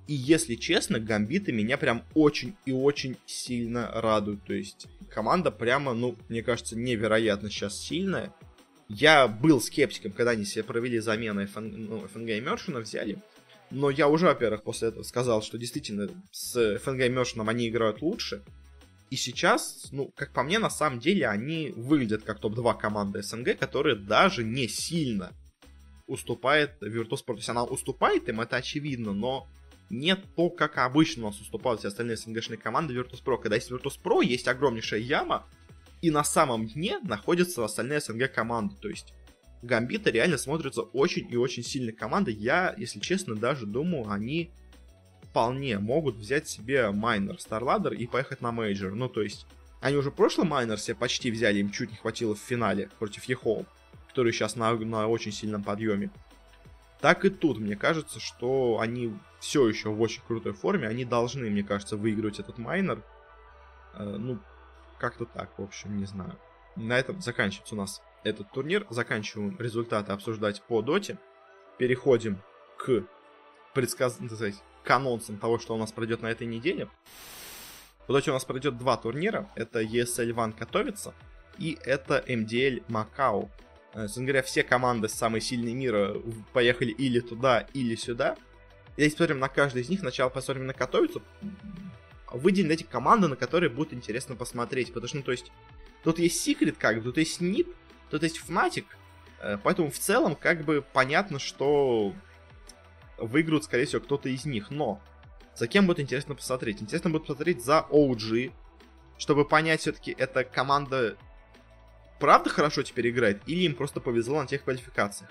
И 0.08 0.14
если 0.14 0.54
честно, 0.54 0.98
гамбиты 0.98 1.52
меня 1.52 1.76
прям 1.76 2.02
очень 2.14 2.56
и 2.64 2.72
очень 2.72 3.18
сильно 3.26 3.90
радуют. 3.94 4.42
То 4.44 4.54
есть 4.54 4.86
команда 5.10 5.50
прямо, 5.50 5.92
ну, 5.92 6.16
мне 6.30 6.42
кажется, 6.42 6.78
невероятно 6.78 7.50
сейчас 7.50 7.78
сильная. 7.78 8.32
Я 8.88 9.28
был 9.28 9.60
скептиком, 9.60 10.12
когда 10.12 10.32
они 10.32 10.44
себе 10.44 10.64
провели 10.64 10.98
замены 10.98 11.46
ФН, 11.46 11.70
ну, 11.76 12.08
ФНГ 12.08 12.30
и 12.30 12.40
Мершина 12.40 12.80
взяли. 12.80 13.22
Но 13.70 13.90
я 13.90 14.08
уже, 14.08 14.26
во-первых, 14.26 14.62
после 14.62 14.88
этого 14.88 15.02
сказал, 15.02 15.42
что 15.42 15.58
действительно 15.58 16.08
с 16.30 16.78
ФНГ 16.78 17.00
и 17.00 17.08
Мершином 17.10 17.50
они 17.50 17.68
играют 17.68 18.00
лучше. 18.00 18.42
И 19.10 19.16
сейчас, 19.16 19.88
ну, 19.90 20.10
как 20.16 20.32
по 20.32 20.42
мне, 20.42 20.58
на 20.58 20.70
самом 20.70 21.00
деле 21.00 21.28
они 21.28 21.72
выглядят 21.76 22.24
как 22.24 22.40
топ-2 22.40 22.78
команды 22.78 23.22
СНГ, 23.22 23.58
которые 23.58 23.96
даже 23.96 24.44
не 24.44 24.68
сильно 24.68 25.32
уступает 26.06 26.72
есть 26.80 27.48
она 27.48 27.64
уступает 27.64 28.28
им, 28.28 28.40
это 28.40 28.56
очевидно, 28.56 29.12
но 29.12 29.46
не 29.90 30.16
то, 30.16 30.50
как 30.50 30.78
обычно 30.78 31.24
у 31.24 31.26
нас 31.26 31.40
уступают 31.40 31.80
все 31.80 31.88
остальные 31.88 32.16
СНГшные 32.16 32.58
команды 32.58 32.94
Virtus.pro. 32.94 33.38
Когда 33.40 33.56
есть 33.56 33.70
Virtus.pro, 33.70 34.24
есть 34.24 34.48
огромнейшая 34.48 35.00
яма, 35.00 35.46
и 36.00 36.10
на 36.10 36.24
самом 36.24 36.66
дне 36.66 36.98
находятся 37.00 37.64
остальные 37.64 38.00
СНГ 38.00 38.32
команды. 38.32 38.76
То 38.80 38.88
есть 38.88 39.14
Гамбита 39.62 40.10
реально 40.10 40.38
смотрится 40.38 40.82
очень 40.82 41.26
и 41.30 41.36
очень 41.36 41.62
сильной 41.62 41.92
командой. 41.92 42.34
Я, 42.34 42.74
если 42.76 43.00
честно, 43.00 43.34
даже 43.34 43.66
думаю, 43.66 44.10
они 44.10 44.50
вполне 45.22 45.78
могут 45.78 46.16
взять 46.16 46.48
себе 46.48 46.90
майнер 46.90 47.36
StarLadder 47.36 47.94
и 47.94 48.06
поехать 48.06 48.40
на 48.40 48.52
мейджор. 48.52 48.94
Ну, 48.94 49.08
то 49.08 49.22
есть, 49.22 49.46
они 49.80 49.96
уже 49.96 50.10
прошлый 50.10 50.46
майнер 50.46 50.78
себе 50.78 50.94
почти 50.94 51.30
взяли, 51.30 51.58
им 51.58 51.70
чуть 51.70 51.90
не 51.90 51.96
хватило 51.96 52.34
в 52.34 52.40
финале 52.40 52.90
против 52.98 53.24
EHOME 53.24 53.66
которые 54.18 54.32
сейчас 54.32 54.56
на, 54.56 54.72
на 54.74 55.06
очень 55.06 55.30
сильном 55.30 55.62
подъеме. 55.62 56.10
Так 57.00 57.24
и 57.24 57.30
тут, 57.30 57.58
мне 57.58 57.76
кажется, 57.76 58.18
что 58.18 58.80
они 58.80 59.16
все 59.38 59.68
еще 59.68 59.90
в 59.90 60.00
очень 60.00 60.22
крутой 60.26 60.54
форме. 60.54 60.88
Они 60.88 61.04
должны, 61.04 61.48
мне 61.48 61.62
кажется, 61.62 61.96
выигрывать 61.96 62.40
этот 62.40 62.58
майнер. 62.58 63.00
Э, 63.94 64.16
ну, 64.18 64.40
как-то 64.98 65.24
так, 65.24 65.58
в 65.58 65.62
общем, 65.62 65.96
не 65.96 66.04
знаю. 66.04 66.38
На 66.76 66.98
этом 66.98 67.20
заканчивается 67.20 67.74
у 67.74 67.78
нас 67.78 68.02
этот 68.24 68.50
турнир. 68.52 68.86
Заканчиваем 68.90 69.56
результаты 69.58 70.12
обсуждать 70.12 70.62
по 70.62 70.82
доте. 70.82 71.18
Переходим 71.78 72.40
к 72.76 73.04
предсказ... 73.74 74.18
к 74.84 74.90
анонсам 74.90 75.38
того, 75.38 75.58
что 75.58 75.74
у 75.74 75.78
нас 75.78 75.92
пройдет 75.92 76.22
на 76.22 76.28
этой 76.28 76.46
неделе. 76.46 76.88
В 78.06 78.12
доте 78.12 78.30
у 78.30 78.34
нас 78.34 78.44
пройдет 78.44 78.78
два 78.78 78.96
турнира. 78.96 79.50
Это 79.54 79.82
ESL 79.82 80.30
One 80.34 80.58
готовится 80.58 81.14
и 81.58 81.76
это 81.84 82.22
MDL 82.28 82.84
Макао 82.88 83.50
Э, 83.94 84.02
собственно 84.02 84.26
говоря, 84.26 84.42
все 84.42 84.62
команды 84.62 85.08
самые 85.08 85.40
сильные 85.40 85.74
мира 85.74 86.14
поехали 86.52 86.90
или 86.90 87.20
туда, 87.20 87.66
или 87.72 87.94
сюда. 87.94 88.36
И 88.96 89.02
если 89.02 89.16
посмотрим 89.16 89.38
на 89.40 89.48
каждый 89.48 89.82
из 89.82 89.88
них, 89.88 90.00
сначала 90.00 90.28
посмотрим 90.28 90.66
на 90.66 90.74
Катовицу, 90.74 91.22
выделим 92.32 92.70
эти 92.70 92.82
команды, 92.82 93.28
на 93.28 93.36
которые 93.36 93.70
будет 93.70 93.92
интересно 93.92 94.36
посмотреть. 94.36 94.88
Потому 94.88 95.08
что, 95.08 95.16
ну, 95.18 95.22
то 95.22 95.32
есть, 95.32 95.50
тут 96.02 96.18
есть 96.18 96.46
Secret, 96.46 96.76
как 96.78 96.98
бы, 96.98 97.02
тут 97.02 97.18
есть 97.18 97.40
NIP, 97.40 97.74
тут 98.10 98.22
есть 98.22 98.40
Fnatic. 98.46 98.84
Э, 99.40 99.58
поэтому 99.62 99.90
в 99.90 99.98
целом, 99.98 100.36
как 100.36 100.64
бы, 100.64 100.84
понятно, 100.92 101.38
что 101.38 102.14
выиграют, 103.18 103.64
скорее 103.64 103.86
всего, 103.86 104.00
кто-то 104.00 104.28
из 104.28 104.44
них. 104.44 104.70
Но 104.70 105.00
за 105.54 105.66
кем 105.66 105.86
будет 105.86 106.00
интересно 106.00 106.34
посмотреть? 106.34 106.82
Интересно 106.82 107.10
будет 107.10 107.26
посмотреть 107.26 107.64
за 107.64 107.86
OG, 107.90 108.52
чтобы 109.18 109.44
понять, 109.44 109.80
все-таки, 109.80 110.14
это 110.16 110.44
команда 110.44 111.16
правда 112.18 112.50
хорошо 112.50 112.82
теперь 112.82 113.10
играет, 113.10 113.40
или 113.46 113.64
им 113.64 113.74
просто 113.74 114.00
повезло 114.00 114.40
на 114.40 114.46
тех 114.46 114.64
квалификациях. 114.64 115.30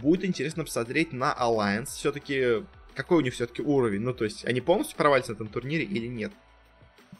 Будет 0.00 0.24
интересно 0.24 0.64
посмотреть 0.64 1.12
на 1.12 1.32
Alliance, 1.32 1.86
все-таки 1.86 2.64
какой 2.94 3.18
у 3.18 3.20
них 3.20 3.34
все-таки 3.34 3.62
уровень, 3.62 4.00
ну 4.00 4.14
то 4.14 4.24
есть 4.24 4.44
они 4.44 4.60
полностью 4.60 4.96
провалятся 4.96 5.32
на 5.32 5.36
этом 5.36 5.48
турнире 5.48 5.84
или 5.84 6.06
нет. 6.06 6.32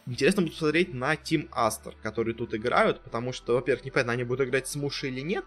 Интересно 0.06 0.42
будет 0.42 0.52
посмотреть 0.52 0.92
на 0.92 1.14
Team 1.14 1.48
Aster, 1.50 1.94
которые 2.02 2.34
тут 2.34 2.54
играют, 2.54 3.00
потому 3.02 3.32
что, 3.32 3.54
во-первых, 3.54 3.84
непонятно, 3.84 4.12
они 4.12 4.24
будут 4.24 4.48
играть 4.48 4.68
с 4.68 4.76
Мушей 4.76 5.10
или 5.10 5.20
нет, 5.20 5.44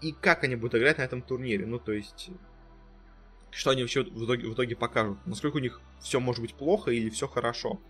и 0.00 0.12
как 0.12 0.44
они 0.44 0.56
будут 0.56 0.76
играть 0.76 0.98
на 0.98 1.02
этом 1.02 1.22
турнире, 1.22 1.66
ну 1.66 1.78
то 1.78 1.92
есть 1.92 2.30
что 3.56 3.70
они 3.70 3.82
вообще 3.82 4.02
в 4.02 4.24
итоге, 4.24 4.48
в 4.48 4.54
итоге 4.54 4.76
покажут, 4.76 5.18
насколько 5.24 5.56
у 5.56 5.60
них 5.60 5.80
все 6.00 6.20
может 6.20 6.42
быть 6.42 6.54
плохо 6.54 6.90
или 6.90 7.08
все 7.08 7.26
хорошо. 7.26 7.80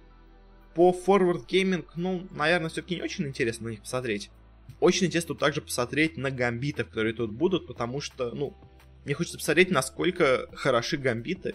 По 0.75 0.93
Forward 0.93 1.47
Gaming, 1.47 1.85
ну, 1.97 2.29
наверное, 2.31 2.69
все-таки 2.69 2.95
не 2.95 3.03
очень 3.03 3.27
интересно 3.27 3.67
на 3.67 3.71
них 3.71 3.81
посмотреть. 3.81 4.31
Очень 4.79 5.09
интересно 5.09 5.35
также 5.35 5.63
посмотреть 5.63 6.17
на 6.17 6.31
гамбитов, 6.31 6.89
которые 6.89 7.15
тут 7.15 7.33
будут, 7.33 7.67
потому 7.67 8.01
что, 8.01 8.31
ну, 8.33 8.55
мне 9.07 9.15
хочется 9.15 9.39
посмотреть, 9.39 9.71
насколько 9.71 10.49
хороши 10.53 10.97
гамбиты 10.97 11.55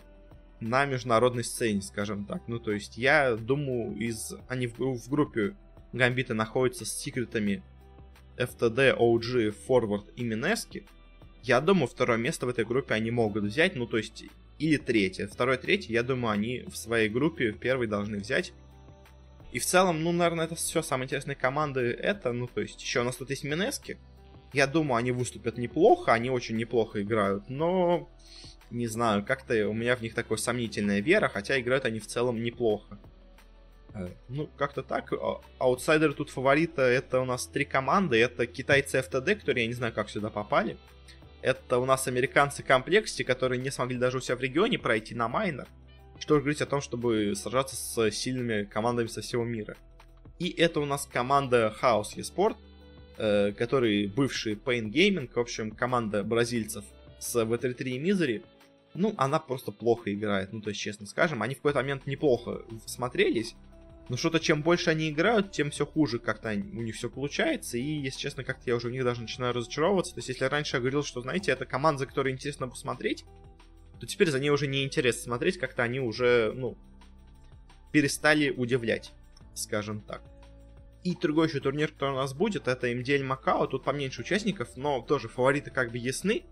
на 0.62 0.86
международной 0.86 1.44
сцене, 1.44 1.82
скажем 1.82 2.24
так. 2.26 2.48
Ну, 2.48 2.60
то 2.60 2.72
есть, 2.72 2.98
я 2.98 3.36
думаю, 3.36 3.94
из 3.98 4.34
они 4.48 4.68
в, 4.68 4.80
в 4.80 5.10
группе 5.10 5.58
гамбиты 5.92 6.34
находятся 6.34 6.86
с 6.86 6.94
секретами 6.94 7.62
FTD, 8.38 8.98
OG, 8.98 9.54
Forward 9.68 10.14
и 10.16 10.24
Минески. 10.24 10.88
Я 11.44 11.60
думаю, 11.60 11.88
второе 11.88 12.18
место 12.18 12.46
в 12.46 12.50
этой 12.50 12.64
группе 12.64 12.94
они 12.94 13.12
могут 13.12 13.44
взять, 13.44 13.76
ну, 13.76 13.86
то 13.86 13.98
есть, 13.98 14.24
или 14.58 14.78
третье. 14.78 15.28
Второе, 15.28 15.58
третье, 15.58 15.92
я 15.92 16.04
думаю, 16.04 16.32
они 16.32 16.64
в 16.70 16.78
своей 16.78 17.10
группе 17.10 17.52
в 17.52 17.60
первой 17.60 17.88
должны 17.88 18.20
взять. 18.20 18.54
И 19.52 19.60
в 19.60 19.66
целом, 19.66 20.04
ну, 20.04 20.14
наверное, 20.14 20.46
это 20.46 20.56
все 20.56 20.82
самые 20.82 21.08
интересные 21.08 21.36
команды 21.36 21.82
это, 21.92 22.32
ну, 22.32 22.48
то 22.48 22.62
есть 22.62 22.82
еще 22.82 23.02
у 23.02 23.04
нас 23.04 23.18
тут 23.18 23.30
есть 23.30 23.44
Минески. 23.44 23.98
Я 24.54 24.68
думаю, 24.68 24.98
они 24.98 25.12
выступят 25.12 25.58
неплохо, 25.58 26.14
они 26.14 26.30
очень 26.30 26.58
неплохо 26.58 27.02
играют, 27.02 27.50
но 27.50 28.10
не 28.70 28.88
знаю, 28.88 29.26
как-то 29.26 29.68
у 29.68 29.74
меня 29.74 29.96
в 29.96 30.02
них 30.02 30.14
такая 30.14 30.38
сомнительная 30.38 31.02
вера, 31.02 31.28
хотя 31.28 31.60
играют 31.60 31.86
они 31.86 32.00
в 32.00 32.08
целом 32.08 32.42
неплохо. 32.42 33.00
Э, 33.94 34.10
ну, 34.30 34.48
как-то 34.58 34.84
так. 34.84 35.12
А, 35.14 35.42
аутсайдеры 35.60 36.14
тут 36.14 36.30
фаворита 36.30 36.82
это 36.82 37.20
у 37.20 37.26
нас 37.26 37.48
три 37.48 37.66
команды. 37.66 38.18
Это 38.18 38.48
китайцы 38.48 39.00
FTD, 39.00 39.36
которые 39.36 39.66
я 39.66 39.68
не 39.68 39.74
знаю, 39.74 39.94
как 39.94 40.10
сюда 40.10 40.30
попали. 40.30 40.78
Это 41.42 41.80
у 41.80 41.86
нас 41.86 42.08
американцы 42.08 42.64
compLexity, 42.64 43.24
которые 43.24 43.60
не 43.60 43.72
смогли 43.72 43.98
даже 43.98 44.18
у 44.18 44.22
себя 44.22 44.36
в 44.36 44.42
регионе 44.42 44.78
пройти 44.78 45.16
на 45.16 45.28
майнер. 45.28 45.68
Что 46.20 46.36
же 46.36 46.42
говорить 46.42 46.62
о 46.62 46.68
том, 46.68 46.82
чтобы 46.82 47.34
сражаться 47.36 47.76
с 47.76 48.12
сильными 48.12 48.64
командами 48.66 49.08
со 49.08 49.22
всего 49.22 49.44
мира. 49.44 49.76
И 50.38 50.50
это 50.50 50.80
у 50.80 50.86
нас 50.86 51.08
команда 51.12 51.76
Chaos 51.82 52.16
Esports, 52.16 52.58
э, 53.18 53.52
который 53.54 54.08
бывший 54.08 54.54
Pain 54.54 54.92
Gaming, 54.92 55.30
в 55.34 55.38
общем, 55.38 55.72
команда 55.72 56.24
бразильцев 56.24 56.86
с 57.20 57.36
V33 57.36 57.84
и 57.84 58.00
Misery. 58.00 58.44
ну, 58.94 59.14
она 59.18 59.40
просто 59.40 59.72
плохо 59.72 60.14
играет, 60.14 60.52
ну, 60.54 60.62
то 60.62 60.70
есть, 60.70 60.82
честно 60.82 61.06
скажем, 61.06 61.42
они 61.42 61.54
в 61.54 61.58
какой-то 61.58 61.80
момент 61.80 62.08
неплохо 62.08 62.64
смотрелись, 62.86 63.56
но 64.10 64.18
что-то 64.18 64.40
чем 64.40 64.62
больше 64.62 64.90
они 64.90 65.10
играют, 65.10 65.52
тем 65.52 65.72
все 65.72 65.86
хуже 65.86 66.20
как-то 66.20 66.50
у 66.50 66.82
них 66.82 66.96
все 66.96 67.10
получается, 67.10 67.78
и, 67.78 67.82
если 67.82 68.20
честно, 68.20 68.44
как-то 68.44 68.64
я 68.66 68.76
уже 68.76 68.90
в 68.90 68.92
них 68.92 69.04
даже 69.04 69.22
начинаю 69.22 69.54
разочаровываться, 69.54 70.14
то 70.14 70.20
есть, 70.20 70.30
если 70.30 70.46
раньше 70.46 70.78
я 70.78 70.82
говорил, 70.82 71.04
что, 71.04 71.22
знаете, 71.22 71.52
это 71.52 71.66
команда, 71.66 72.00
за 72.00 72.06
которой 72.08 72.34
интересно 72.34 72.68
посмотреть, 72.68 73.24
то 74.00 74.08
теперь 74.08 74.30
за 74.32 74.40
ней 74.40 74.50
уже 74.50 74.68
не 74.68 74.84
интересно 74.84 75.22
смотреть, 75.22 75.60
как-то 75.60 75.84
они 75.84 76.00
уже, 76.00 76.52
ну, 76.56 76.76
перестали 77.92 78.50
удивлять, 78.50 79.12
скажем 79.54 80.02
так. 80.02 80.22
И 81.04 81.16
другой 81.16 81.48
еще 81.48 81.60
турнир, 81.60 81.92
который 81.92 82.14
у 82.14 82.18
нас 82.18 82.34
будет, 82.34 82.68
это 82.68 82.92
MDL 82.92 83.24
Макао. 83.24 83.66
Тут 83.68 83.84
поменьше 83.84 84.22
участников, 84.22 84.78
но 84.78 85.02
тоже 85.02 85.28
фавориты 85.28 85.72
как 85.72 85.92
бы 85.92 85.98
ясны. 85.98 86.44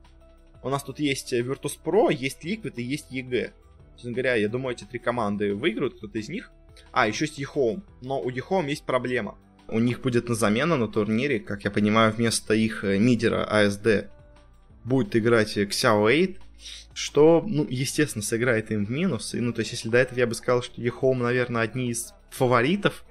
У 0.63 0.69
нас 0.69 0.83
тут 0.83 0.99
есть 0.99 1.33
Virtus.pro, 1.33 2.11
есть 2.11 2.43
Liquid 2.43 2.73
и 2.75 2.81
есть 2.81 3.11
EG. 3.11 3.53
Честно 3.95 4.11
говоря, 4.11 4.35
я 4.35 4.49
думаю, 4.49 4.75
эти 4.75 4.85
три 4.85 4.99
команды 4.99 5.53
выиграют, 5.53 5.97
кто-то 5.97 6.17
из 6.17 6.29
них. 6.29 6.51
А, 6.91 7.07
еще 7.07 7.25
есть 7.25 7.39
eHome. 7.39 7.81
Но 8.01 8.19
у 8.19 8.31
eHome 8.31 8.69
есть 8.69 8.85
проблема. 8.85 9.37
У 9.67 9.79
них 9.79 10.01
будет 10.01 10.29
на 10.29 10.35
замену 10.35 10.77
на 10.77 10.87
турнире, 10.87 11.39
как 11.39 11.63
я 11.63 11.71
понимаю, 11.71 12.11
вместо 12.11 12.53
их 12.55 12.83
э, 12.83 12.97
мидера 12.97 13.47
ASD 13.51 14.09
будет 14.83 15.15
играть 15.15 15.57
Xiao 15.57 15.99
8, 15.99 16.35
что, 16.93 17.43
ну, 17.45 17.67
естественно, 17.69 18.23
сыграет 18.23 18.71
им 18.71 18.85
в 18.85 18.89
минус. 18.89 19.35
И, 19.35 19.39
ну, 19.39 19.53
то 19.53 19.59
есть, 19.59 19.73
если 19.73 19.89
до 19.89 19.99
этого 19.99 20.17
я 20.17 20.25
бы 20.25 20.33
сказал, 20.33 20.63
что 20.63 20.81
eHome, 20.81 21.21
наверное, 21.21 21.61
одни 21.61 21.91
из 21.91 22.13
фаворитов 22.31 23.05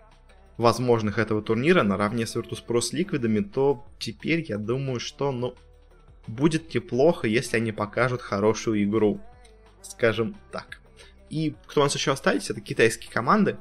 возможных 0.58 1.18
этого 1.18 1.40
турнира 1.40 1.82
наравне 1.82 2.26
с 2.26 2.36
Virtus.pro 2.36 2.82
с 2.82 2.92
Ликвидами, 2.92 3.40
то 3.40 3.86
теперь 3.98 4.44
я 4.46 4.58
думаю, 4.58 5.00
что, 5.00 5.32
ну, 5.32 5.54
будет 6.26 6.74
неплохо, 6.74 7.26
если 7.26 7.56
они 7.56 7.72
покажут 7.72 8.20
хорошую 8.20 8.82
игру. 8.84 9.20
Скажем 9.80 10.36
так. 10.52 10.80
И 11.30 11.54
кто 11.66 11.80
у 11.80 11.84
нас 11.84 11.94
еще 11.94 12.12
остались, 12.12 12.50
это 12.50 12.60
китайские 12.60 13.10
команды. 13.10 13.56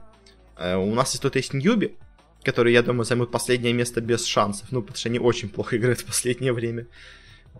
Э, 0.57 0.75
у 0.75 0.93
нас 0.95 1.17
тут 1.19 1.35
есть 1.35 1.53
Ньюби, 1.53 1.95
которые, 2.43 2.73
я 2.73 2.81
думаю, 2.81 3.05
займут 3.05 3.31
последнее 3.31 3.73
место 3.73 4.01
без 4.01 4.25
шансов. 4.25 4.71
Ну, 4.71 4.81
потому 4.81 4.97
что 4.97 5.09
они 5.09 5.19
очень 5.19 5.49
плохо 5.49 5.77
играют 5.77 5.99
в 6.01 6.05
последнее 6.05 6.51
время. 6.51 6.87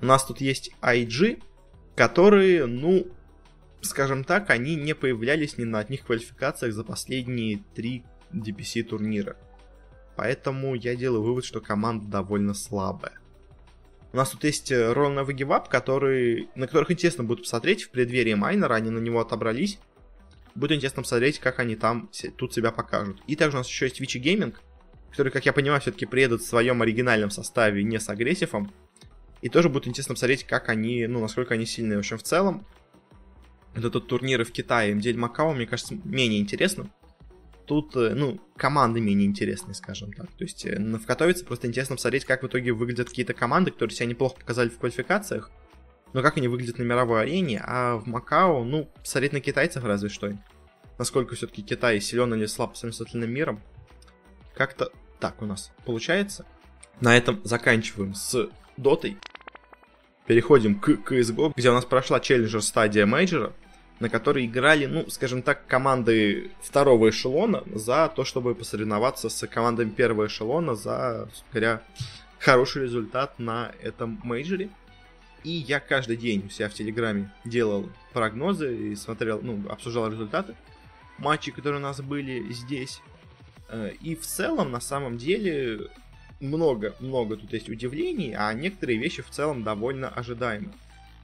У 0.02 0.06
нас 0.06 0.26
тут 0.26 0.42
есть 0.42 0.72
IG, 0.82 1.42
которые, 1.96 2.66
ну, 2.66 3.08
скажем 3.82 4.24
так, 4.24 4.50
они 4.50 4.76
не 4.76 4.96
появлялись 4.96 5.60
ни 5.60 5.64
на 5.64 5.80
одних 5.80 6.06
квалификациях 6.06 6.74
за 6.74 6.84
последние 6.84 7.60
три 7.76 8.04
DPC 8.34 8.84
турнира. 8.84 9.36
Поэтому 10.16 10.74
я 10.74 10.96
делаю 10.96 11.22
вывод, 11.22 11.46
что 11.46 11.62
команда 11.62 12.08
довольно 12.08 12.54
слабая. 12.56 13.14
У 14.14 14.18
нас 14.18 14.32
тут 14.32 14.44
есть 14.46 14.72
Ролл 14.72 15.24
Выгивап, 15.24 15.70
который, 15.70 16.50
на 16.56 16.66
которых 16.66 16.90
интересно 16.90 17.24
будет 17.24 17.42
посмотреть 17.42 17.84
в 17.84 17.92
преддверии 17.92 18.34
майнера, 18.34 18.74
они 18.74 18.90
на 18.90 19.00
него 19.00 19.20
отобрались. 19.20 19.80
Будет 20.56 20.78
интересно 20.78 21.04
посмотреть, 21.04 21.40
как 21.40 21.60
они 21.60 21.76
там 21.76 22.10
тут 22.36 22.54
себя 22.54 22.72
покажут. 22.72 23.22
И 23.28 23.36
также 23.36 23.58
у 23.58 23.60
нас 23.60 23.68
еще 23.68 23.86
есть 23.86 24.00
Вичи 24.00 24.18
Гейминг, 24.18 24.60
который, 25.12 25.32
как 25.32 25.46
я 25.46 25.54
понимаю, 25.54 25.82
все-таки 25.82 26.08
приедут 26.08 26.42
в 26.42 26.48
своем 26.48 26.82
оригинальном 26.82 27.30
составе, 27.30 27.84
не 27.84 28.00
с 28.00 28.10
агрессивом. 28.10 28.74
И 29.44 29.50
тоже 29.50 29.70
будет 29.70 29.88
интересно 29.88 30.16
посмотреть, 30.16 30.46
как 30.46 30.70
они, 30.70 31.06
ну, 31.06 31.20
насколько 31.20 31.54
они 31.54 31.68
сильные. 31.68 31.98
В 31.98 32.00
общем, 32.00 32.18
в 32.18 32.24
целом, 32.24 32.66
это 33.76 33.92
тут 33.92 34.08
турниры 34.08 34.46
в 34.46 34.52
Китае, 34.52 34.96
МДЛ 34.96 35.20
Макао, 35.20 35.54
мне 35.54 35.68
кажется, 35.68 35.96
менее 36.04 36.40
интересно 36.40 36.90
тут, 37.68 37.96
э, 37.96 38.16
ну, 38.16 38.40
команды 38.56 39.00
менее 39.00 39.28
интересные, 39.28 39.76
скажем 39.76 40.12
так. 40.14 40.28
То 40.32 40.44
есть 40.44 40.66
э, 40.66 40.80
в 40.80 41.06
Катовице 41.06 41.46
просто 41.46 41.68
интересно 41.68 41.96
посмотреть, 41.96 42.26
как 42.26 42.42
в 42.42 42.48
итоге 42.48 42.72
выглядят 42.72 43.10
какие-то 43.10 43.34
команды, 43.34 43.72
которые 43.72 43.96
себя 43.96 44.08
неплохо 44.08 44.38
показали 44.40 44.70
в 44.70 44.80
квалификациях, 44.80 45.52
но 46.14 46.24
как 46.24 46.38
они 46.38 46.48
выглядят 46.48 46.80
на 46.80 46.84
мировой 46.84 47.22
арене, 47.22 47.62
а 47.64 47.98
в 47.98 48.08
Макао, 48.08 48.64
ну, 48.64 48.90
посмотреть 49.02 49.34
на 49.34 49.42
китайцев 49.42 49.84
разве 49.84 50.10
что. 50.10 50.36
Насколько 50.98 51.36
все-таки 51.36 51.62
Китай 51.62 52.00
силен 52.00 52.34
или 52.34 52.48
слаб 52.48 52.76
с 52.76 52.80
остальным 52.80 53.30
миром. 53.30 53.62
Как-то 54.56 54.92
так 55.20 55.42
у 55.42 55.46
нас 55.46 55.72
получается. 55.86 56.46
На 57.02 57.16
этом 57.16 57.42
заканчиваем 57.44 58.16
с 58.16 58.50
Дотой. 58.78 59.18
Переходим 60.26 60.80
к 60.80 60.90
CSGO, 60.90 61.54
где 61.56 61.70
у 61.70 61.74
нас 61.74 61.86
прошла 61.86 62.20
челленджер 62.20 62.62
стадия 62.62 63.06
мейджора 63.06 63.54
на 64.00 64.10
которой 64.10 64.46
играли, 64.46 64.86
ну, 64.86 65.10
скажем 65.10 65.42
так, 65.42 65.66
команды 65.68 66.52
второго 66.62 67.10
эшелона 67.10 67.64
за 67.74 68.12
то, 68.16 68.24
чтобы 68.24 68.56
посоревноваться 68.56 69.30
с 69.30 69.48
командами 69.48 69.90
первого 69.90 70.28
эшелона 70.28 70.76
за, 70.76 71.30
говоря, 71.52 71.82
хороший 72.40 72.84
результат 72.84 73.40
на 73.40 73.72
этом 73.82 74.20
мейджоре. 74.24 74.70
И 75.44 75.52
я 75.52 75.80
каждый 75.80 76.18
день 76.18 76.46
у 76.46 76.50
себя 76.50 76.70
в 76.70 76.74
Телеграме 76.74 77.32
делал 77.46 77.90
прогнозы 78.14 78.92
и 78.92 78.96
смотрел, 78.96 79.40
ну, 79.42 79.64
обсуждал 79.70 80.12
результаты 80.12 80.56
матчей, 81.18 81.52
которые 81.52 81.80
у 81.80 81.84
нас 81.84 82.02
были 82.02 82.52
здесь. 82.52 83.02
Э, 83.70 83.92
и 84.02 84.16
в 84.16 84.26
целом, 84.26 84.72
на 84.72 84.80
самом 84.80 85.18
деле, 85.18 85.88
много-много 86.40 87.38
тут 87.38 87.54
есть 87.54 87.70
удивлений, 87.70 88.36
а 88.38 88.54
некоторые 88.54 89.00
вещи 89.00 89.22
в 89.22 89.30
целом 89.30 89.64
довольно 89.64 90.10
ожидаемы. 90.10 90.74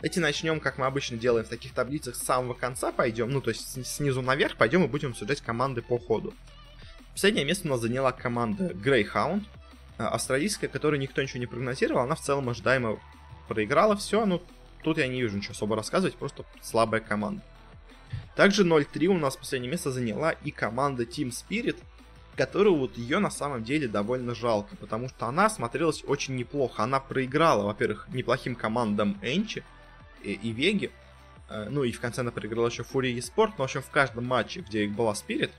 Давайте 0.03 0.19
начнем, 0.19 0.59
как 0.59 0.77
мы 0.77 0.85
обычно 0.85 1.15
делаем 1.15 1.45
в 1.45 1.49
таких 1.49 1.73
таблицах, 1.73 2.17
с 2.17 2.23
самого 2.23 2.53
конца 2.53 2.91
пойдем, 2.91 3.29
ну, 3.29 3.39
то 3.39 3.51
есть 3.51 3.87
снизу 3.87 4.21
наверх 4.21 4.57
пойдем 4.57 4.83
и 4.83 4.87
будем 4.87 5.11
обсуждать 5.11 5.39
команды 5.39 5.81
по 5.81 5.97
ходу. 5.97 6.33
Последнее 7.13 7.45
место 7.45 7.69
у 7.69 7.71
нас 7.71 7.79
заняла 7.79 8.11
команда 8.11 8.73
Greyhound, 8.73 9.45
э, 9.97 10.03
австралийская, 10.03 10.69
которую 10.69 10.99
никто 10.99 11.21
ничего 11.21 11.39
не 11.39 11.45
прогнозировал, 11.45 12.01
она 12.01 12.15
в 12.15 12.19
целом 12.19 12.49
ожидаемо 12.49 12.99
проиграла 13.47 13.95
все, 13.95 14.25
ну, 14.25 14.41
тут 14.83 14.97
я 14.97 15.07
не 15.07 15.21
вижу 15.21 15.37
ничего 15.37 15.53
особо 15.53 15.77
рассказывать, 15.77 16.17
просто 16.17 16.43
слабая 16.61 16.99
команда. 16.99 17.41
Также 18.35 18.65
0-3 18.65 19.05
у 19.05 19.17
нас 19.17 19.37
последнее 19.37 19.71
место 19.71 19.89
заняла 19.89 20.31
и 20.31 20.51
команда 20.51 21.03
Team 21.03 21.29
Spirit, 21.29 21.77
которую 22.35 22.75
вот 22.75 22.97
ее 22.97 23.19
на 23.19 23.31
самом 23.31 23.63
деле 23.63 23.87
довольно 23.87 24.35
жалко, 24.35 24.75
потому 24.75 25.07
что 25.07 25.27
она 25.27 25.49
смотрелась 25.49 26.03
очень 26.05 26.35
неплохо. 26.35 26.83
Она 26.83 26.99
проиграла, 26.99 27.63
во-первых, 27.63 28.09
неплохим 28.09 28.55
командам 28.55 29.17
Энчи, 29.21 29.63
и, 30.31 30.51
Веги. 30.51 30.91
Э, 31.49 31.67
ну 31.69 31.83
и 31.83 31.91
в 31.91 31.99
конце 31.99 32.21
она 32.21 32.31
проиграла 32.31 32.67
еще 32.67 32.83
Фурии 32.83 33.19
Спорт. 33.19 33.53
Но, 33.57 33.63
в 33.63 33.65
общем, 33.65 33.81
в 33.81 33.89
каждом 33.89 34.25
матче, 34.25 34.61
где 34.61 34.85
их 34.85 34.91
была 34.91 35.13
Спирит, 35.15 35.51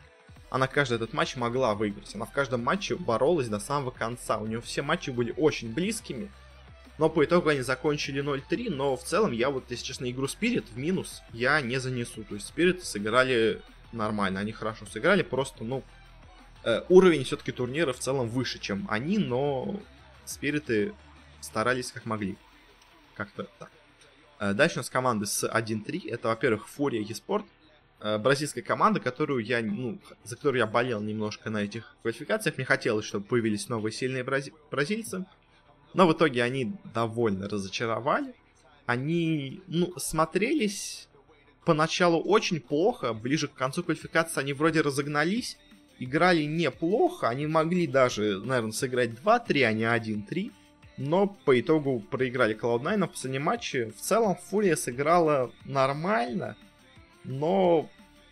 она 0.51 0.67
каждый 0.69 0.95
этот 0.95 1.12
матч 1.12 1.37
могла 1.37 1.75
выиграть. 1.75 2.15
Она 2.15 2.27
в 2.27 2.33
каждом 2.33 2.62
матче 2.62 2.95
боролась 2.97 3.49
до 3.49 3.59
самого 3.59 3.91
конца. 3.91 4.39
У 4.39 4.47
нее 4.47 4.61
все 4.61 4.83
матчи 4.83 5.11
были 5.11 5.35
очень 5.37 5.73
близкими. 5.73 6.31
Но 6.97 7.11
по 7.11 7.25
итогу 7.25 7.49
они 7.49 7.62
закончили 7.62 8.23
0-3. 8.23 8.71
Но 8.71 8.97
в 8.97 9.03
целом 9.03 9.33
я 9.33 9.51
вот, 9.51 9.65
если 9.71 9.85
честно, 9.85 10.11
игру 10.11 10.29
Спирит 10.29 10.69
в 10.69 10.79
минус 10.79 11.23
я 11.33 11.61
не 11.61 11.79
занесу. 11.79 12.23
То 12.25 12.37
есть 12.37 12.47
Спириты 12.47 12.85
сыграли 12.85 13.62
нормально. 13.91 14.41
Они 14.41 14.53
хорошо 14.53 14.87
сыграли. 14.87 15.23
Просто, 15.23 15.65
ну, 15.65 15.83
э, 16.62 16.83
уровень 16.89 17.25
все-таки 17.25 17.51
турнира 17.51 17.93
в 17.93 17.99
целом 17.99 18.29
выше, 18.29 18.61
чем 18.61 18.87
они. 18.89 19.19
Но 19.19 19.81
Спириты 20.25 20.95
старались 21.41 21.91
как 21.91 22.07
могли. 22.07 22.37
Как-то 23.15 23.49
так. 23.59 23.71
Э, 24.39 24.53
дальше 24.53 24.76
у 24.76 24.78
нас 24.80 24.91
команды 24.91 25.26
с 25.26 25.47
1-3. 25.49 26.09
Это, 26.11 26.28
во-первых, 26.28 26.68
Фурия 26.68 27.03
Еспорт. 27.03 27.45
Э, 28.01 28.18
бразильская 28.18 28.62
команда, 28.62 29.01
которую 29.01 29.45
я, 29.45 29.62
ну, 29.62 29.99
за 30.24 30.37
которую 30.37 30.61
я 30.61 30.66
болел 30.66 31.01
немножко 31.01 31.51
на 31.51 31.59
этих 31.62 31.97
квалификациях. 32.03 32.57
Мне 32.57 32.64
хотелось, 32.64 33.07
чтобы 33.07 33.24
появились 33.26 33.68
новые 33.68 33.93
сильные 33.93 34.24
брази- 34.24 34.53
бразильцы. 34.70 35.24
Но 35.95 36.07
в 36.07 36.12
итоге 36.12 36.43
они 36.43 36.74
довольно 36.93 37.49
разочаровали. 37.49 38.35
Они, 38.87 39.62
ну, 39.68 39.93
смотрелись 39.97 41.09
поначалу 41.64 42.20
очень 42.20 42.61
плохо. 42.61 43.14
Ближе 43.14 43.49
к 43.49 43.55
концу 43.55 43.82
квалификации 43.82 44.41
они 44.41 44.53
вроде 44.53 44.80
разогнались. 44.80 45.57
Играли 45.99 46.43
неплохо. 46.43 47.28
Они 47.28 47.47
могли 47.47 47.87
даже, 47.87 48.41
наверное, 48.45 48.72
сыграть 48.72 49.11
2-3, 49.11 49.62
а 49.62 49.72
не 49.72 49.85
1-3 49.85 50.53
но 50.97 51.26
по 51.26 51.59
итогу 51.59 52.01
проиграли 52.01 52.57
Cloud9 52.57 53.07
в 53.07 53.11
последнем 53.11 53.42
матче. 53.42 53.90
В 53.90 54.01
целом 54.01 54.36
Фурия 54.36 54.76
сыграла 54.76 55.51
нормально, 55.64 56.57
но 57.24 57.88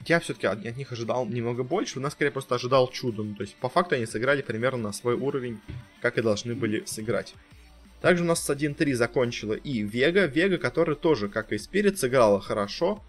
я 0.07 0.21
все-таки 0.21 0.47
от, 0.47 0.77
них 0.77 0.93
ожидал 0.93 1.27
немного 1.27 1.63
больше. 1.63 1.99
У 1.99 2.03
нас 2.03 2.13
скорее 2.13 2.31
просто 2.31 2.55
ожидал 2.55 2.89
чудом. 2.89 3.35
То 3.35 3.43
есть 3.43 3.57
по 3.57 3.69
факту 3.69 3.95
они 3.95 4.07
сыграли 4.07 4.43
примерно 4.43 4.85
на 4.85 4.93
свой 4.93 5.15
уровень, 5.15 5.61
как 6.01 6.19
и 6.19 6.23
должны 6.23 6.55
были 6.55 6.85
сыграть. 6.87 7.35
Также 8.01 8.25
у 8.25 8.27
нас 8.27 8.45
с 8.45 8.51
1-3 8.51 8.95
закончила 8.95 9.55
и 9.55 9.83
Вега. 9.83 10.27
Вега, 10.27 10.59
которая 10.59 10.97
тоже, 10.97 11.29
как 11.29 11.53
и 11.53 11.59
Спирит, 11.59 11.99
сыграла 11.99 12.41
хорошо. 12.41 13.03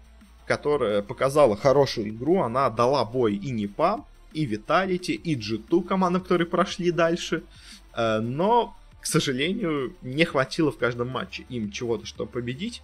Которая 0.46 1.02
показала 1.02 1.56
хорошую 1.56 2.10
игру. 2.10 2.42
Она 2.42 2.70
дала 2.70 3.04
бой 3.04 3.34
и 3.34 3.50
Непа, 3.50 4.04
и 4.32 4.44
Виталити, 4.44 5.12
и 5.12 5.36
G2 5.36 5.84
командам, 5.84 6.22
которые 6.22 6.46
прошли 6.46 6.90
дальше. 6.92 7.42
Э, 7.96 8.20
но 8.20 8.76
к 9.04 9.06
сожалению, 9.06 9.94
не 10.00 10.24
хватило 10.24 10.72
в 10.72 10.78
каждом 10.78 11.08
матче 11.08 11.44
им 11.50 11.70
чего-то, 11.70 12.06
чтобы 12.06 12.32
победить. 12.32 12.80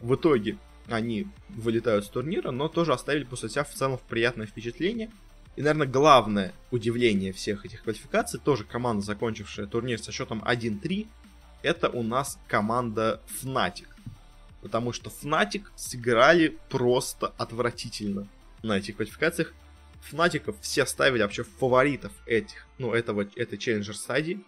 В 0.00 0.14
итоге 0.14 0.56
они 0.88 1.26
вылетают 1.50 2.06
с 2.06 2.08
турнира, 2.08 2.50
но 2.50 2.68
тоже 2.68 2.94
оставили 2.94 3.24
после 3.24 3.50
себя 3.50 3.64
в 3.64 3.74
целом 3.74 4.00
приятное 4.08 4.46
впечатление. 4.46 5.10
И, 5.56 5.60
наверное, 5.60 5.86
главное 5.86 6.54
удивление 6.70 7.34
всех 7.34 7.66
этих 7.66 7.82
квалификаций, 7.82 8.40
тоже 8.42 8.64
команда, 8.64 9.04
закончившая 9.04 9.66
турнир 9.66 10.02
со 10.02 10.10
счетом 10.10 10.42
1-3, 10.42 11.06
это 11.62 11.90
у 11.90 12.02
нас 12.02 12.38
команда 12.48 13.20
Fnatic. 13.42 13.88
Потому 14.62 14.94
что 14.94 15.10
Fnatic 15.10 15.64
сыграли 15.76 16.56
просто 16.70 17.26
отвратительно 17.36 18.26
на 18.62 18.78
этих 18.78 18.96
квалификациях. 18.96 19.52
Фнатиков 20.00 20.56
все 20.62 20.86
ставили 20.86 21.20
вообще 21.20 21.44
фаворитов 21.44 22.12
этих, 22.24 22.66
ну, 22.78 22.94
этого, 22.94 23.28
этой 23.36 23.58
челленджер 23.58 23.94
стадии. 23.94 24.42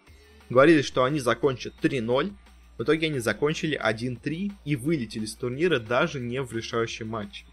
Говорили, 0.49 0.81
что 0.81 1.03
они 1.03 1.19
закончат 1.19 1.73
3-0. 1.81 2.33
В 2.77 2.83
итоге 2.83 3.07
они 3.07 3.19
закончили 3.19 3.79
1-3 3.81 4.51
и 4.65 4.75
вылетели 4.75 5.25
с 5.25 5.35
турнира 5.35 5.79
даже 5.79 6.19
не 6.19 6.41
в 6.41 6.53
решающий 6.53 7.05
матч. 7.05 7.45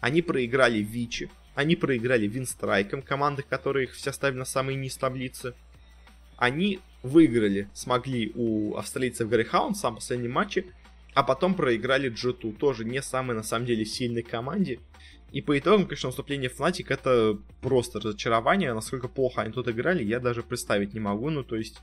Они 0.00 0.22
проиграли 0.22 0.78
Вичи, 0.78 1.30
они 1.54 1.74
проиграли 1.74 2.28
Винстрайком, 2.28 3.02
команды, 3.02 3.42
которые 3.42 3.84
их 3.84 3.94
все 3.94 4.12
ставили 4.12 4.38
на 4.38 4.44
самый 4.44 4.76
низ 4.76 4.96
таблицы. 4.96 5.54
Они 6.36 6.78
выиграли, 7.02 7.68
смогли 7.74 8.32
у 8.36 8.76
австралийцев 8.76 9.28
Грейхаунд 9.28 9.76
в 9.76 9.80
самом 9.80 9.96
последнем 9.96 10.30
матче, 10.30 10.66
а 11.14 11.24
потом 11.24 11.54
проиграли 11.54 12.12
G2, 12.12 12.56
тоже 12.56 12.84
не 12.84 13.02
самой 13.02 13.34
на 13.34 13.42
самом 13.42 13.66
деле 13.66 13.84
сильной 13.84 14.22
команде. 14.22 14.78
И 15.32 15.42
по 15.42 15.58
итогам, 15.58 15.86
конечно, 15.86 16.08
выступление 16.08 16.48
Fnatic 16.48 16.86
это 16.88 17.38
просто 17.60 17.98
разочарование. 17.98 18.72
Насколько 18.72 19.08
плохо 19.08 19.42
они 19.42 19.52
тут 19.52 19.68
играли, 19.68 20.02
я 20.04 20.20
даже 20.20 20.42
представить 20.42 20.94
не 20.94 21.00
могу. 21.00 21.28
Ну, 21.28 21.42
то 21.42 21.56
есть, 21.56 21.80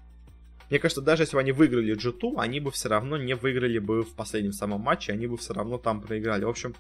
мне 0.70 0.80
кажется, 0.80 1.02
даже 1.02 1.24
если 1.24 1.36
бы 1.36 1.42
они 1.42 1.52
выиграли 1.52 1.96
G2, 1.96 2.36
они 2.38 2.60
бы 2.60 2.72
все 2.72 2.90
равно 2.90 3.18
не 3.18 3.36
выиграли 3.36 3.80
бы 3.80 4.04
в 4.04 4.14
последнем 4.16 4.52
самом 4.52 4.82
матче, 4.82 5.14
они 5.14 5.28
бы 5.28 5.38
все 5.38 5.54
равно 5.54 5.78
там 5.78 6.02
проиграли. 6.02 6.46
В 6.46 6.50
общем, 6.50 6.76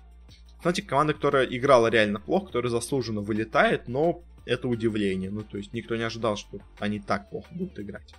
знаете, 0.61 0.81
команда, 0.81 1.13
которая 1.13 1.45
играла 1.45 1.87
реально 1.87 2.19
плохо, 2.19 2.47
которая 2.47 2.71
заслуженно 2.71 3.21
вылетает, 3.21 3.87
но 3.87 4.23
это 4.45 4.67
удивление. 4.67 5.29
Ну, 5.29 5.43
то 5.43 5.57
есть 5.57 5.73
никто 5.73 5.95
не 5.95 6.03
ожидал, 6.03 6.37
что 6.37 6.59
они 6.79 6.99
так 6.99 7.29
плохо 7.29 7.47
будут 7.51 7.79
играть. 7.79 8.13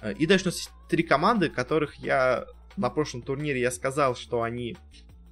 Э, 0.00 0.12
и 0.12 0.26
дальше 0.26 0.44
у 0.44 0.48
нас 0.48 0.56
есть 0.58 0.70
три 0.88 1.02
команды, 1.02 1.48
которых 1.48 1.96
я 1.96 2.46
на 2.76 2.90
прошлом 2.90 3.22
турнире 3.22 3.60
я 3.60 3.70
сказал, 3.70 4.14
что 4.14 4.42
они, 4.42 4.76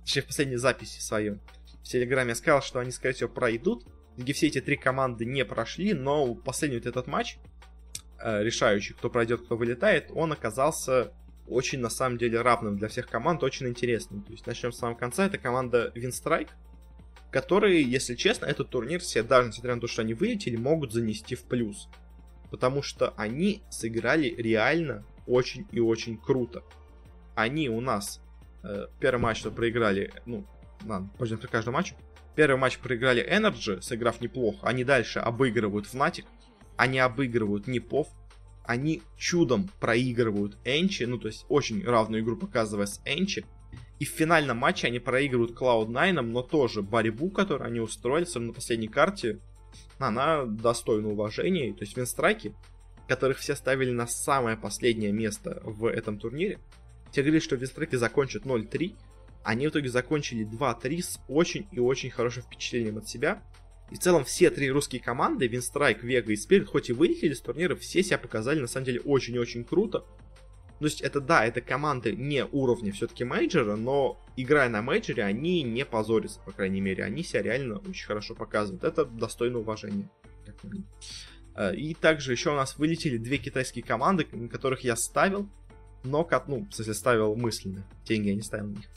точнее 0.05 0.23
в 0.23 0.27
последней 0.27 0.57
записи 0.57 1.01
своем 1.01 1.41
в 1.83 1.85
Телеграме 1.85 2.31
я 2.31 2.35
сказал, 2.35 2.63
что 2.63 2.79
они, 2.79 2.91
скорее 2.91 3.15
всего, 3.15 3.29
пройдут. 3.29 3.85
Где 4.17 4.33
все 4.33 4.49
эти 4.49 4.61
три 4.61 4.77
команды 4.77 5.25
не 5.25 5.45
прошли, 5.45 5.95
но 5.95 6.35
последний 6.35 6.79
вот 6.79 6.87
этот 6.87 7.07
матч, 7.07 7.39
решающий, 8.23 8.95
кто 8.95 9.11
пройдет, 9.11 9.43
кто 9.43 9.57
вылетает, 9.57 10.11
он 10.15 10.33
оказался 10.33 11.13
очень, 11.51 11.81
на 11.81 11.91
самом 11.91 12.17
деле, 12.17 12.41
равным 12.41 12.79
для 12.79 12.89
всех 12.89 13.09
команд, 13.09 13.43
очень 13.43 13.67
интересным. 13.67 14.23
То 14.23 14.33
есть 14.33 14.47
начнем 14.47 14.73
с 14.73 14.79
самого 14.79 14.97
конца. 14.97 15.27
Это 15.27 15.37
команда 15.37 15.93
Winstrike, 15.95 16.51
которые, 17.31 17.83
если 17.83 18.15
честно, 18.15 18.47
этот 18.47 18.71
турнир 18.71 19.01
все, 19.01 19.23
даже 19.23 19.49
несмотря 19.49 19.75
на 19.75 19.81
то, 19.81 19.89
что 19.89 20.03
они 20.03 20.15
вылетели, 20.15 20.57
могут 20.57 20.93
занести 20.93 21.35
в 21.35 21.43
плюс. 21.45 21.89
Потому 22.51 22.83
что 22.83 23.15
они 23.17 23.63
сыграли 23.71 24.29
реально 24.37 25.05
очень 25.27 25.67
и 25.73 25.81
очень 25.81 26.17
круто. 26.19 26.63
Они 27.35 27.69
у 27.69 27.81
нас 27.81 28.21
э, 28.63 28.87
первый 28.99 29.21
матч, 29.21 29.39
что 29.39 29.51
проиграли, 29.51 30.13
ну, 30.27 30.45
ладно, 30.85 31.11
пойдем 31.19 31.39
по 31.39 31.49
каждому 31.49 31.77
матчу. 31.77 31.95
Первый 32.37 32.57
матч 32.59 32.79
проиграли 32.79 33.25
Energy, 33.29 33.81
сыграв 33.81 34.21
неплохо. 34.21 34.67
Они 34.67 34.85
дальше 34.85 35.19
обыгрывают 35.19 35.87
Fnatic, 35.87 36.27
они 36.81 36.99
обыгрывают 36.99 37.67
Непов, 37.67 38.09
они 38.65 39.03
чудом 39.19 39.69
проигрывают 39.81 40.57
Энчи, 40.65 41.03
ну 41.03 41.19
то 41.19 41.29
есть 41.29 41.45
очень 41.51 41.85
равную 41.85 42.23
игру 42.23 42.39
показывая 42.39 42.87
с 42.87 43.03
Энчи. 43.05 43.45
И 43.99 44.07
в 44.07 44.09
финальном 44.09 44.57
матче 44.57 44.87
они 44.87 44.99
проигрывают 44.99 45.53
Cloud9, 45.53 46.13
но 46.23 46.43
тоже 46.43 46.81
борьбу, 46.81 47.29
которую 47.29 47.69
они 47.69 47.81
устроили 47.81 48.27
на 48.39 48.55
последней 48.55 48.89
карте, 48.89 49.41
она 49.99 50.47
достойна 50.47 51.09
уважения. 51.09 51.71
То 51.75 51.85
есть 51.85 51.99
винстрайки, 51.99 52.55
которых 53.07 53.37
все 53.41 53.55
ставили 53.57 53.91
на 53.91 54.07
самое 54.07 54.57
последнее 54.57 55.13
место 55.13 55.61
в 55.63 55.85
этом 55.85 56.19
турнире, 56.19 56.61
те 57.13 57.21
говорили, 57.21 57.41
что 57.41 57.57
винстрайки 57.57 57.97
закончат 57.97 58.45
0-3, 58.45 58.95
они 59.45 59.67
в 59.67 59.71
итоге 59.71 59.91
закончили 59.91 60.47
2-3 60.47 61.03
с 61.03 61.21
очень 61.29 61.69
и 61.73 61.79
очень 61.79 62.09
хорошим 62.09 62.43
впечатлением 62.43 62.97
от 62.97 63.07
себя. 63.07 63.43
И 63.91 63.97
в 63.97 63.99
целом 63.99 64.25
все 64.25 64.51
три 64.51 64.71
русские 64.71 65.03
команды, 65.03 65.47
Винстрайк, 65.47 66.03
Вега 66.03 66.33
и 66.33 66.37
Спирит, 66.37 66.69
хоть 66.69 66.91
и 66.91 66.93
вылетели 66.93 67.35
с 67.35 67.41
турнира, 67.41 67.75
все 67.77 68.03
себя 68.03 68.19
показали 68.19 68.61
на 68.61 68.67
самом 68.67 68.87
деле 68.87 69.01
очень 69.01 69.35
и 69.35 69.39
очень 69.39 69.65
круто. 69.65 70.05
То 70.79 70.87
есть 70.87 71.03
это 71.03 71.21
да, 71.21 71.45
это 71.45 71.61
команды 71.61 72.17
не 72.17 72.45
уровня 72.45 72.91
все-таки 72.93 73.25
мейджора, 73.25 73.77
но 73.77 74.19
играя 74.37 74.71
на 74.71 74.81
мейджоре, 74.81 75.23
они 75.25 75.63
не 75.63 75.85
позорятся, 75.85 76.41
по 76.41 76.53
крайней 76.53 76.81
мере. 76.81 77.05
Они 77.05 77.23
себя 77.23 77.43
реально 77.43 77.79
очень 77.79 78.07
хорошо 78.07 78.35
показывают. 78.35 78.85
Это 78.85 79.05
достойно 79.05 79.59
уважения. 79.59 80.09
Э, 81.55 81.75
и 81.75 81.93
также 81.93 82.33
еще 82.33 82.53
у 82.53 82.57
нас 82.57 82.79
вылетели 82.79 83.19
две 83.19 83.37
китайские 83.37 83.85
команды, 83.85 84.25
которых 84.25 84.81
я 84.81 84.97
ставил, 84.97 85.51
но, 86.03 86.27
ну, 86.47 86.67
в 86.71 86.75
смысле, 86.75 86.95
ставил 86.95 87.37
мысленно. 87.37 87.85
Деньги 88.07 88.29
я 88.29 88.35
не 88.35 88.43
ставил 88.43 88.69
на 88.69 88.77
них. 88.77 88.89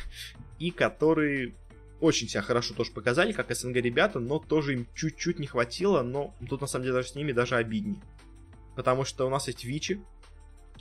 И 0.58 0.70
которые 0.70 1.54
очень 2.00 2.28
себя 2.28 2.42
хорошо 2.42 2.74
тоже 2.74 2.92
показали, 2.92 3.32
как 3.32 3.54
СНГ 3.54 3.76
ребята, 3.76 4.18
но 4.18 4.38
тоже 4.38 4.74
им 4.74 4.86
чуть-чуть 4.94 5.38
не 5.38 5.46
хватило, 5.46 6.02
но 6.02 6.34
тут 6.48 6.60
на 6.60 6.66
самом 6.66 6.84
деле 6.84 6.96
даже 6.96 7.08
с 7.08 7.14
ними 7.14 7.32
даже 7.32 7.56
обиднее. 7.56 8.02
Потому 8.74 9.04
что 9.04 9.26
у 9.26 9.30
нас 9.30 9.46
есть 9.48 9.64
Вичи, 9.64 10.00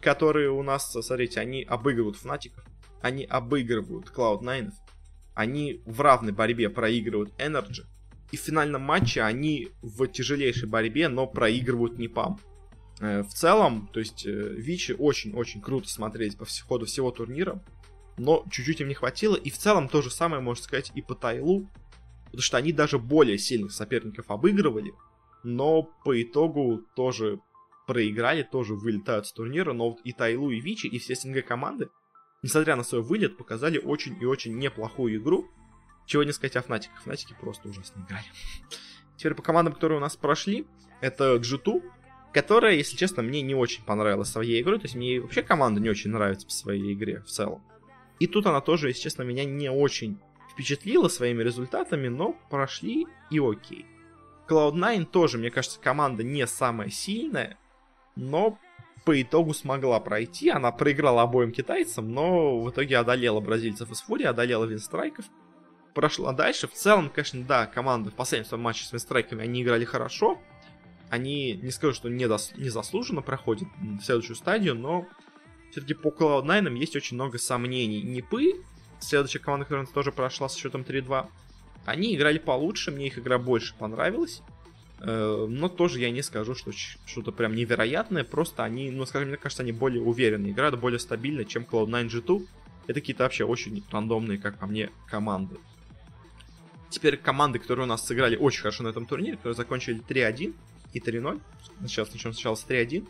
которые 0.01 0.51
у 0.51 0.61
нас, 0.61 0.91
смотрите, 0.91 1.39
они 1.39 1.63
обыгрывают 1.63 2.17
Фнатиков, 2.17 2.65
они 3.01 3.23
обыгрывают 3.23 4.11
Cloud9, 4.13 4.71
они 5.33 5.81
в 5.85 6.01
равной 6.01 6.33
борьбе 6.33 6.69
проигрывают 6.69 7.31
Energy, 7.37 7.85
и 8.31 8.37
в 8.37 8.41
финальном 8.41 8.81
матче 8.81 9.21
они 9.21 9.69
в 9.81 10.07
тяжелейшей 10.07 10.67
борьбе, 10.67 11.07
но 11.07 11.27
проигрывают 11.27 11.97
Непам. 11.97 12.39
Э, 12.99 13.23
в 13.23 13.29
целом, 13.29 13.89
то 13.93 13.99
есть 13.99 14.25
э, 14.25 14.29
Вичи 14.29 14.93
очень-очень 14.93 15.61
круто 15.61 15.87
смотреть 15.87 16.37
по 16.37 16.45
ходу 16.67 16.85
всего 16.85 17.11
турнира 17.11 17.61
но 18.17 18.45
чуть-чуть 18.51 18.81
им 18.81 18.87
не 18.87 18.93
хватило. 18.93 19.35
И 19.35 19.49
в 19.49 19.57
целом 19.57 19.89
то 19.89 20.01
же 20.01 20.09
самое 20.09 20.41
можно 20.41 20.63
сказать 20.63 20.91
и 20.95 21.01
по 21.01 21.15
Тайлу, 21.15 21.69
потому 22.25 22.41
что 22.41 22.57
они 22.57 22.71
даже 22.71 22.99
более 22.99 23.37
сильных 23.37 23.71
соперников 23.71 24.29
обыгрывали, 24.29 24.93
но 25.43 25.83
по 25.83 26.21
итогу 26.21 26.81
тоже 26.95 27.39
проиграли, 27.87 28.43
тоже 28.43 28.73
вылетают 28.73 29.27
с 29.27 29.33
турнира, 29.33 29.73
но 29.73 29.91
вот 29.91 30.01
и 30.03 30.11
Тайлу, 30.11 30.49
и 30.49 30.59
Вичи, 30.59 30.87
и 30.87 30.97
все 30.97 31.15
СНГ 31.15 31.45
команды, 31.45 31.89
несмотря 32.41 32.75
на 32.75 32.83
свой 32.83 33.01
вылет, 33.01 33.37
показали 33.37 33.77
очень 33.77 34.17
и 34.21 34.25
очень 34.25 34.57
неплохую 34.57 35.17
игру. 35.17 35.47
Чего 36.05 36.23
не 36.23 36.31
сказать 36.31 36.55
о 36.55 36.61
Фнатиках. 36.61 37.01
Фнатики 37.01 37.35
просто 37.39 37.67
ужасно 37.67 38.05
играли. 38.05 38.25
Теперь 39.17 39.33
по 39.33 39.41
командам, 39.41 39.73
которые 39.73 39.97
у 39.97 40.01
нас 40.01 40.15
прошли, 40.15 40.67
это 41.01 41.35
G2, 41.35 41.81
которая, 42.33 42.75
если 42.75 42.95
честно, 42.95 43.23
мне 43.23 43.41
не 43.41 43.55
очень 43.55 43.83
понравилась 43.83 44.29
своей 44.29 44.61
игрой. 44.61 44.77
То 44.77 44.85
есть 44.85 44.95
мне 44.95 45.19
вообще 45.19 45.41
команда 45.41 45.81
не 45.81 45.89
очень 45.89 46.11
нравится 46.11 46.45
по 46.45 46.51
своей 46.51 46.93
игре 46.93 47.21
в 47.21 47.29
целом. 47.29 47.63
И 48.19 48.27
тут 48.27 48.45
она 48.45 48.61
тоже, 48.61 48.89
если 48.89 49.01
честно, 49.01 49.23
меня 49.23 49.45
не 49.45 49.69
очень 49.69 50.19
впечатлила 50.51 51.09
своими 51.09 51.43
результатами, 51.43 52.07
но 52.07 52.35
прошли 52.49 53.07
и 53.29 53.39
окей. 53.39 53.85
Cloud9 54.47 55.05
тоже, 55.05 55.37
мне 55.37 55.51
кажется, 55.51 55.79
команда 55.79 56.23
не 56.23 56.45
самая 56.47 56.89
сильная, 56.89 57.57
но 58.15 58.57
по 59.03 59.21
итогу 59.21 59.53
смогла 59.53 59.99
пройти. 59.99 60.49
Она 60.49 60.71
проиграла 60.71 61.23
обоим 61.23 61.51
китайцам, 61.51 62.11
но 62.11 62.59
в 62.59 62.69
итоге 62.69 62.97
одолела 62.97 63.39
бразильцев 63.39 63.91
из 63.91 64.01
Фури, 64.01 64.23
одолела 64.23 64.65
Винстрайков. 64.65 65.25
Прошла 65.93 66.33
дальше. 66.33 66.67
В 66.67 66.73
целом, 66.73 67.09
конечно, 67.09 67.43
да, 67.43 67.67
команда 67.67 68.11
в 68.11 68.13
последнем 68.13 68.47
своем 68.47 68.63
матче 68.63 68.85
с 68.85 68.91
Винстрайками, 68.91 69.43
они 69.43 69.63
играли 69.63 69.85
хорошо. 69.85 70.39
Они, 71.09 71.53
не 71.53 71.71
скажу, 71.71 71.93
что 71.93 72.09
недос- 72.09 72.53
незаслуженно 72.57 73.21
проходят 73.21 73.67
в 73.79 74.01
следующую 74.01 74.35
стадию, 74.35 74.75
но 74.75 75.05
все-таки 75.75 75.93
по 75.93 76.07
Cloud9 76.07 76.77
есть 76.77 76.95
очень 76.95 77.15
много 77.15 77.37
сомнений. 77.37 78.01
Непы, 78.01 78.63
следующая 79.01 79.39
команда, 79.39 79.65
которая 79.65 79.85
тоже 79.85 80.13
прошла 80.13 80.47
с 80.47 80.55
счетом 80.55 80.83
3-2, 80.83 81.27
они 81.83 82.15
играли 82.15 82.37
получше, 82.37 82.91
мне 82.91 83.07
их 83.07 83.19
игра 83.19 83.37
больше 83.37 83.75
понравилась. 83.77 84.41
Э, 85.01 85.45
но 85.49 85.67
тоже 85.67 85.99
я 85.99 86.11
не 86.11 86.21
скажу, 86.21 86.55
что 86.55 86.71
что-то 86.71 87.33
прям 87.33 87.55
невероятное, 87.55 88.23
просто 88.23 88.63
они, 88.63 88.89
ну, 88.89 89.05
скажем, 89.05 89.27
мне 89.27 89.37
кажется, 89.37 89.63
они 89.63 89.73
более 89.73 90.01
уверенные, 90.01 90.53
играют 90.53 90.79
более 90.79 90.97
стабильно, 90.97 91.43
чем 91.43 91.63
Cloud9 91.63 92.07
G2. 92.07 92.47
Это 92.87 93.01
какие-то 93.01 93.23
вообще 93.23 93.43
очень 93.43 93.83
рандомные, 93.91 94.37
как 94.37 94.57
по 94.57 94.67
мне, 94.67 94.91
команды. 95.07 95.57
Теперь 96.89 97.17
команды, 97.17 97.59
которые 97.59 97.83
у 97.83 97.89
нас 97.89 98.07
сыграли 98.07 98.37
очень 98.37 98.61
хорошо 98.61 98.83
на 98.83 98.87
этом 98.87 99.05
турнире, 99.05 99.35
которые 99.35 99.55
закончили 99.55 100.01
3-1 100.07 100.55
и 100.93 100.99
3-0. 100.99 101.41
Сейчас 101.81 102.13
начнем 102.13 102.31
сначала 102.31 102.55
с 102.55 102.65
3-1. 102.65 103.05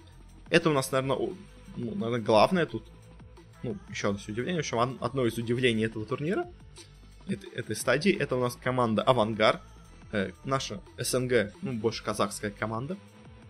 Это 0.49 0.72
у 0.72 0.74
нас, 0.74 0.91
наверное, 0.91 1.30
ну, 1.76 1.95
наверное, 1.95 2.21
главное 2.21 2.65
тут, 2.65 2.84
ну, 3.63 3.78
еще 3.89 4.09
одно 4.09 4.19
удивление, 4.28 4.61
в 4.61 4.65
общем, 4.65 4.97
одно 5.01 5.26
из 5.26 5.38
удивлений 5.38 5.86
этого 5.86 6.05
турнира, 6.05 6.47
этой, 7.28 7.49
этой 7.51 7.76
стадии, 7.76 8.15
это 8.15 8.36
у 8.36 8.41
нас 8.41 8.55
команда 8.55 9.01
Авангар, 9.03 9.61
э, 10.11 10.32
наша 10.43 10.82
СНГ, 10.97 11.53
ну, 11.61 11.73
больше 11.73 12.03
казахская 12.03 12.51
команда, 12.51 12.97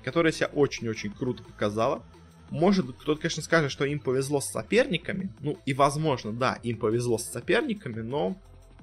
которая 0.03 0.32
себя 0.32 0.47
очень-очень 0.47 1.11
круто 1.11 1.43
показала. 1.43 2.03
Может, 2.51 2.86
кто-то, 2.93 3.19
конечно, 3.19 3.41
скажет, 3.41 3.71
что 3.71 3.86
им 3.86 3.99
повезло 3.99 4.39
с 4.39 4.51
соперниками, 4.51 5.30
ну, 5.39 5.57
и 5.65 5.73
возможно, 5.73 6.32
да, 6.32 6.59
им 6.63 6.78
повезло 6.78 7.17
с 7.17 7.26
соперниками, 7.26 8.01
но 8.01 8.38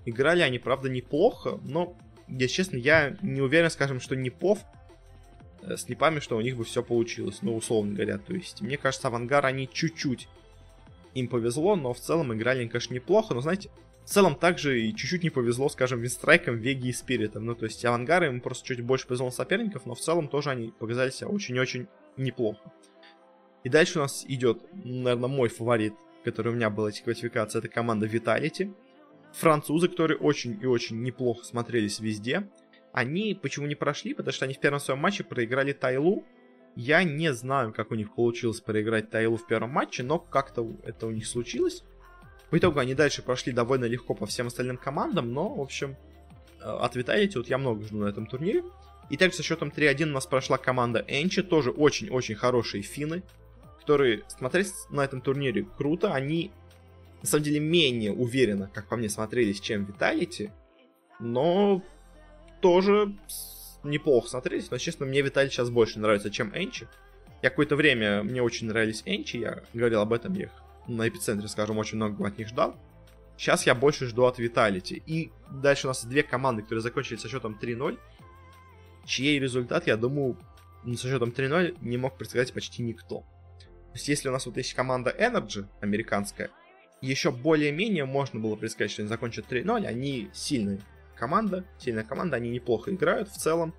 играли 0.05 0.43
они, 0.43 0.59
правда, 0.59 0.89
неплохо, 0.89 1.61
но, 1.63 1.97
если 2.29 2.55
честно, 2.55 2.77
я 2.77 3.17
не 3.23 3.41
уверен, 3.41 3.71
скажем, 3.71 4.01
что 4.01 4.17
Непов 4.17 4.59
Э, 5.63 5.77
с 5.77 5.89
Непами, 5.89 6.21
что 6.21 6.37
у 6.37 6.41
них 6.41 6.57
бы 6.57 6.65
все 6.65 6.83
получилось, 6.83 7.39
ну, 7.43 7.57
условно 7.57 7.95
говоря. 7.95 8.19
То 8.19 8.35
есть, 8.35 8.61
мне 8.61 8.77
кажется, 8.77 9.09
Авангар, 9.09 9.47
они 9.47 9.69
чуть-чуть 9.73 10.29
им 11.15 11.29
повезло, 11.29 11.77
но 11.77 11.93
в 11.93 12.01
целом 12.01 12.33
играли 12.35 12.67
конечно, 12.67 12.95
неплохо, 12.95 13.35
но, 13.35 13.41
знаете, 13.41 13.71
в 14.05 14.09
целом 14.09 14.35
также 14.35 14.81
и 14.81 14.95
чуть-чуть 14.95 15.23
не 15.23 15.31
повезло, 15.31 15.69
скажем, 15.69 16.01
Винстрайкам, 16.01 16.57
Веги 16.57 16.89
и 16.89 16.93
Спиритом. 16.93 17.47
Ну, 17.47 17.55
то 17.55 17.67
есть 17.67 17.85
Авангары 17.85 18.27
им 18.27 18.41
просто 18.41 18.67
чуть 18.67 18.81
больше 18.81 19.07
повезло 19.07 19.31
соперников, 19.31 19.87
но 19.87 19.95
в 19.95 20.01
целом 20.01 20.29
тоже 20.29 20.51
они 20.51 20.73
показали 20.79 21.11
себя 21.11 21.29
очень-очень 21.29 21.87
неплохо. 22.17 22.61
И 23.63 23.69
дальше 23.69 23.99
у 23.99 24.03
нас 24.03 24.25
идет, 24.27 24.61
наверное, 24.73 25.29
мой 25.29 25.49
фаворит, 25.49 25.95
который 26.25 26.53
у 26.53 26.57
меня 26.57 26.69
был 26.69 26.89
эти 26.89 27.03
квалификации, 27.03 27.61
это 27.61 27.69
команда 27.69 28.07
Vitality. 28.07 28.75
Французы, 29.35 29.89
которые 29.89 30.19
очень 30.19 30.59
и 30.61 30.67
очень 30.67 31.01
неплохо 31.03 31.45
смотрелись 31.45 32.01
везде. 32.01 32.49
Они 32.93 33.39
почему 33.41 33.67
не 33.67 33.75
прошли? 33.75 34.15
Потому 34.15 34.33
что 34.33 34.45
они 34.45 34.55
в 34.55 34.61
первом 34.61 34.81
своем 34.81 35.01
матче 35.01 35.25
проиграли 35.25 35.73
Тайлу. 35.73 36.25
Я 36.77 37.05
не 37.05 37.33
знаю, 37.33 37.73
как 37.73 37.91
у 37.91 37.95
них 37.95 38.15
получилось 38.15 38.61
проиграть 38.61 39.11
Тайлу 39.11 39.37
в 39.37 39.47
первом 39.47 39.71
матче, 39.71 40.03
но 40.03 40.19
как-то 40.19 40.77
это 40.85 41.07
у 41.07 41.11
них 41.11 41.27
случилось. 41.27 41.83
По 42.51 42.59
итогу 42.59 42.81
они 42.81 42.95
дальше 42.95 43.23
прошли 43.23 43.53
довольно 43.53 43.87
легко 43.87 44.15
по 44.15 44.27
всем 44.27 44.49
остальным 44.49 44.77
командам, 44.77 45.33
но, 45.33 45.55
в 45.55 45.61
общем, 45.61 45.97
э, 46.61 46.65
от 46.65 46.97
Vitality 46.97 47.33
вот 47.37 47.49
я 47.49 47.57
много 47.57 47.83
жду 47.83 47.99
на 47.99 48.09
этом 48.09 48.27
турнире. 48.27 48.63
И 49.09 49.17
также 49.17 49.39
со 49.39 49.43
счетом 49.43 49.71
3-1 49.75 50.05
у 50.05 50.13
нас 50.13 50.27
прошла 50.27 50.59
команда 50.59 51.05
Энчи, 51.09 51.43
тоже 51.43 51.71
очень-очень 51.71 52.35
хорошие 52.35 52.83
финны, 52.83 53.23
которые 53.81 54.23
смотреть 54.29 54.73
на 54.91 55.03
этом 55.03 55.21
турнире 55.21 55.67
круто. 55.77 56.15
Они, 56.15 56.51
на 57.23 57.29
самом 57.29 57.45
деле, 57.45 57.61
менее 57.61 58.13
уверенно, 58.13 58.71
как 58.73 58.87
по 58.89 58.97
мне, 58.97 59.09
смотрелись, 59.09 59.61
чем 59.61 59.85
Vitality, 59.85 60.51
но 61.21 61.83
тоже 62.63 63.13
неплохо 63.83 64.29
смотрелись. 64.29 64.71
Но, 64.71 64.79
честно, 64.79 65.05
мне 65.05 65.21
Vitality 65.21 65.51
сейчас 65.51 65.69
больше 65.69 65.99
нравится, 65.99 66.31
чем 66.31 66.57
Энчи. 66.57 66.89
Я 67.43 67.51
какое-то 67.51 67.77
время, 67.77 68.23
мне 68.23 68.41
очень 68.41 68.69
нравились 68.69 69.03
Энчи, 69.05 69.39
я 69.39 69.63
говорил 69.75 70.01
об 70.01 70.13
этом, 70.13 70.33
я 70.35 70.45
их 70.45 70.51
на 70.87 71.09
эпицентре, 71.09 71.49
скажем, 71.49 71.79
очень 71.79 71.97
много 71.97 72.27
от 72.27 72.39
них 72.39 72.49
ждал. 72.49 72.77
Сейчас 73.37 73.67
я 73.67 73.75
больше 73.75 74.07
жду 74.07 74.25
от 74.25 74.39
Vitality. 74.39 75.03
И 75.05 75.33
дальше 75.51 75.87
у 75.87 75.91
нас 75.91 76.05
две 76.05 76.23
команды, 76.23 76.63
которые 76.63 76.83
закончили 76.83 77.17
со 77.19 77.29
счетом 77.29 77.59
3-0, 77.61 77.99
чьей 79.05 79.41
результат, 79.41 79.89
я 79.89 79.97
думаю, 79.97 80.37
со 80.85 81.09
счетом 81.09 81.31
3-0 81.31 81.79
не 81.81 81.97
мог 81.97 82.17
предсказать 82.17 82.53
почти 82.53 82.83
никто. 82.83 83.21
То 83.21 83.97
есть, 83.97 84.09
если 84.09 84.29
у 84.29 84.33
нас 84.33 84.47
вот 84.47 84.57
есть 84.57 84.75
команда 84.75 85.15
Energy, 85.19 85.67
американская, 85.81 86.51
еще 87.01 87.33
более-менее 87.33 88.05
можно 88.05 88.39
было 88.39 88.55
предсказать, 88.55 88.93
что 88.93 89.03
они 89.03 89.09
закончат 89.09 89.47
3-0, 89.51 89.85
они 89.85 90.31
сильные 90.33 90.81
команда, 91.23 91.65
сильная 91.79 92.03
команда, 92.03 92.37
они 92.39 92.51
неплохо 92.51 92.93
играют 92.93 93.29
в 93.29 93.37
целом. 93.37 93.73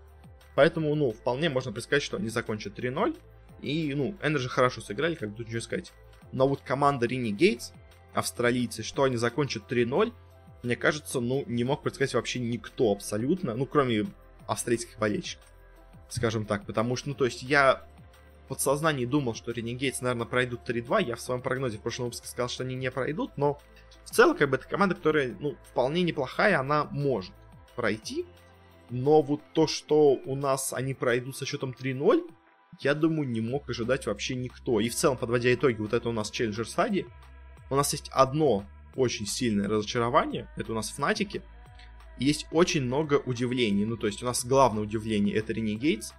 Поэтому, 0.55 0.95
ну, 0.95 1.11
вполне 1.11 1.49
можно 1.49 1.73
предсказать, 1.73 2.01
что 2.01 2.15
они 2.15 2.29
закончат 2.29 2.79
3-0. 2.79 3.17
И, 3.61 3.93
ну, 3.93 4.15
Energy 4.21 4.47
хорошо 4.47 4.79
сыграли, 4.79 5.15
как 5.15 5.35
тут 5.35 5.47
ничего 5.47 5.59
сказать. 5.59 5.91
Но 6.31 6.47
вот 6.47 6.61
команда 6.61 7.05
Renegades, 7.05 7.73
австралийцы, 8.13 8.81
что 8.81 9.03
они 9.03 9.17
закончат 9.17 9.69
3-0, 9.69 10.13
мне 10.63 10.77
кажется, 10.77 11.19
ну, 11.19 11.43
не 11.45 11.65
мог 11.65 11.83
предсказать 11.83 12.13
вообще 12.13 12.39
никто 12.39 12.93
абсолютно, 12.93 13.55
ну, 13.55 13.65
кроме 13.65 14.05
австралийских 14.47 14.97
болельщиков, 14.97 15.45
скажем 16.07 16.45
так. 16.45 16.65
Потому 16.65 16.95
что, 16.95 17.09
ну, 17.09 17.15
то 17.15 17.25
есть 17.25 17.43
я 17.43 17.85
в 18.45 18.47
подсознании 18.47 19.05
думал, 19.05 19.33
что 19.33 19.51
Renegades, 19.51 19.97
наверное, 19.99 20.27
пройдут 20.27 20.61
3-2. 20.69 21.03
Я 21.03 21.17
в 21.17 21.21
своем 21.21 21.41
прогнозе 21.41 21.77
в 21.77 21.81
прошлом 21.81 22.05
выпуске 22.05 22.29
сказал, 22.29 22.47
что 22.47 22.63
они 22.63 22.75
не 22.75 22.89
пройдут, 22.89 23.35
но 23.35 23.59
в 24.05 24.09
целом, 24.11 24.37
как 24.37 24.49
бы, 24.49 24.57
это 24.57 24.67
команда, 24.67 24.95
которая, 24.95 25.35
ну, 25.39 25.55
вполне 25.69 26.03
неплохая, 26.03 26.59
она 26.59 26.85
может 26.85 27.33
пройти. 27.75 28.25
Но 28.89 29.21
вот 29.21 29.41
то, 29.53 29.65
что 29.65 30.19
у 30.25 30.35
нас 30.35 30.73
они 30.73 30.93
пройдут 30.93 31.35
со 31.35 31.45
счетом 31.45 31.75
3-0, 31.77 32.29
я 32.81 32.93
думаю, 32.93 33.27
не 33.27 33.41
мог 33.41 33.69
ожидать 33.69 34.05
вообще 34.05 34.35
никто. 34.35 34.79
И 34.79 34.89
в 34.89 34.95
целом, 34.95 35.17
подводя 35.17 35.53
итоги, 35.53 35.79
вот 35.79 35.93
это 35.93 36.09
у 36.09 36.11
нас 36.11 36.31
Challenger 36.31 36.65
стадии, 36.65 37.07
у 37.69 37.75
нас 37.75 37.91
есть 37.93 38.09
одно 38.09 38.65
очень 38.95 39.25
сильное 39.25 39.67
разочарование, 39.67 40.47
это 40.57 40.71
у 40.71 40.75
нас 40.75 40.89
Фнатики, 40.89 41.41
есть 42.19 42.45
очень 42.51 42.83
много 42.83 43.15
удивлений. 43.25 43.85
Ну, 43.85 43.97
то 43.97 44.07
есть 44.07 44.21
у 44.21 44.25
нас 44.25 44.45
главное 44.45 44.83
удивление 44.83 45.35
это 45.35 45.53
Renegades, 45.53 46.13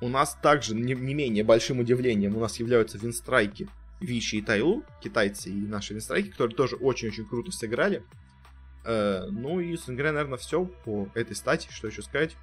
у 0.00 0.08
нас 0.08 0.36
также 0.40 0.74
не, 0.74 0.94
не 0.94 1.14
менее 1.14 1.44
большим 1.44 1.78
удивлением 1.78 2.36
у 2.36 2.40
нас 2.40 2.58
являются 2.58 2.98
винстрайки 2.98 3.68
Вичи 4.00 4.36
и 4.36 4.42
Тайлу, 4.42 4.84
китайцы 5.02 5.50
и 5.50 5.66
наши 5.66 5.94
винстрайки, 5.94 6.30
которые 6.30 6.56
тоже 6.56 6.76
очень-очень 6.76 7.26
круто 7.26 7.50
сыграли. 7.50 8.02
Э, 8.84 9.26
ну 9.30 9.60
и, 9.60 9.76
говоря, 9.86 10.12
наверное, 10.12 10.38
все 10.38 10.64
по 10.64 11.08
этой 11.14 11.34
стати. 11.34 11.68
Что 11.70 11.88
еще 11.88 12.02
сказать? 12.02 12.36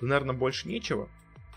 Наверное, 0.00 0.34
больше 0.34 0.68
нечего. 0.68 1.08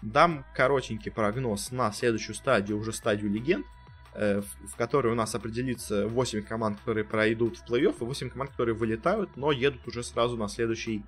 Дам 0.01 0.45
коротенький 0.55 1.11
прогноз 1.11 1.71
на 1.71 1.91
следующую 1.91 2.35
стадию, 2.35 2.77
уже 2.77 2.91
стадию 2.91 3.31
легенд, 3.31 3.65
э, 4.13 4.41
в, 4.41 4.71
в 4.71 4.75
которой 4.75 5.11
у 5.11 5.15
нас 5.15 5.35
определится 5.35 6.07
8 6.07 6.43
команд, 6.43 6.79
которые 6.79 7.03
пройдут 7.03 7.57
в 7.57 7.65
плей-офф, 7.69 7.95
и 8.01 8.03
8 8.03 8.29
команд, 8.29 8.51
которые 8.51 8.75
вылетают, 8.75 9.35
но 9.37 9.51
едут 9.51 9.87
уже 9.87 10.03
сразу 10.03 10.37
на 10.37 10.47
следующий 10.47 11.03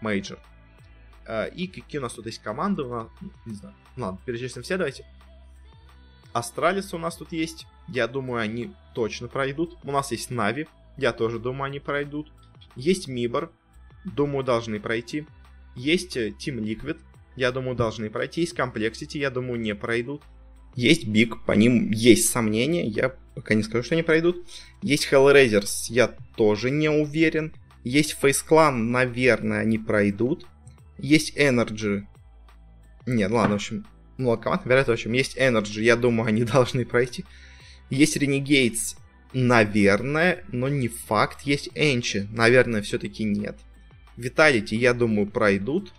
мейджор. 0.00 0.38
Э, 1.26 1.48
и 1.50 1.66
какие 1.66 1.98
у 1.98 2.02
нас 2.02 2.14
тут 2.14 2.26
есть 2.26 2.42
команды, 2.42 2.82
у 2.82 3.08
не 3.46 3.54
знаю, 3.54 3.74
ладно, 3.96 4.20
перечислим 4.24 4.62
все, 4.62 4.76
давайте. 4.76 5.04
Astralis 6.32 6.94
у 6.94 6.98
нас 6.98 7.16
тут 7.16 7.32
есть, 7.32 7.66
я 7.88 8.06
думаю, 8.08 8.40
они 8.40 8.72
точно 8.94 9.28
пройдут. 9.28 9.76
У 9.84 9.90
нас 9.92 10.10
есть 10.12 10.30
Нави, 10.30 10.66
я 10.96 11.12
тоже 11.12 11.38
думаю, 11.38 11.64
они 11.64 11.80
пройдут. 11.80 12.32
Есть 12.76 13.08
MIBR, 13.08 13.52
думаю, 14.04 14.44
должны 14.44 14.80
пройти. 14.80 15.26
Есть 15.74 16.16
Team 16.16 16.58
Liquid, 16.58 16.98
я 17.36 17.52
думаю, 17.52 17.76
должны 17.76 18.10
пройти. 18.10 18.42
Есть 18.42 18.56
Complexity, 18.56 19.18
я 19.18 19.30
думаю, 19.30 19.60
не 19.60 19.74
пройдут. 19.74 20.22
Есть 20.74 21.06
Big, 21.06 21.34
по 21.44 21.52
ним 21.52 21.90
есть 21.90 22.30
сомнения, 22.30 22.86
я 22.86 23.14
пока 23.34 23.54
не 23.54 23.62
скажу, 23.62 23.84
что 23.84 23.94
они 23.94 24.02
пройдут. 24.02 24.46
Есть 24.80 25.06
Hellraisers, 25.10 25.86
я 25.90 26.08
тоже 26.36 26.70
не 26.70 26.88
уверен. 26.88 27.52
Есть 27.84 28.16
Face 28.22 28.42
Clan, 28.48 28.72
наверное, 28.72 29.60
они 29.60 29.76
пройдут. 29.76 30.46
Есть 30.98 31.36
Energy. 31.36 32.06
Нет, 33.04 33.30
ладно, 33.30 33.54
в 33.54 33.56
общем, 33.56 33.86
много 34.22 34.42
команд, 34.42 34.62
вероятно, 34.64 34.92
в 34.92 34.94
общем, 34.94 35.12
есть 35.12 35.36
Energy, 35.36 35.82
я 35.82 35.96
думаю, 35.96 36.28
они 36.28 36.44
должны 36.44 36.84
пройти. 36.84 37.24
Есть 37.90 38.16
Renegades, 38.16 38.96
наверное, 39.32 40.44
но 40.48 40.68
не 40.68 40.88
факт. 40.88 41.42
Есть 41.42 41.70
Энчи, 41.74 42.28
наверное, 42.32 42.82
все-таки 42.82 43.24
нет. 43.24 43.58
Vitality, 44.16 44.74
я 44.76 44.94
думаю, 44.94 45.26
пройдут. 45.26 45.92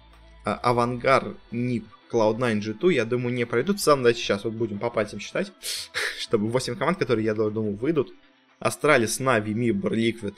А, 0.45 0.55
AVANGAR, 0.55 1.35
NiP, 1.51 1.85
Cloud9, 2.11 2.61
G2, 2.61 2.93
я 2.93 3.05
думаю, 3.05 3.33
не 3.33 3.45
пройдут. 3.45 3.79
В 3.79 3.83
целом, 3.83 3.99
давайте 3.99 4.21
сейчас 4.21 4.43
вот 4.43 4.53
будем 4.53 4.79
по 4.79 4.89
пальцам 4.89 5.19
считать, 5.19 5.51
чтобы 6.19 6.47
8 6.49 6.75
команд, 6.75 6.97
которые, 6.97 7.25
я 7.25 7.33
думаю, 7.33 7.75
выйдут. 7.75 8.13
Astralis, 8.59 9.19
Нави, 9.19 9.53
MIBR, 9.53 9.93
Liquid, 9.93 10.35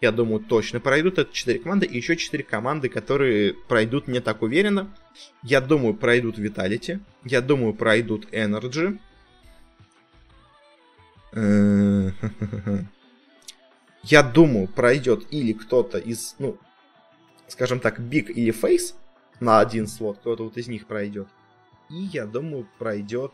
я 0.00 0.12
думаю, 0.12 0.40
точно 0.40 0.80
пройдут. 0.80 1.18
Это 1.18 1.32
4 1.32 1.58
команды. 1.58 1.86
И 1.86 1.96
еще 1.96 2.16
4 2.16 2.44
команды, 2.44 2.88
которые 2.88 3.54
пройдут 3.54 4.08
не 4.08 4.20
так 4.20 4.42
уверенно. 4.42 4.94
Я 5.42 5.60
думаю, 5.60 5.94
пройдут 5.94 6.38
Vitality. 6.38 7.00
Я 7.24 7.40
думаю, 7.40 7.74
пройдут 7.74 8.26
NRG. 8.32 8.98
Я 14.04 14.22
думаю, 14.22 14.68
пройдет 14.68 15.26
или 15.30 15.52
кто-то 15.52 15.98
из, 15.98 16.34
ну, 16.38 16.56
скажем 17.46 17.78
так, 17.80 18.00
Big 18.00 18.32
или 18.32 18.52
Face 18.52 18.94
на 19.40 19.60
один 19.60 19.86
слот, 19.86 20.18
кто-то 20.18 20.44
вот 20.44 20.56
из 20.56 20.68
них 20.68 20.86
пройдет. 20.86 21.28
И 21.90 21.94
я 21.94 22.24
думаю, 22.26 22.66
пройдет 22.78 23.32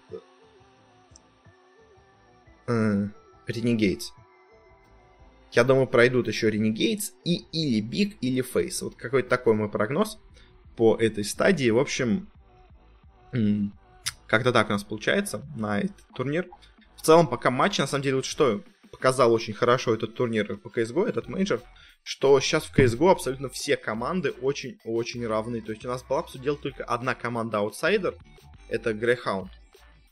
э, 2.67 3.09
Renegades. 3.47 4.13
Я 5.55 5.63
думаю, 5.63 5.87
пройдут 5.87 6.27
еще 6.27 6.51
Renegades 6.51 7.13
и 7.25 7.45
или 7.53 7.81
Big, 7.81 8.17
или 8.21 8.43
Face. 8.43 8.83
Вот 8.83 8.97
какой-то 8.97 9.29
такой 9.29 9.55
мой 9.55 9.71
прогноз 9.71 10.19
по 10.77 10.97
этой 10.97 11.23
стадии. 11.23 11.71
В 11.71 11.79
общем, 11.79 12.29
как-то 14.27 14.53
так 14.53 14.69
у 14.69 14.73
нас 14.73 14.83
получается 14.83 15.47
на 15.57 15.79
этот 15.79 16.05
турнир. 16.15 16.49
В 16.97 17.03
целом, 17.03 17.29
пока 17.29 17.51
матч, 17.51 17.79
на 17.79 17.87
самом 17.87 18.03
деле, 18.03 18.17
вот 18.17 18.25
что 18.25 18.63
показал 18.91 19.33
очень 19.33 19.55
хорошо 19.55 19.95
этот 19.95 20.17
турнир 20.17 20.57
по 20.57 20.69
CSGO, 20.69 21.07
этот 21.07 21.29
мейджор, 21.29 21.61
что 22.03 22.39
сейчас 22.41 22.65
в 22.65 22.77
CSGO 22.77 23.13
абсолютно 23.13 23.49
все 23.49 23.77
команды 23.77 24.31
очень-очень 24.31 25.25
равны. 25.27 25.61
То 25.61 25.71
есть 25.71 25.85
у 25.85 25.89
нас 25.89 26.03
была, 26.03 26.23
по 26.23 26.31
сути 26.31 26.53
только 26.57 26.85
одна 26.85 27.15
команда 27.15 27.59
аутсайдер, 27.59 28.17
это 28.69 28.91
Greyhound, 28.91 29.51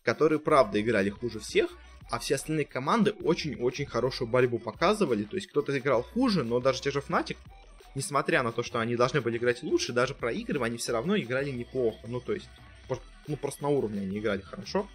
которые, 0.04 0.38
правда, 0.38 0.80
играли 0.80 1.10
хуже 1.10 1.40
всех, 1.40 1.70
а 2.12 2.18
все 2.18 2.34
остальные 2.34 2.66
команды 2.66 3.12
очень-очень 3.22 3.86
хорошую 3.86 4.28
борьбу 4.28 4.58
показывали. 4.58 5.24
То 5.24 5.36
есть 5.36 5.48
кто-то 5.48 5.76
играл 5.78 6.02
хуже, 6.02 6.44
но 6.44 6.60
даже 6.60 6.82
те 6.82 6.90
же 6.90 6.98
Fnatic, 6.98 7.38
несмотря 7.94 8.42
на 8.42 8.52
то, 8.52 8.62
что 8.62 8.80
они 8.80 8.96
должны 8.96 9.22
были 9.22 9.38
играть 9.38 9.62
лучше, 9.62 9.94
даже 9.94 10.12
проигрывая, 10.14 10.66
они 10.66 10.76
все 10.76 10.92
равно 10.92 11.16
играли 11.16 11.50
неплохо. 11.50 12.00
Ну, 12.06 12.20
то 12.20 12.34
есть, 12.34 12.50
ну, 13.26 13.36
просто 13.38 13.62
на 13.62 13.70
уровне 13.70 14.02
они 14.02 14.18
играли 14.18 14.42
хорошо. 14.42 14.86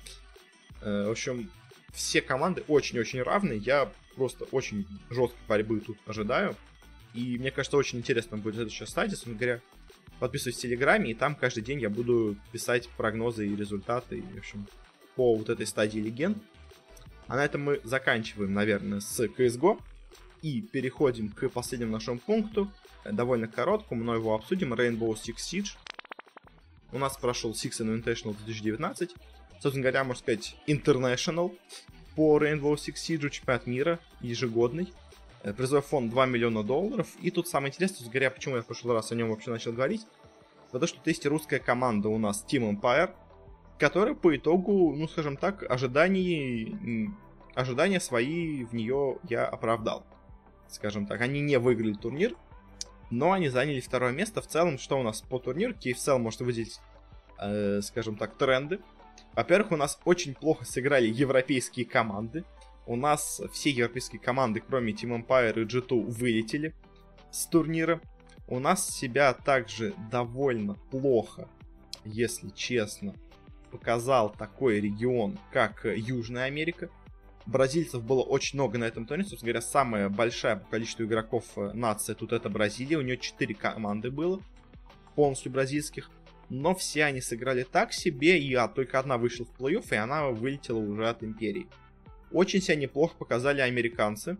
Э, 0.82 1.07
в 1.07 1.09
общем, 1.09 1.49
все 1.91 2.22
команды 2.22 2.63
очень-очень 2.68 3.24
равные. 3.24 3.57
Я 3.57 3.91
просто 4.15 4.45
очень 4.51 4.86
жесткой 5.09 5.39
борьбы 5.47 5.80
тут 5.80 5.97
ожидаю. 6.05 6.55
И 7.15 7.39
мне 7.39 7.49
кажется, 7.49 7.78
очень 7.78 7.97
интересно 7.97 8.38
будет 8.38 8.55
следующая 8.57 8.86
стадия. 8.86 9.15
Собственно 9.15 9.38
говоря, 9.38 9.61
подписывайтесь 10.20 10.59
в 10.59 10.61
Телеграме, 10.61 11.09
и 11.09 11.15
там 11.15 11.34
каждый 11.34 11.63
день 11.63 11.82
я 11.82 11.89
буду 11.89 12.38
писать 12.51 12.88
прогнозы 12.89 13.47
и 13.47 13.55
результаты, 13.55 14.20
и, 14.20 14.22
в 14.22 14.38
общем, 14.38 14.68
по 15.15 15.36
вот 15.36 15.49
этой 15.49 15.65
стадии 15.65 15.97
легенд. 15.97 16.38
А 17.28 17.36
на 17.36 17.46
этом 17.46 17.64
мы 17.64 17.82
заканчиваем, 17.84 18.54
наверное, 18.54 19.00
с 19.00 19.20
CSGO. 19.20 19.80
И 20.42 20.62
переходим 20.62 21.30
к 21.30 21.50
последнему 21.50 21.92
нашему 21.92 22.20
пункту. 22.20 22.72
Довольно 23.04 23.48
короткому, 23.48 24.04
но 24.04 24.16
его 24.16 24.36
обсудим. 24.36 24.74
Rainbow 24.74 25.14
Six 25.14 25.36
Siege. 25.38 25.78
У 26.92 27.00
нас 27.00 27.18
прошел 27.18 27.52
Six 27.52 27.82
Invitational 27.82 28.36
2019. 28.38 29.16
Собственно 29.60 29.82
говоря, 29.82 30.04
можно 30.04 30.22
сказать, 30.22 30.56
International 30.68 31.58
по 32.16 32.40
Rainbow 32.40 32.76
Six 32.76 32.96
Siege, 32.96 33.30
чемпионат 33.30 33.68
мира, 33.68 34.00
ежегодный. 34.22 34.94
Э, 35.44 35.54
призовой 35.54 35.82
фонд 35.82 36.12
2 36.12 36.26
миллиона 36.26 36.64
долларов. 36.64 37.08
И 37.22 37.32
тут 37.32 37.48
самое 37.48 37.72
интересное, 37.72 38.10
говоря, 38.10 38.32
почему 38.32 38.56
я 38.56 38.62
в 38.62 38.66
прошлый 38.66 38.94
раз 38.94 39.12
о 39.12 39.16
нем 39.16 39.30
вообще 39.30 39.50
начал 39.50 39.74
говорить. 39.74 40.06
Потому 40.72 40.88
что 40.88 41.00
есть 41.06 41.26
русская 41.26 41.60
команда 41.60 42.10
у 42.10 42.18
нас 42.18 42.46
Team 42.48 42.80
Empire, 42.80 43.12
которая 43.78 44.16
по 44.16 44.36
итогу, 44.36 44.94
ну 44.96 45.08
скажем 45.08 45.38
так, 45.38 45.64
ожидания, 45.70 47.10
ожидания 47.56 48.00
свои 48.00 48.64
в 48.64 48.74
нее 48.74 49.20
я 49.30 49.46
оправдал. 49.46 50.06
Скажем 50.68 51.06
так, 51.06 51.22
они 51.22 51.40
не 51.40 51.58
выиграли 51.60 51.94
турнир, 51.94 52.36
но 53.10 53.32
они 53.32 53.50
заняли 53.50 53.80
второе 53.80 54.12
место. 54.12 54.42
В 54.42 54.48
целом, 54.48 54.78
что 54.78 55.00
у 55.00 55.04
нас 55.04 55.22
по 55.22 55.40
турниру? 55.40 55.74
KFCL 55.74 56.18
может 56.18 56.42
выделить, 56.42 56.80
э, 57.40 57.82
скажем 57.82 58.18
так, 58.18 58.36
тренды. 58.36 58.80
Во-первых, 59.34 59.72
у 59.72 59.78
нас 59.78 60.00
очень 60.04 60.34
плохо 60.34 60.66
сыграли 60.66 61.08
европейские 61.08 61.86
команды. 61.86 62.44
У 62.86 62.96
нас 62.96 63.42
все 63.52 63.70
европейские 63.70 64.20
команды, 64.20 64.62
кроме 64.66 64.94
Team 64.94 65.26
Empire 65.26 65.62
и 65.62 65.66
G2, 65.66 66.04
вылетели 66.06 66.74
с 67.32 67.46
турнира. 67.46 68.02
У 68.48 68.60
нас 68.60 68.90
себя 68.90 69.34
также 69.34 69.94
довольно 70.10 70.76
плохо, 70.90 71.50
если 72.06 72.50
честно, 72.50 73.14
показал 73.72 74.30
такой 74.30 74.80
регион, 74.80 75.38
как 75.51 75.86
Южная 75.86 76.45
Америка. 76.45 76.89
Бразильцев 77.45 78.03
было 78.03 78.24
очень 78.24 78.57
много 78.57 78.78
на 78.78 78.84
этом 78.84 79.05
турнире. 79.05 79.30
Собственно 79.30 79.53
говоря, 79.53 79.65
самая 79.65 80.09
большая 80.09 80.57
по 80.57 80.70
количеству 80.70 81.05
игроков 81.05 81.45
э, 81.55 81.72
нация 81.74 82.13
тут 82.13 82.34
это 82.34 82.49
Бразилия. 82.49 82.97
У 82.97 83.01
нее 83.01 83.18
4 83.18 83.55
команды 83.55 84.11
было, 84.11 84.41
полностью 85.15 85.51
бразильских. 85.51 86.09
Но 86.49 86.76
все 86.76 87.05
они 87.05 87.22
сыграли 87.22 87.63
так 87.63 87.93
себе, 87.93 88.39
и 88.39 88.53
а, 88.53 88.68
только 88.68 88.99
одна 88.99 89.18
вышла 89.18 89.45
в 89.45 89.51
плей-офф, 89.59 89.86
и 89.91 89.95
она 89.95 90.28
вылетела 90.28 90.78
уже 90.78 91.07
от 91.07 91.24
Империи. 91.24 91.68
Очень 92.32 92.61
себя 92.61 92.76
неплохо 92.76 93.15
показали 93.18 93.61
американцы. 93.61 94.38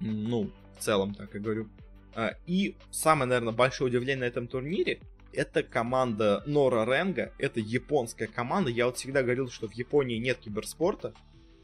Ну, 0.00 0.50
в 0.78 0.82
целом, 0.82 1.14
так 1.14 1.34
я 1.34 1.40
говорю. 1.40 1.68
А, 2.14 2.34
и 2.46 2.76
самое, 2.90 3.28
наверное, 3.28 3.52
большое 3.52 3.88
удивление 3.88 4.20
на 4.20 4.24
этом 4.24 4.46
турнире 4.46 5.00
это 5.34 5.62
команда 5.62 6.42
Нора 6.46 6.84
Ренга, 6.84 7.32
это 7.38 7.60
японская 7.60 8.28
команда. 8.28 8.70
Я 8.70 8.86
вот 8.86 8.96
всегда 8.96 9.22
говорил, 9.22 9.50
что 9.50 9.68
в 9.68 9.72
Японии 9.72 10.18
нет 10.18 10.38
киберспорта, 10.38 11.14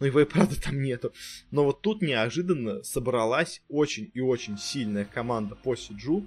ну 0.01 0.07
его 0.07 0.21
и 0.21 0.25
правда 0.25 0.61
там 0.61 0.81
нету. 0.83 1.13
Но 1.51 1.65
вот 1.65 1.83
тут 1.83 2.03
неожиданно 2.03 2.83
собралась 2.83 3.63
очень 3.69 4.11
и 4.15 4.21
очень 4.21 4.59
сильная 4.59 5.05
команда 5.05 5.55
по 5.55 5.77
Сиджу, 5.77 6.27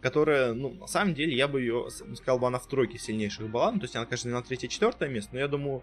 которая, 0.00 0.52
ну, 0.52 0.74
на 0.74 0.88
самом 0.88 1.14
деле, 1.14 1.36
я 1.36 1.46
бы 1.46 1.60
ее 1.60 1.88
сказал 2.14 2.40
бы, 2.40 2.48
она 2.48 2.58
в 2.58 2.66
тройке 2.66 2.98
сильнейших 2.98 3.48
была. 3.48 3.70
Ну, 3.70 3.78
то 3.78 3.84
есть 3.84 3.94
она, 3.94 4.04
конечно, 4.04 4.28
не 4.28 4.34
на 4.34 4.42
третье-четвертое 4.42 5.08
место, 5.08 5.30
но 5.32 5.38
я 5.38 5.48
думаю, 5.48 5.82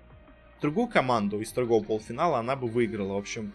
другую 0.62 0.88
команду 0.88 1.40
из 1.40 1.52
другого 1.54 1.84
полуфинала 1.84 2.40
она 2.40 2.58
бы 2.58 2.68
выиграла. 2.68 3.14
В 3.14 3.18
общем, 3.18 3.54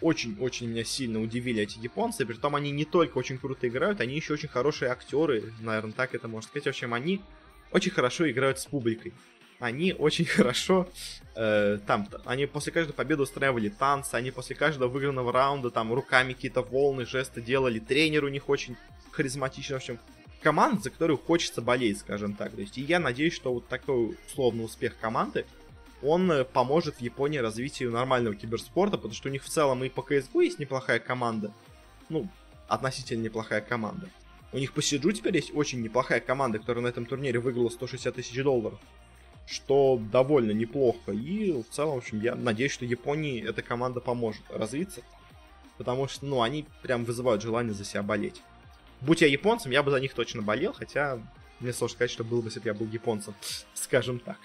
очень-очень 0.00 0.68
меня 0.68 0.84
сильно 0.84 1.20
удивили 1.20 1.62
эти 1.62 1.78
японцы. 1.78 2.24
Притом 2.24 2.56
они 2.56 2.70
не 2.70 2.84
только 2.84 3.18
очень 3.18 3.38
круто 3.38 3.68
играют, 3.68 4.00
они 4.00 4.16
еще 4.16 4.34
очень 4.34 4.48
хорошие 4.48 4.90
актеры, 4.90 5.52
наверное, 5.60 5.92
так 5.92 6.14
это 6.14 6.28
можно 6.28 6.48
сказать. 6.48 6.64
В 6.64 6.68
общем, 6.68 6.94
они 6.94 7.20
очень 7.70 7.90
хорошо 7.90 8.30
играют 8.30 8.58
с 8.58 8.66
публикой 8.66 9.12
они 9.58 9.92
очень 9.92 10.24
хорошо 10.26 10.88
э, 11.34 11.78
там, 11.86 12.08
они 12.24 12.46
после 12.46 12.72
каждой 12.72 12.92
победы 12.92 13.22
устраивали 13.22 13.68
танцы, 13.68 14.14
они 14.14 14.30
после 14.30 14.56
каждого 14.56 14.88
выигранного 14.88 15.32
раунда 15.32 15.70
там 15.70 15.92
руками 15.92 16.32
какие-то 16.32 16.62
волны, 16.62 17.04
жесты 17.04 17.40
делали, 17.40 17.78
тренер 17.78 18.24
у 18.24 18.28
них 18.28 18.48
очень 18.48 18.76
харизматичный, 19.10 19.74
в 19.74 19.78
общем, 19.78 19.98
команда, 20.42 20.82
за 20.82 20.90
которую 20.90 21.18
хочется 21.18 21.60
болеть, 21.60 21.98
скажем 21.98 22.34
так. 22.34 22.52
То 22.52 22.60
есть, 22.60 22.78
и 22.78 22.82
я 22.82 23.00
надеюсь, 23.00 23.34
что 23.34 23.52
вот 23.52 23.66
такой 23.68 24.16
условный 24.28 24.64
успех 24.64 24.96
команды, 24.98 25.44
он 26.02 26.30
э, 26.30 26.44
поможет 26.44 27.00
Японии 27.00 27.38
развитию 27.38 27.90
нормального 27.90 28.34
киберспорта, 28.36 28.96
потому 28.96 29.14
что 29.14 29.28
у 29.28 29.32
них 29.32 29.42
в 29.44 29.48
целом 29.48 29.82
и 29.84 29.88
по 29.88 30.00
CSGO 30.00 30.44
есть 30.44 30.58
неплохая 30.58 30.98
команда, 30.98 31.52
ну, 32.08 32.28
относительно 32.68 33.22
неплохая 33.22 33.60
команда. 33.60 34.08
У 34.52 34.58
них 34.58 34.72
по 34.72 34.80
Сиджу 34.80 35.12
теперь 35.12 35.36
есть 35.36 35.54
очень 35.54 35.82
неплохая 35.82 36.20
команда, 36.20 36.58
которая 36.58 36.84
на 36.84 36.88
этом 36.88 37.04
турнире 37.04 37.38
выиграла 37.38 37.68
160 37.68 38.14
тысяч 38.14 38.42
долларов 38.42 38.78
что 39.48 40.00
довольно 40.12 40.50
неплохо. 40.52 41.12
И 41.12 41.52
в 41.52 41.68
целом, 41.70 41.94
в 41.94 41.98
общем, 41.98 42.20
я 42.20 42.34
надеюсь, 42.34 42.72
что 42.72 42.84
Японии 42.84 43.42
эта 43.42 43.62
команда 43.62 44.00
поможет 44.00 44.42
развиться. 44.50 45.00
Потому 45.78 46.06
что, 46.06 46.26
ну, 46.26 46.42
они 46.42 46.66
прям 46.82 47.04
вызывают 47.04 47.40
желание 47.40 47.72
за 47.72 47.84
себя 47.84 48.02
болеть. 48.02 48.42
Будь 49.00 49.22
я 49.22 49.26
японцем, 49.26 49.72
я 49.72 49.82
бы 49.82 49.90
за 49.90 50.00
них 50.00 50.12
точно 50.12 50.42
болел, 50.42 50.72
хотя 50.72 51.18
мне 51.60 51.72
сложно 51.72 51.94
сказать, 51.94 52.10
что 52.10 52.24
было 52.24 52.42
бы, 52.42 52.48
если 52.48 52.60
бы 52.60 52.66
я 52.66 52.74
был 52.74 52.86
японцем, 52.88 53.34
скажем 53.74 54.18
так. 54.18 54.38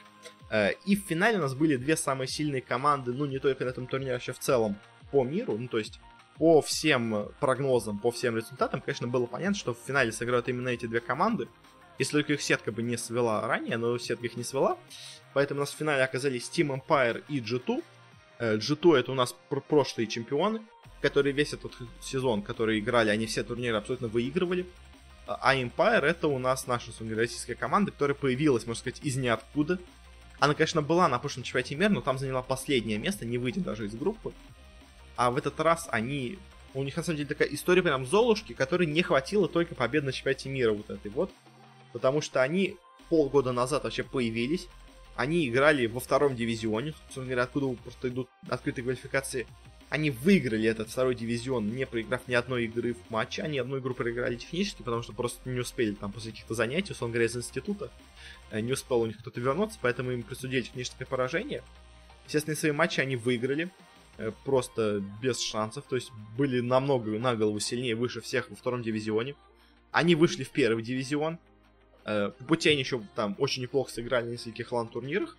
Э, 0.53 0.73
и 0.85 0.95
в 0.95 0.99
финале 0.99 1.39
у 1.39 1.41
нас 1.41 1.55
были 1.55 1.75
две 1.75 1.97
самые 1.97 2.27
сильные 2.27 2.61
команды, 2.61 3.11
ну, 3.11 3.25
не 3.25 3.39
только 3.39 3.65
на 3.65 3.69
этом 3.69 3.87
турнире, 3.87 4.11
а 4.11 4.15
вообще 4.15 4.33
в 4.33 4.39
целом 4.39 4.77
по 5.11 5.23
миру. 5.23 5.57
Ну, 5.57 5.67
то 5.67 5.79
есть, 5.79 5.99
по 6.37 6.61
всем 6.61 7.29
прогнозам, 7.39 7.97
по 7.97 8.11
всем 8.11 8.37
результатам, 8.37 8.79
конечно, 8.79 9.07
было 9.07 9.25
понятно, 9.25 9.55
что 9.55 9.73
в 9.73 9.79
финале 9.85 10.11
сыграют 10.11 10.47
именно 10.47 10.69
эти 10.69 10.85
две 10.85 10.99
команды. 10.99 11.47
Если 11.97 12.13
только 12.13 12.33
их 12.33 12.41
сетка 12.41 12.71
бы 12.71 12.83
не 12.83 12.97
свела 12.97 13.47
ранее, 13.47 13.77
но 13.77 13.97
сетка 13.97 14.27
их 14.27 14.37
не 14.37 14.43
свела. 14.43 14.77
Поэтому 15.33 15.59
у 15.59 15.61
нас 15.61 15.71
в 15.71 15.77
финале 15.77 16.03
оказались 16.03 16.49
Team 16.49 16.79
Empire 16.79 17.23
и 17.27 17.39
G2. 17.39 17.83
Э, 18.37 18.57
G2 18.57 18.99
это 18.99 19.11
у 19.11 19.15
нас 19.15 19.35
прошлые 19.67 20.05
чемпионы, 20.05 20.61
которые 21.01 21.33
весь 21.33 21.53
этот 21.53 21.73
сезон, 21.99 22.43
которые 22.43 22.79
играли, 22.79 23.09
они 23.09 23.25
все 23.25 23.43
турниры 23.43 23.77
абсолютно 23.77 24.07
выигрывали. 24.07 24.67
А 25.25 25.55
Empire 25.55 26.01
это 26.01 26.27
у 26.27 26.37
нас 26.37 26.67
наша 26.67 26.91
российская 27.15 27.55
команда, 27.55 27.91
которая 27.91 28.15
появилась, 28.15 28.67
можно 28.67 28.79
сказать, 28.79 29.01
из 29.03 29.15
ниоткуда. 29.15 29.79
Она, 30.43 30.55
конечно, 30.55 30.81
была 30.81 31.07
на 31.07 31.19
прошлом 31.19 31.43
чемпионате 31.43 31.75
мира, 31.75 31.87
но 31.87 32.01
там 32.01 32.17
заняла 32.17 32.41
последнее 32.41 32.97
место, 32.97 33.25
не 33.25 33.37
выйдя 33.37 33.61
даже 33.61 33.85
из 33.85 33.95
группы. 33.95 34.33
А 35.15 35.31
в 35.31 35.37
этот 35.37 35.57
раз 35.61 35.87
они... 35.89 36.37
У 36.73 36.83
них, 36.83 36.97
на 36.97 37.03
самом 37.03 37.15
деле, 37.15 37.29
такая 37.29 37.47
история 37.47 37.81
прям 37.81 38.05
Золушки, 38.05 38.51
которой 38.51 38.85
не 38.85 39.01
хватило 39.03 39.47
только 39.47 39.73
побед 39.73 40.03
на 40.03 40.11
чемпионате 40.11 40.49
мира 40.49 40.73
вот 40.73 40.89
этой 40.89 41.09
вот 41.11 41.31
потому 41.93 42.19
что 42.19 42.41
они 42.41 42.75
полгода 43.07 43.53
назад 43.53 43.85
вообще 43.85 44.03
появились, 44.03 44.67
они 45.15 45.47
играли 45.47 45.85
во 45.85 46.01
втором 46.01 46.35
дивизионе, 46.35 46.91
собственно 46.91 47.27
говоря, 47.27 47.43
откуда 47.43 47.67
просто 47.81 48.09
идут 48.09 48.29
открытые 48.49 48.83
квалификации. 48.83 49.47
Они 49.89 50.09
выиграли 50.09 50.67
этот 50.67 50.89
второй 50.89 51.15
дивизион, 51.15 51.69
не 51.69 51.85
проиграв 51.85 52.27
ни 52.27 52.33
одной 52.33 52.65
игры 52.65 52.95
в 52.95 53.11
матче. 53.11 53.43
Они 53.43 53.59
одну 53.59 53.79
игру 53.79 53.93
проиграли 53.93 54.35
технически, 54.35 54.81
потому 54.81 55.03
что 55.03 55.13
просто 55.13 55.47
не 55.49 55.59
успели 55.59 55.93
там 55.93 56.11
после 56.11 56.31
каких-то 56.31 56.55
занятий, 56.55 56.93
условно 56.93 57.13
говоря, 57.13 57.27
из 57.27 57.37
института. 57.37 57.91
Э, 58.51 58.59
не 58.59 58.73
успел 58.73 59.01
у 59.01 59.05
них 59.05 59.19
кто-то 59.19 59.39
вернуться, 59.39 59.77
поэтому 59.81 60.11
им 60.11 60.23
присудили 60.23 60.61
техническое 60.61 61.05
поражение. 61.05 61.63
Естественно, 62.25 62.55
свои 62.55 62.71
матчи 62.71 63.01
они 63.01 63.15
выиграли 63.15 63.69
э, 64.17 64.31
просто 64.45 65.03
без 65.21 65.39
шансов, 65.39 65.85
то 65.87 65.95
есть 65.95 66.11
были 66.37 66.59
намного 66.59 67.11
на 67.19 67.35
голову 67.35 67.59
сильнее, 67.59 67.95
выше 67.95 68.21
всех 68.21 68.49
во 68.49 68.55
втором 68.55 68.81
дивизионе. 68.81 69.35
Они 69.91 70.15
вышли 70.15 70.43
в 70.43 70.49
первый 70.49 70.83
дивизион, 70.83 71.37
Э, 72.05 72.31
по 72.37 72.43
пути 72.43 72.69
они 72.69 72.79
еще 72.79 73.01
там 73.15 73.35
очень 73.39 73.61
неплохо 73.61 73.91
сыграли 73.91 74.25
на 74.25 74.31
нескольких 74.31 74.71
лан-турнирах, 74.71 75.37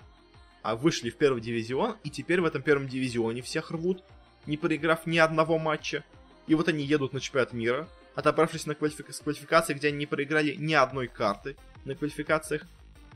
а 0.62 0.76
вышли 0.76 1.10
в 1.10 1.16
первый 1.16 1.42
дивизион, 1.42 1.96
и 2.04 2.10
теперь 2.10 2.40
в 2.40 2.44
этом 2.44 2.62
первом 2.62 2.88
дивизионе 2.88 3.42
всех 3.42 3.70
рвут, 3.70 4.02
не 4.46 4.56
проиграв 4.56 5.06
ни 5.06 5.18
одного 5.18 5.58
матча. 5.58 6.04
И 6.46 6.54
вот 6.54 6.68
они 6.68 6.84
едут 6.84 7.12
на 7.12 7.20
чемпионат 7.20 7.52
мира, 7.52 7.88
отобравшись 8.14 8.66
на 8.66 8.72
квалифика- 8.72 9.12
с 9.12 9.20
квалификации, 9.20 9.74
где 9.74 9.88
они 9.88 9.98
не 9.98 10.06
проиграли 10.06 10.54
ни 10.54 10.74
одной 10.74 11.08
карты 11.08 11.56
на 11.84 11.94
квалификациях. 11.94 12.66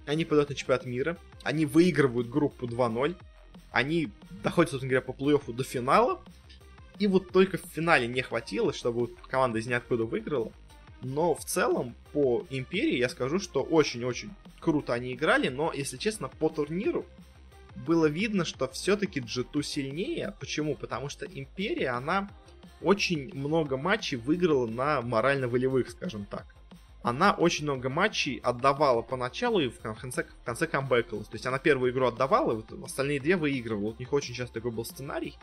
Они 0.07 0.25
подают 0.25 0.49
на 0.49 0.55
чемпионат 0.55 0.87
мира, 0.87 1.19
они 1.43 1.67
выигрывают 1.67 2.31
группу 2.31 2.67
2-0, 2.67 3.15
они 3.71 4.11
доходят, 4.43 4.71
собственно 4.71 4.91
говоря, 4.91 5.03
по 5.03 5.13
плей-оффу 5.13 5.53
до 5.53 5.65
финала, 5.65 6.23
и 6.99 7.07
вот 7.07 7.31
только 7.31 7.59
в 7.59 7.67
финале 7.73 8.07
не 8.07 8.23
хватило, 8.23 8.73
чтобы 8.73 9.09
команда 9.29 9.59
из 9.59 9.67
ниоткуда 9.67 10.05
выиграла, 10.05 10.51
но 11.03 11.35
в 11.35 11.45
целом 11.45 11.95
по 12.13 12.47
Империи 12.51 12.97
я 12.97 13.09
скажу, 13.09 13.39
что 13.39 13.63
очень-очень 13.63 14.31
круто 14.61 14.95
они 14.95 15.13
играли, 15.13 15.49
но, 15.49 15.73
если 15.73 15.97
честно, 15.97 16.29
по 16.29 16.49
турниру 16.49 17.07
было 17.87 18.07
видно, 18.07 18.45
что 18.45 18.69
все-таки 18.69 19.21
G2 19.21 19.63
сильнее. 19.63 20.35
Почему? 20.41 20.77
Потому 20.77 21.09
что 21.09 21.27
Империя, 21.27 21.91
она 21.91 22.29
очень 22.81 23.35
много 23.35 23.77
матчей 23.77 24.17
выиграла 24.17 24.67
на 24.67 25.03
морально-волевых, 25.03 25.91
скажем 25.91 26.25
так. 26.27 26.55
Она 27.03 27.33
очень 27.33 27.65
много 27.65 27.89
матчей 27.89 28.39
отдавала 28.43 29.03
поначалу 29.03 29.61
и 29.61 29.69
в 29.69 29.79
конце, 29.79 30.25
в 30.25 30.45
конце 30.45 30.67
камбэкалась. 30.67 31.29
То 31.29 31.35
есть 31.37 31.47
она 31.47 31.59
первую 31.59 31.93
игру 31.93 32.07
отдавала, 32.07 32.55
вот 32.55 32.73
остальные 32.85 33.21
две 33.21 33.37
выигрывала. 33.37 33.87
Вот 33.87 33.97
у 33.97 33.99
них 34.01 34.13
очень 34.13 34.35
часто 34.35 34.55
такой 34.55 34.73
был 34.73 34.85
сценарий. 34.85 35.37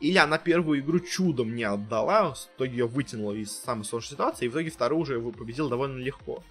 Или 0.00 0.18
она 0.18 0.38
первую 0.38 0.80
игру 0.80 1.00
чудом 1.00 1.54
не 1.54 1.64
отдала, 1.64 2.34
в 2.34 2.38
итоге 2.56 2.72
ее 2.72 2.86
вытянула 2.86 3.32
из 3.32 3.52
самой 3.52 3.84
сложной 3.84 4.10
ситуации, 4.10 4.46
и 4.46 4.48
в 4.48 4.52
итоге 4.52 4.70
вторую 4.70 5.00
уже 5.00 5.20
победил 5.20 5.68
довольно 5.68 5.98
легко. 5.98 6.42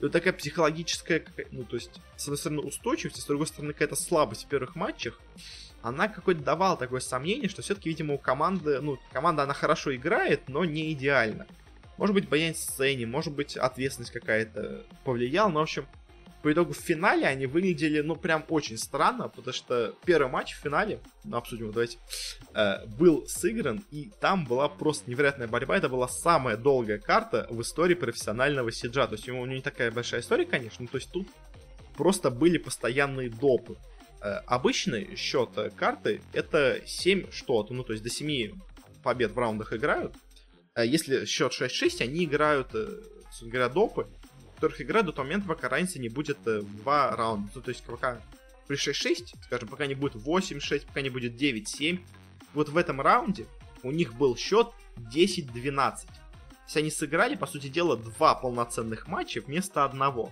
Вот 0.00 0.12
такая 0.12 0.32
психологическая, 0.32 1.22
ну, 1.50 1.64
то 1.64 1.76
есть, 1.76 2.00
с 2.16 2.24
одной 2.24 2.38
стороны, 2.38 2.62
устойчивость, 2.62 3.18
а 3.18 3.22
с 3.22 3.26
другой 3.26 3.46
стороны, 3.46 3.72
какая-то 3.72 3.96
слабость 3.96 4.44
в 4.44 4.48
первых 4.48 4.74
матчах. 4.74 5.20
она 5.82 6.08
какой-то 6.08 6.42
давала 6.42 6.76
такое 6.76 7.00
сомнение, 7.00 7.48
что 7.48 7.62
все-таки, 7.62 7.88
видимо, 7.88 8.14
у 8.14 8.18
команды, 8.18 8.80
ну, 8.80 8.98
команда, 9.12 9.44
она 9.44 9.54
хорошо 9.54 9.94
играет, 9.94 10.48
но 10.48 10.64
не 10.64 10.92
идеально. 10.92 11.46
Может 11.96 12.14
быть, 12.14 12.28
боязнь 12.28 12.58
сцене, 12.58 13.06
может 13.06 13.34
быть, 13.34 13.56
ответственность 13.56 14.12
какая-то 14.12 14.84
повлияла, 15.04 15.50
но, 15.50 15.60
в 15.60 15.64
общем, 15.64 15.86
по 16.42 16.52
итогу 16.52 16.72
в 16.72 16.78
финале 16.78 17.26
они 17.26 17.46
выглядели, 17.46 18.00
ну, 18.00 18.16
прям 18.16 18.44
очень 18.48 18.78
странно, 18.78 19.28
потому 19.28 19.52
что 19.52 19.94
первый 20.04 20.30
матч 20.30 20.54
в 20.54 20.60
финале, 20.60 21.00
ну, 21.24 21.36
обсудим 21.36 21.70
давайте, 21.70 21.98
э, 22.54 22.86
был 22.86 23.26
сыгран, 23.26 23.84
и 23.90 24.10
там 24.20 24.46
была 24.46 24.68
просто 24.68 25.10
невероятная 25.10 25.48
борьба, 25.48 25.76
это 25.76 25.88
была 25.88 26.08
самая 26.08 26.56
долгая 26.56 26.98
карта 26.98 27.46
в 27.50 27.60
истории 27.60 27.94
профессионального 27.94 28.72
сиджа, 28.72 29.06
то 29.06 29.14
есть 29.14 29.28
у 29.28 29.32
него 29.32 29.46
не 29.46 29.60
такая 29.60 29.90
большая 29.90 30.20
история, 30.20 30.46
конечно, 30.46 30.86
то 30.86 30.96
есть 30.96 31.10
тут 31.10 31.28
просто 31.96 32.30
были 32.30 32.58
постоянные 32.58 33.28
допы. 33.28 33.76
Э, 34.22 34.40
обычный 34.46 35.16
счет 35.16 35.50
карты 35.76 36.22
это 36.32 36.80
7 36.86 37.30
что-то, 37.30 37.74
ну, 37.74 37.84
то 37.84 37.92
есть 37.92 38.02
до 38.02 38.10
7 38.10 38.52
побед 39.02 39.32
в 39.32 39.38
раундах 39.38 39.72
играют, 39.72 40.14
э, 40.74 40.86
если 40.86 41.26
счет 41.26 41.52
6-6, 41.52 42.02
они 42.02 42.24
играют, 42.24 42.74
э, 42.74 42.88
говоря, 43.42 43.68
допы, 43.68 44.06
которых 44.60 44.80
играют 44.82 45.06
до 45.06 45.12
того 45.12 45.24
момента, 45.24 45.48
пока 45.48 45.70
разницы 45.70 45.98
не 45.98 46.10
будет 46.10 46.38
э, 46.46 46.60
в 46.60 46.76
два 46.76 47.16
раунда. 47.16 47.50
Ну, 47.54 47.62
то 47.62 47.70
есть, 47.70 47.82
пока 47.82 48.20
при 48.68 48.76
6-6, 48.76 49.34
скажем, 49.42 49.68
пока 49.68 49.86
не 49.86 49.94
будет 49.94 50.16
8-6, 50.16 50.86
пока 50.86 51.00
не 51.00 51.08
будет 51.08 51.40
9-7. 51.40 51.98
Вот 52.52 52.68
в 52.68 52.76
этом 52.76 53.00
раунде 53.00 53.46
у 53.82 53.90
них 53.90 54.14
был 54.14 54.36
счет 54.36 54.68
10-12. 54.98 55.74
То 55.74 56.04
есть 56.66 56.76
они 56.76 56.90
сыграли, 56.90 57.36
по 57.36 57.46
сути 57.46 57.68
дела, 57.68 57.96
два 57.96 58.34
полноценных 58.34 59.08
матча 59.08 59.40
вместо 59.40 59.84
одного. 59.84 60.30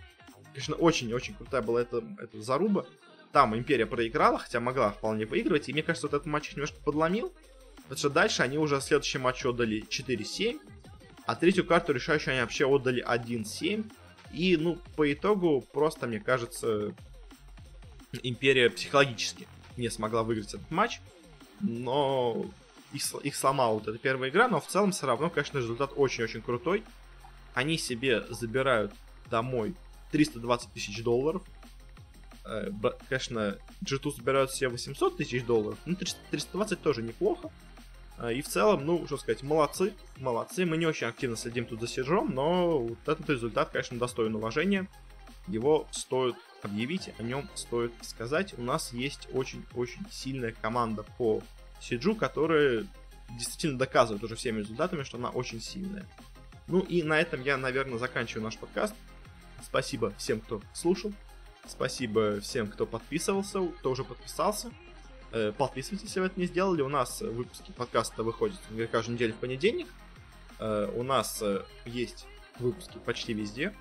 Конечно, 0.53 0.77
очень-очень 0.77 1.35
крутая 1.35 1.63
была 1.63 1.81
эта, 1.81 2.05
эта 2.21 2.43
заруба. 2.43 2.85
Там 3.33 3.57
Империя 3.57 3.87
проиграла, 3.87 4.39
хотя 4.39 4.61
могла 4.61 4.91
вполне 4.91 5.25
выигрывать. 5.25 5.69
И 5.69 5.73
мне 5.73 5.83
кажется, 5.83 6.07
вот 6.07 6.15
этот 6.15 6.27
матч 6.27 6.53
немножко 6.53 6.79
подломил. 6.85 7.33
Потому 7.77 7.97
что 7.97 8.11
дальше 8.11 8.43
они 8.43 8.59
уже 8.59 8.79
следующий 8.83 9.19
матч 9.19 9.47
отдали 9.47 9.85
4-7. 9.89 10.61
А 11.25 11.35
третью 11.35 11.65
карту 11.65 11.93
решающую 11.93 12.33
они 12.33 12.43
вообще 12.43 12.67
отдали 12.67 13.03
1-7. 13.05 13.91
И, 14.33 14.57
ну, 14.57 14.79
по 14.97 15.11
итогу, 15.13 15.65
просто, 15.73 16.07
мне 16.07 16.21
кажется, 16.21 16.95
Империя 18.23 18.71
психологически 18.71 19.47
не 19.77 19.91
смогла 19.91 20.23
выиграть 20.23 20.55
этот 20.55 20.71
матч. 20.71 21.01
Но 21.61 22.47
их, 22.93 23.03
их 23.23 23.35
сломала 23.37 23.75
вот 23.75 23.89
эта 23.89 23.99
первая 23.99 24.31
игра, 24.31 24.49
но 24.49 24.61
в 24.61 24.67
целом 24.67 24.93
все 24.93 25.07
равно, 25.07 25.31
конечно, 25.31 25.59
результат 25.59 25.93
очень-очень 25.97 26.43
крутой. 26.43 26.85
Они 27.55 27.77
себе 27.77 28.25
забирают 28.31 28.93
домой 29.31 29.75
320 30.13 30.73
тысяч 30.73 31.03
долларов. 31.03 31.43
Э, 32.45 32.71
конечно, 33.09 33.59
G2 33.85 34.17
забирают 34.17 34.53
себе 34.53 34.69
800 34.71 35.17
тысяч 35.17 35.45
долларов, 35.45 35.79
ну 35.85 35.97
320 35.97 36.81
тоже 36.81 37.03
неплохо. 37.03 37.51
А, 38.19 38.33
и 38.33 38.43
в 38.43 38.49
целом, 38.49 38.85
ну, 38.85 39.07
что 39.07 39.17
сказать, 39.17 39.43
молодцы, 39.43 39.95
молодцы. 40.17 40.67
Мы 40.67 40.77
не 40.77 40.87
очень 40.87 41.07
активно 41.07 41.37
следим 41.37 41.65
тут 41.67 41.81
за 41.81 41.87
Сержом, 41.87 42.35
но 42.35 42.81
вот 42.81 42.99
этот 43.07 43.29
результат, 43.31 43.71
конечно, 43.71 43.99
достоин 43.99 44.35
уважения. 44.35 44.89
Его 45.47 45.87
стоит 45.93 46.37
объявить, 46.63 47.11
о 47.19 47.23
нем 47.23 47.49
стоит 47.55 47.93
сказать. 48.03 48.55
У 48.59 48.63
нас 48.63 48.93
есть 48.93 49.29
очень-очень 49.33 50.05
сильная 50.11 50.53
команда 50.53 51.05
по 51.17 51.43
Сиджу, 51.81 52.15
которая 52.15 52.87
действительно 53.31 53.79
доказывает 53.79 54.23
уже 54.25 54.35
всеми 54.37 54.61
результатами, 54.61 55.05
что 55.05 55.17
она 55.17 55.31
очень 55.31 55.61
сильная. 55.61 56.07
Ну 56.67 56.81
и 56.81 57.03
на 57.03 57.19
этом 57.19 57.43
я, 57.43 57.57
наверное, 57.57 57.99
заканчиваю 57.99 58.45
наш 58.45 58.59
подкаст. 58.59 58.95
Спасибо 59.63 60.13
всем, 60.19 60.41
кто 60.41 60.61
слушал. 60.75 61.13
Спасибо 61.67 62.41
всем, 62.41 62.69
кто 62.69 62.87
подписывался, 62.87 63.67
кто 63.79 63.91
уже 63.91 64.05
подписался. 64.05 64.71
Э, 65.31 65.53
подписывайтесь, 65.57 66.09
если 66.09 66.21
вы 66.21 66.27
это 66.27 66.41
не 66.41 66.47
сделали. 66.47 66.83
У 66.83 66.89
нас 66.89 67.21
выпуски 67.21 67.73
подкаста 67.73 68.23
выходят 68.23 68.59
каждую 68.91 69.17
неделю 69.17 69.35
в 69.35 69.37
понедельник. 69.37 69.87
Э, 70.59 70.91
у 70.95 71.03
нас 71.03 71.43
э, 71.43 71.65
есть 71.85 72.27
выпуски 72.59 72.99
почти 73.05 73.35
везде. 73.35 73.75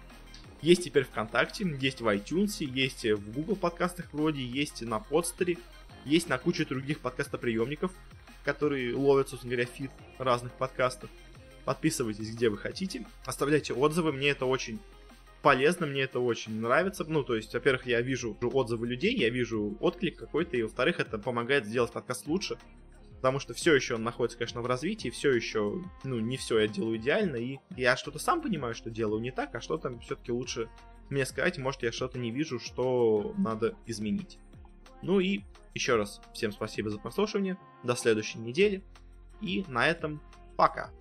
Есть 0.61 0.83
теперь 0.83 1.03
ВКонтакте, 1.03 1.65
есть 1.79 2.01
в 2.01 2.07
iTunes, 2.07 2.65
есть 2.65 3.05
в 3.05 3.31
Google 3.31 3.55
подкастах 3.55 4.11
вроде, 4.11 4.43
есть 4.43 4.81
на 4.81 4.99
подстере, 4.99 5.57
есть 6.03 6.29
на 6.29 6.37
куче 6.39 6.65
других 6.65 6.99
подкастоприемников, 6.99 7.91
которые 8.43 8.95
ловят, 8.95 9.29
собственно 9.29 9.53
говоря, 9.53 9.69
фид 9.71 9.91
разных 10.17 10.51
подкастов. 10.53 11.11
Подписывайтесь, 11.63 12.31
где 12.31 12.49
вы 12.49 12.57
хотите, 12.57 13.05
оставляйте 13.25 13.73
отзывы, 13.73 14.11
мне 14.11 14.29
это 14.29 14.45
очень 14.45 14.79
полезно, 15.41 15.85
мне 15.85 16.01
это 16.01 16.19
очень 16.19 16.59
нравится. 16.59 17.05
Ну, 17.07 17.23
то 17.23 17.35
есть, 17.35 17.53
во-первых, 17.53 17.85
я 17.85 18.01
вижу 18.01 18.37
отзывы 18.41 18.87
людей, 18.87 19.15
я 19.15 19.29
вижу 19.29 19.77
отклик 19.79 20.17
какой-то, 20.17 20.57
и 20.57 20.63
во-вторых, 20.63 20.99
это 20.99 21.17
помогает 21.17 21.65
сделать 21.65 21.91
подкаст 21.91 22.27
лучше. 22.27 22.57
Потому 23.17 23.39
что 23.39 23.53
все 23.53 23.73
еще 23.73 23.95
он 23.95 24.03
находится, 24.03 24.37
конечно, 24.37 24.61
в 24.61 24.67
развитии, 24.67 25.09
все 25.09 25.31
еще, 25.31 25.81
ну, 26.03 26.19
не 26.19 26.37
все 26.37 26.59
я 26.59 26.67
делаю 26.67 26.97
идеально, 26.97 27.37
и 27.37 27.57
я 27.75 27.97
что-то 27.97 28.19
сам 28.19 28.41
понимаю, 28.41 28.75
что 28.75 28.91
делаю 28.91 29.21
не 29.21 29.31
так, 29.31 29.55
а 29.55 29.61
что-то 29.61 29.97
все-таки 29.99 30.31
лучше 30.31 30.69
мне 31.09 31.25
сказать, 31.25 31.57
может, 31.57 31.83
я 31.83 31.91
что-то 31.91 32.19
не 32.19 32.31
вижу, 32.31 32.59
что 32.59 33.33
надо 33.37 33.75
изменить. 33.85 34.37
Ну 35.01 35.19
и 35.19 35.41
еще 35.73 35.95
раз 35.95 36.21
всем 36.33 36.51
спасибо 36.51 36.89
за 36.89 36.99
прослушивание, 36.99 37.57
до 37.83 37.95
следующей 37.95 38.39
недели, 38.39 38.83
и 39.41 39.63
на 39.67 39.87
этом 39.87 40.21
пока. 40.55 40.91